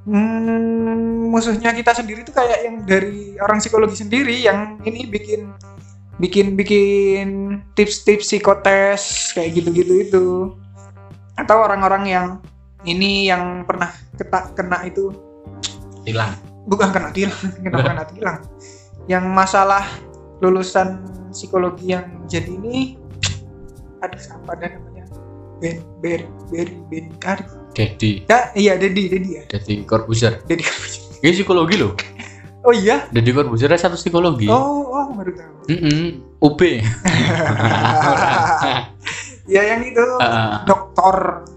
[0.09, 5.53] hmm, musuhnya kita sendiri tuh kayak yang dari orang psikologi sendiri yang ini bikin
[6.19, 7.29] bikin bikin
[7.77, 10.27] tips-tips psikotes kayak gitu-gitu itu.
[11.39, 12.27] Atau orang-orang yang
[12.83, 15.13] ini yang pernah kena, kena itu.
[16.03, 16.35] Hilang.
[16.67, 18.39] Bukan kena tilang kenapa kena tilang
[19.09, 19.85] yang masalah
[20.43, 21.01] lulusan
[21.33, 22.97] psikologi yang jadi ini
[23.99, 25.05] aduh siapa ada namanya?
[25.59, 29.43] Ben Ber Beri Ben Kari Dedi ya iya Dedi Dedi ya.
[29.47, 30.41] Dedi Corbuzier.
[30.45, 30.63] Dedi
[31.21, 31.93] ini psikologi loh.
[32.63, 33.07] Oh iya?
[33.09, 34.47] Dedi Corbuzier satu psikologi.
[34.49, 35.53] Oh oh baru tahu.
[35.69, 36.01] Mm-mm.
[36.39, 36.59] UB
[39.53, 40.05] ya yang itu.
[40.21, 40.63] Ah.
[40.65, 41.15] dokter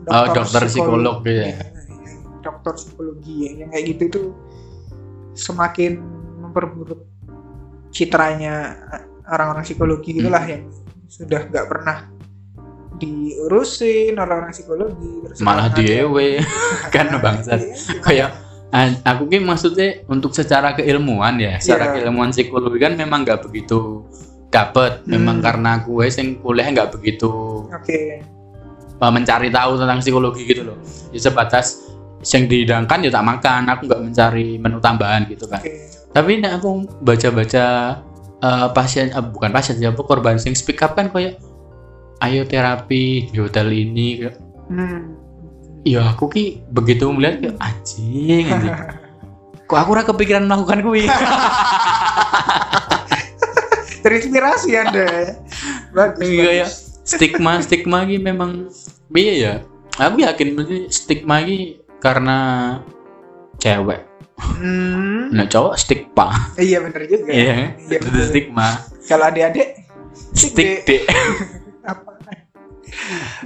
[0.09, 1.45] Oh, dokter psikolog gitu ya.
[1.47, 1.65] Iya, iya,
[2.43, 3.51] dokter psikologi ya.
[3.65, 4.21] Yang kayak gitu itu
[5.33, 5.93] semakin
[6.43, 7.01] memperburuk
[7.93, 8.77] citranya
[9.29, 10.53] orang-orang psikologi gitulah Hmm.
[10.53, 10.63] yang
[11.09, 11.97] sudah nggak pernah
[13.03, 16.39] diurusin orang-orang psikologi terus malah diewe
[16.95, 17.59] kan bangsat.
[18.07, 18.31] kayak
[19.03, 22.07] aku ki maksudnya untuk secara keilmuan ya secara Iya.
[22.07, 24.07] keilmuan psikologi kan memang nggak begitu
[24.53, 25.03] dapet.
[25.09, 25.45] Memang Hmm.
[25.45, 28.01] karena gue sing kuliah nggak begitu oke.
[29.03, 30.79] Uh, mencari tahu tentang psikologi gitu loh.
[31.11, 31.83] Ya sebatas
[32.23, 35.59] yang dihidangkan ya tak makan aku nggak mencari menu tambahan gitu kan.
[35.59, 35.91] Oke.
[36.13, 37.65] Tapi nek aku baca-baca
[38.41, 41.41] uh, pasien uh, bukan pasien siapa korban sing speak up kan kayak
[42.23, 44.23] ayo terapi di hotel ini.
[44.23, 44.35] Kayak,
[44.71, 45.01] hmm.
[45.83, 48.75] ya aku ki begitu melihat kayak anjing anjing.
[49.69, 51.09] Kok aku ora kepikiran melakukan kuwi?
[54.03, 55.33] Terinspirasi anda ya.
[55.95, 56.67] bagus Iya, ya.
[57.07, 58.67] stigma stigma ki memang
[59.15, 59.53] iya ya?
[60.03, 62.39] Aku yakin mesti stigma ki karena
[63.63, 64.03] cewek.
[64.43, 66.35] Hmm, nah cowok stigma.
[66.59, 67.31] Iya bener juga.
[67.31, 68.27] Iya Iya, betul.
[68.27, 68.69] stigma.
[69.07, 69.87] Kalau adik-adik
[70.53, 71.03] dek
[71.93, 72.12] apa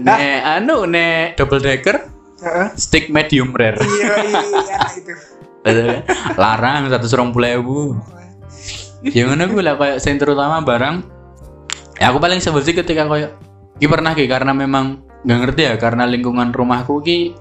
[0.01, 0.19] nek
[0.59, 1.97] anu nek double decker
[2.37, 2.69] Heeh.
[2.77, 3.81] stick medium rare.
[3.81, 5.13] Iya iya itu.
[6.37, 7.97] Larang satu serong ewu.
[9.03, 10.97] Yang mana gue lah kayak yang terutama barang.
[11.97, 13.33] Ya aku paling sebel sih ketika kayak
[13.81, 17.33] ki pernah ki karena memang nggak ngerti ya karena lingkungan rumahku ki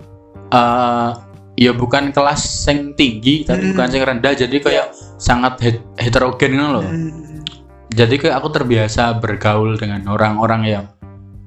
[0.50, 1.10] eh
[1.56, 3.72] ya bukan kelas yang tinggi tapi Hmm.
[3.76, 7.40] bukan yang rendah jadi kayak sangat het- heterogen gitu loh Hmm.
[7.88, 10.86] jadi kayak aku terbiasa bergaul dengan orang-orang yang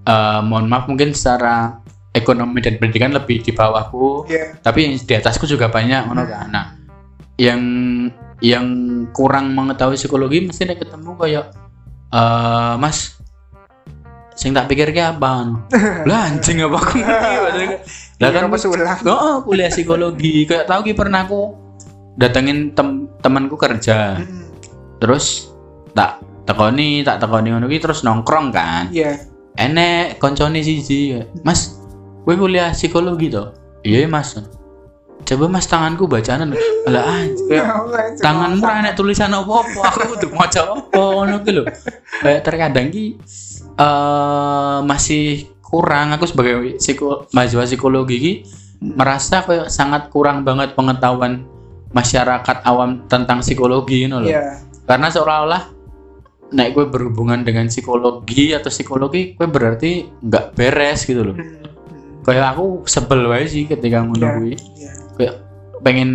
[0.08, 1.76] eh, mohon maaf mungkin secara
[2.16, 4.58] ekonomi dan pendidikan lebih di bawahku Iya.
[4.64, 6.48] tapi yang di atasku juga banyak ngono kan?
[6.48, 6.66] Nah
[7.38, 7.60] yang
[8.42, 8.66] yang
[9.14, 11.44] kurang mengetahui psikologi mesti nek ketemu kayak
[12.08, 13.18] eh mas
[14.38, 15.50] sing tak pikir ki apa
[16.08, 17.82] lah anjing apa aku padahal-
[18.22, 18.42] lah kan
[19.10, 21.54] oh, kuliah psikologi kayak tahu ki pernah aku
[22.18, 24.18] datengin tem temanku kerja.
[24.18, 24.50] Hmm.
[24.98, 25.54] terus
[25.94, 28.90] tak tekoni tak tekoni ngono terus nongkrong kan?
[28.90, 29.27] Iya
[29.58, 31.82] enek koncone siji mas
[32.22, 33.50] gue kuliah psikologi toh
[33.82, 34.38] iya mas.
[35.26, 36.56] Coba mas tanganku bacaan
[36.88, 39.80] lah anjir Ya Allah, cuma tanganmu enek tulisan apa-apa.
[39.92, 41.64] Aku kudu maca apa ngono ki lho.
[42.24, 43.18] Kayak terkadang ki
[43.76, 46.16] eh masih kurang.
[46.16, 48.32] Aku sebagai psiko, mahasiswa psikologi ki
[48.80, 51.44] merasa kayak sangat kurang banget pengetahuan
[51.92, 54.30] masyarakat awam tentang psikologi ngono lho.
[54.32, 54.64] Iya.
[54.88, 55.62] karena seolah-olah
[56.48, 62.24] nek gue berhubungan dengan psikologi atau psikologi gue berarti nggak beres gitu loh Hmm, hmm.
[62.24, 64.32] kayak aku sebel wae sih ketika ngono Iya.
[64.34, 64.90] kuwi Iya.
[65.14, 65.34] kayak
[65.78, 66.10] pengen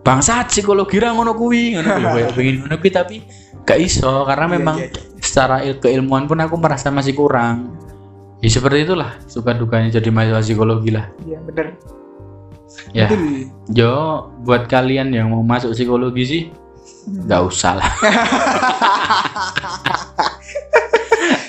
[0.00, 3.16] bangsat psikologi ra ngono kuwi ngono kuwi kayak pengen ngono kuwi tapi
[3.62, 5.00] gak iso karena Iya, memang iya, iya.
[5.18, 7.72] secara il- keilmuan pun aku merasa masih kurang
[8.38, 11.66] ya seperti itulah suka dukanya jadi mahasiswa psikologi lah Iya, bener.
[12.90, 13.20] ya Betul.
[13.68, 13.94] Jo
[14.40, 16.42] buat kalian yang mau masuk psikologi sih
[17.10, 17.90] nggak usah lah.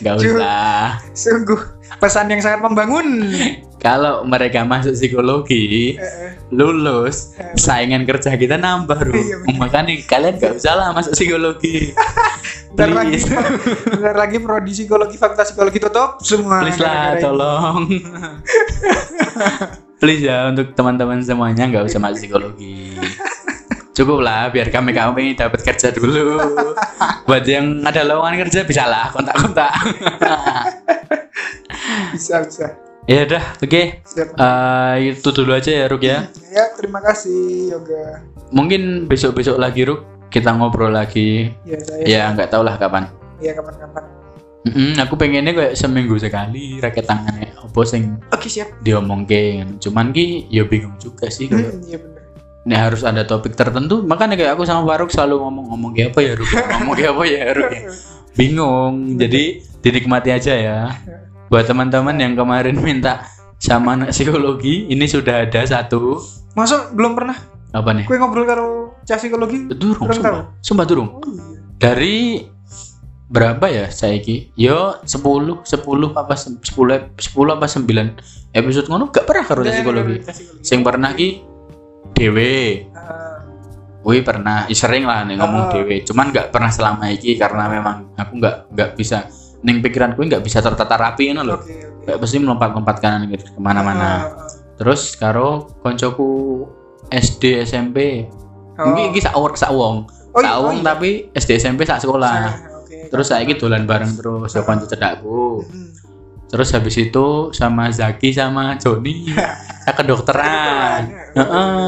[0.02, 0.98] Ju- usah.
[1.14, 1.60] Sungguh
[1.98, 3.30] pesan yang sangat membangun.
[3.78, 6.32] kalau mereka masuk psikologi Eh, eh.
[6.50, 11.90] lulus saingan kerja kita nambah bro Iya, makanya kalian nggak usah lah masuk psikologi.
[12.72, 13.20] Bentar lagi,
[13.92, 16.64] bentar lagi prodi psikologi, fakultas psikologi tutup semua.
[16.64, 17.84] please lah tolong.
[19.98, 22.96] Please ya untuk teman-teman semuanya nggak usah masuk psikologi
[23.92, 26.40] cukup lah biar kami kami dapat kerja dulu
[27.24, 29.72] buat yang ada lowongan kerja bisa lah kontak-kontak
[32.12, 32.68] Bisa, bisa.
[33.04, 34.28] ya udah oke Siap.
[34.34, 38.22] Eh, itu dulu aja ya Ruk ya Ya, terima kasih Yoga.
[38.50, 42.04] mungkin besok-besok lagi Ruk kita ngobrol lagi Ya, saya.
[42.04, 43.08] ya nggak tahu lah kapan
[43.40, 44.06] Ya, kapan-kapan.
[44.62, 48.70] Mm-mm, aku pengennya kayak seminggu sekali rakyat tangannya opo sing Oke, siap.
[48.80, 52.21] diomongke cuman ki ya bingung juga sih Hmm, Iya, bener.
[52.62, 56.32] Nek harus ada topik tertentu makanya kayak aku sama Faruk selalu ngomong-ngomong kayak apa ya
[56.38, 56.46] Ruk?
[56.46, 57.72] Ngomong kayak apa ya Ruk?
[57.72, 57.82] Ya.
[58.32, 59.44] bingung jadi
[59.82, 60.80] dinikmati aja ya.
[61.50, 63.26] Buat teman-teman yang kemarin minta
[63.58, 66.22] sama anak psikologi ini sudah ada satu.
[66.54, 67.36] Masa belum pernah.
[67.72, 68.06] Apa nih?
[68.06, 68.68] Gue ngobrol karo
[69.04, 69.68] cah psikologi?
[69.74, 70.54] durung sumpah.
[70.62, 71.10] sumpah durung.
[71.18, 71.60] Oh, iya.
[71.76, 72.46] dari
[73.26, 77.88] berapa ya saya ki yo 10 10 apa se- 10 ep- 10 apa 9
[78.52, 80.16] episode ngono gak pernah karo udah, psikologi.
[80.60, 81.40] sing pernah ki
[82.14, 83.40] dewe Ah,
[84.02, 85.72] Wih pernah, sering lah nih ngomong Ah.
[85.72, 86.02] dewe.
[86.02, 89.30] Cuman nggak pernah selama iki karena memang aku nggak nggak bisa
[89.62, 91.62] neng pikiranku nggak bisa tertata rapi ini loh.
[91.62, 92.02] Oke.
[92.02, 94.02] Kayak pasti melompat-lompatkan gitu ke mana-mana.
[94.02, 94.22] Ah,
[94.74, 96.66] Terus karo koncoku
[97.14, 98.26] SD SMP.
[98.74, 98.90] ah.
[98.90, 100.10] Mungkin iki sak wong sak wong.
[100.34, 100.88] Oh, sak iya, wong oh, iya.
[100.90, 102.34] tapi SD SMP sak Ah, sekolah.
[102.82, 102.98] oke.
[103.14, 105.62] Terus saya dolan bareng terus ya konco cedakku.
[105.62, 106.01] Hmm.
[106.52, 109.32] Terus habis itu sama Zaki sama Joni
[109.88, 111.02] saya kedokteran.
[111.32, 111.84] Heeh.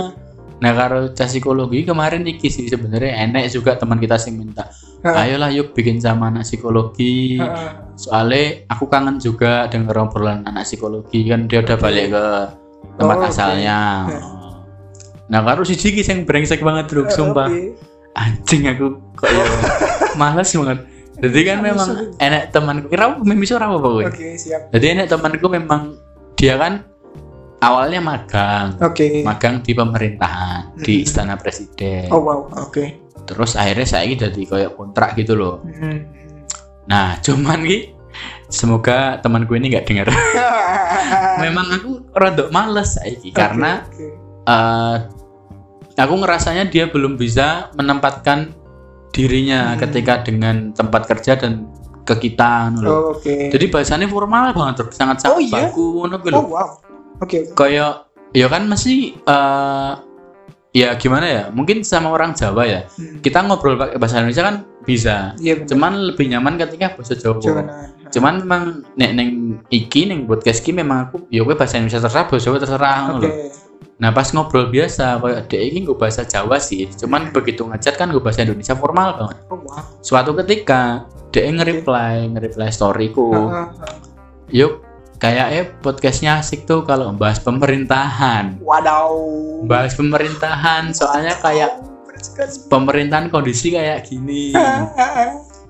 [0.64, 4.72] Nah karo cah psikologi kemarin iki sih sebenarnya enek juga teman kita sing minta
[5.04, 5.28] Ah.
[5.28, 7.36] ayolah yuk bikin sama anak psikologi.
[8.00, 12.26] Soalnya aku kangen juga denger obrolan anak psikologi kan dia udah balik ke
[12.96, 13.80] tempat Oh, asalnya.
[15.28, 17.52] Nah karo si Jiki yang brengsek banget bro ah, sumpah.
[18.14, 19.44] anjing aku kok ya
[20.22, 20.80] males banget
[21.24, 21.88] jadi kan memang
[22.20, 24.68] enek temanku kira ora apa gue Oke, siap.
[24.70, 25.96] jadi enek temanku memang
[26.36, 26.84] dia kan
[27.58, 29.24] awalnya magang Oke.
[29.24, 31.06] magang di pemerintahan di Hmm.
[31.08, 32.52] istana presiden Oh, wow.
[32.60, 33.00] Oke.
[33.24, 36.04] terus akhirnya saya ini jadi kayak kontrak gitu loh Hmm.
[36.86, 37.96] nah cuman ki
[38.48, 40.08] semoga temanku ini nggak dengar
[41.44, 44.08] memang aku rodok males saiki karena Oke, oke.
[44.46, 44.96] eh,
[45.96, 48.52] aku ngerasanya dia belum bisa menempatkan
[49.14, 49.80] dirinya Hmm.
[49.80, 51.70] ketika dengan tempat kerja dan
[52.04, 52.74] ke kita.
[52.84, 53.48] Oh, oke.
[53.48, 55.70] jadi bahasannya formal banget terus sangat sangat Oh, iya?
[55.70, 56.16] baku ngono.
[56.34, 56.70] Oh, wow.
[57.22, 57.48] Oke.
[57.48, 57.56] oke.
[57.56, 59.92] kayak ya kan mesti eh,
[60.74, 63.22] ya gimana ya mungkin sama orang Jawa ya Hmm.
[63.22, 65.64] kita ngobrol pakai bahasa Indonesia kan bisa benar.
[65.64, 67.66] cuman lebih nyaman ketika bahasa Jawa Jangan.
[68.10, 68.64] cuman memang
[68.94, 69.30] nek neng
[69.70, 73.30] iki neng podcast ki memang aku ya gue bahasa Indonesia terserah bahasa Jawa terserah lho.
[74.04, 76.92] Nah pas ngobrol biasa kayak dek iki gue bahasa Jawa sih.
[76.92, 79.38] Cuman begitu ngechat kan gue bahasa Indonesia formal banget.
[79.48, 79.64] Oh,
[80.04, 83.32] suatu ketika dek nge-reply nge-reply storyku.
[84.52, 84.84] Yuk
[85.24, 88.60] kayaknya podcastnya asik tuh kalau bahas pemerintahan.
[88.60, 89.16] Wadaw.
[89.64, 91.80] bahas pemerintahan soalnya kayak
[92.68, 94.52] pemerintahan kondisi kayak gini.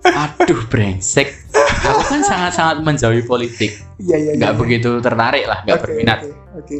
[0.01, 1.29] Aduh brengsek.
[1.85, 3.77] Aku kan sangat-sangat menjauhi politik.
[4.01, 4.39] Iya, iya, iya.
[4.41, 6.19] nggak begitu tertarik lah nggak Oke, berminat.
[6.25, 6.33] Oke.
[6.57, 6.77] oke.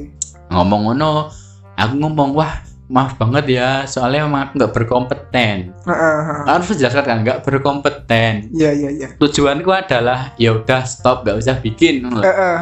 [0.53, 1.34] ngomong ngono
[1.76, 2.54] aku ngomong wah
[2.86, 6.44] maaf banget ya soalnya memang aku nggak berkompeten Ah, ah, ah.
[6.52, 9.08] harus jelaskan kan nggak berkompeten Iya, iya, iya.
[9.16, 12.60] tujuanku adalah ya udah stop nggak usah bikin ah, ah.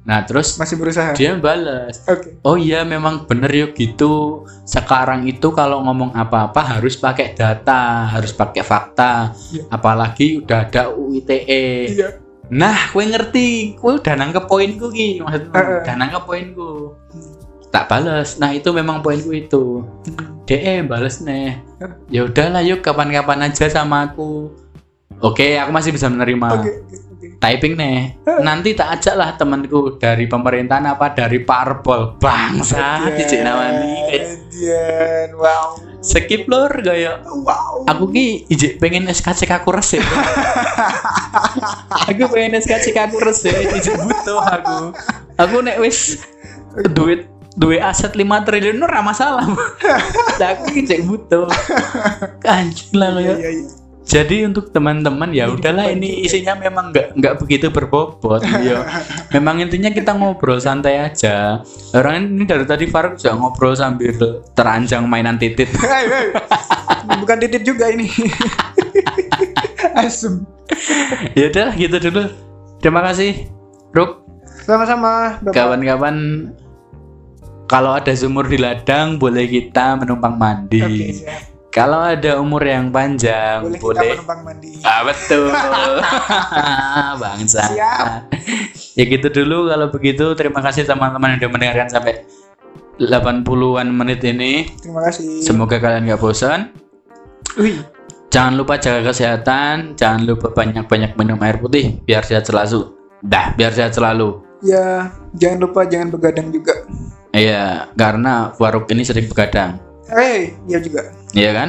[0.00, 1.12] nah terus Masih berusaha.
[1.12, 2.40] dia balas Oke.
[2.42, 8.32] oh iya memang bener yuk gitu sekarang itu kalau ngomong apa-apa harus pakai data harus
[8.32, 9.62] pakai fakta Iya.
[9.68, 11.62] apalagi udah ada UITE
[11.92, 12.08] Iya.
[12.48, 15.78] nah kue ngerti kue udah nangkep poinku ki maksudnya Heeh.
[15.84, 16.72] udah nangkep poinku
[17.70, 18.36] tak bales.
[18.42, 19.86] Nah itu memang poinku itu.
[20.44, 21.62] DE bales nih
[22.10, 24.50] ya udahlah yuk kapan-kapan aja sama aku.
[25.22, 26.48] Oke aku masih bisa menerima.
[26.58, 27.26] Oke, oke.
[27.40, 33.80] typing nih nanti tak ajak lah temanku dari pemerintahan apa dari parpol bangsa cicik namanya
[35.36, 35.76] wow.
[36.04, 37.88] skip lor gaya Wow.
[37.88, 40.04] aku ki ijek pengen SKCK aku resik.
[42.10, 44.78] Aku pengen SKCK aku resik ijek butuh aku.
[45.38, 46.20] Aku nek wis
[46.92, 47.29] duit
[47.60, 49.44] duit aset 5 triliun nu ora masalah
[50.40, 51.44] Lah aku ijek butuh.
[52.40, 53.34] Kanjeng lah Iya, ya.
[53.36, 53.64] iya, iya.
[54.00, 58.80] jadi untuk teman-teman ya udahlah ini isinya memang nggak nggak begitu berbobot ya.
[59.36, 61.60] Memang intinya kita ngobrol santai aja.
[61.92, 64.16] Orang ini dari tadi Faruk juga ngobrol sambil
[64.56, 65.68] teranjang mainan titit.
[67.20, 68.08] Bukan titit juga ini.
[70.00, 70.42] Asem.
[71.36, 72.24] ya udah gitu dulu.
[72.80, 73.46] Terima kasih
[73.92, 74.24] Ruk.
[74.64, 76.16] Sama-sama, kawan-kawan
[77.70, 80.82] kalau ada sumur di ladang boleh kita menumpang mandi.
[81.22, 81.70] Siap.
[81.70, 84.70] kalau ada umur yang panjang Boleh, boleh, kita menumpang mandi.
[84.82, 85.54] ah betul.
[87.22, 87.62] Bangsa.
[87.70, 88.34] Siap.
[88.98, 89.70] ya gitu dulu.
[89.70, 92.26] Kalau begitu terima kasih teman-teman yang udah mendengarkan sampai
[92.98, 94.66] 80-an menit ini.
[94.82, 95.46] Terima kasih.
[95.46, 96.74] semoga kalian gak bosan.
[97.54, 97.86] Wih,
[98.34, 99.94] jangan lupa jaga kesehatan.
[99.94, 102.98] Jangan lupa banyak-banyak minum air putih biar sehat selalu.
[103.22, 104.42] Dah biar sehat selalu.
[104.60, 106.74] Ya jangan lupa jangan begadang juga.
[107.30, 109.78] Iya, karena Faruk ini sering begadang.
[110.10, 111.14] Hei, iya juga.
[111.30, 111.68] Iya kan?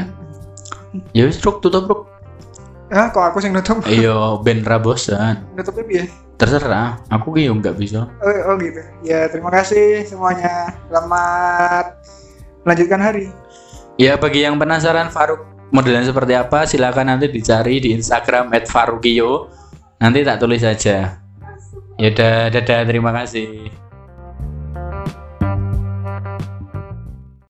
[1.14, 2.02] Ya wis Ruk, tutup Ruk.
[2.92, 3.80] Ah, kok aku sing nutup?
[3.88, 5.48] Iya, ben ra bosan.
[5.56, 6.04] Nutupnya piye?
[6.36, 8.10] Terserah, aku ki yo nggak bisa.
[8.20, 8.82] Oh, oh gitu.
[9.06, 10.76] Ya, terima kasih semuanya.
[10.90, 12.02] Selamat
[12.66, 13.30] melanjutkan hari.
[13.96, 19.48] Ya bagi yang penasaran Faruk modelnya seperti apa, silakan nanti dicari di Instagram @farukio.
[20.02, 21.22] Nanti tak tulis saja.
[21.96, 23.70] Ya udah, dadah, terima kasih.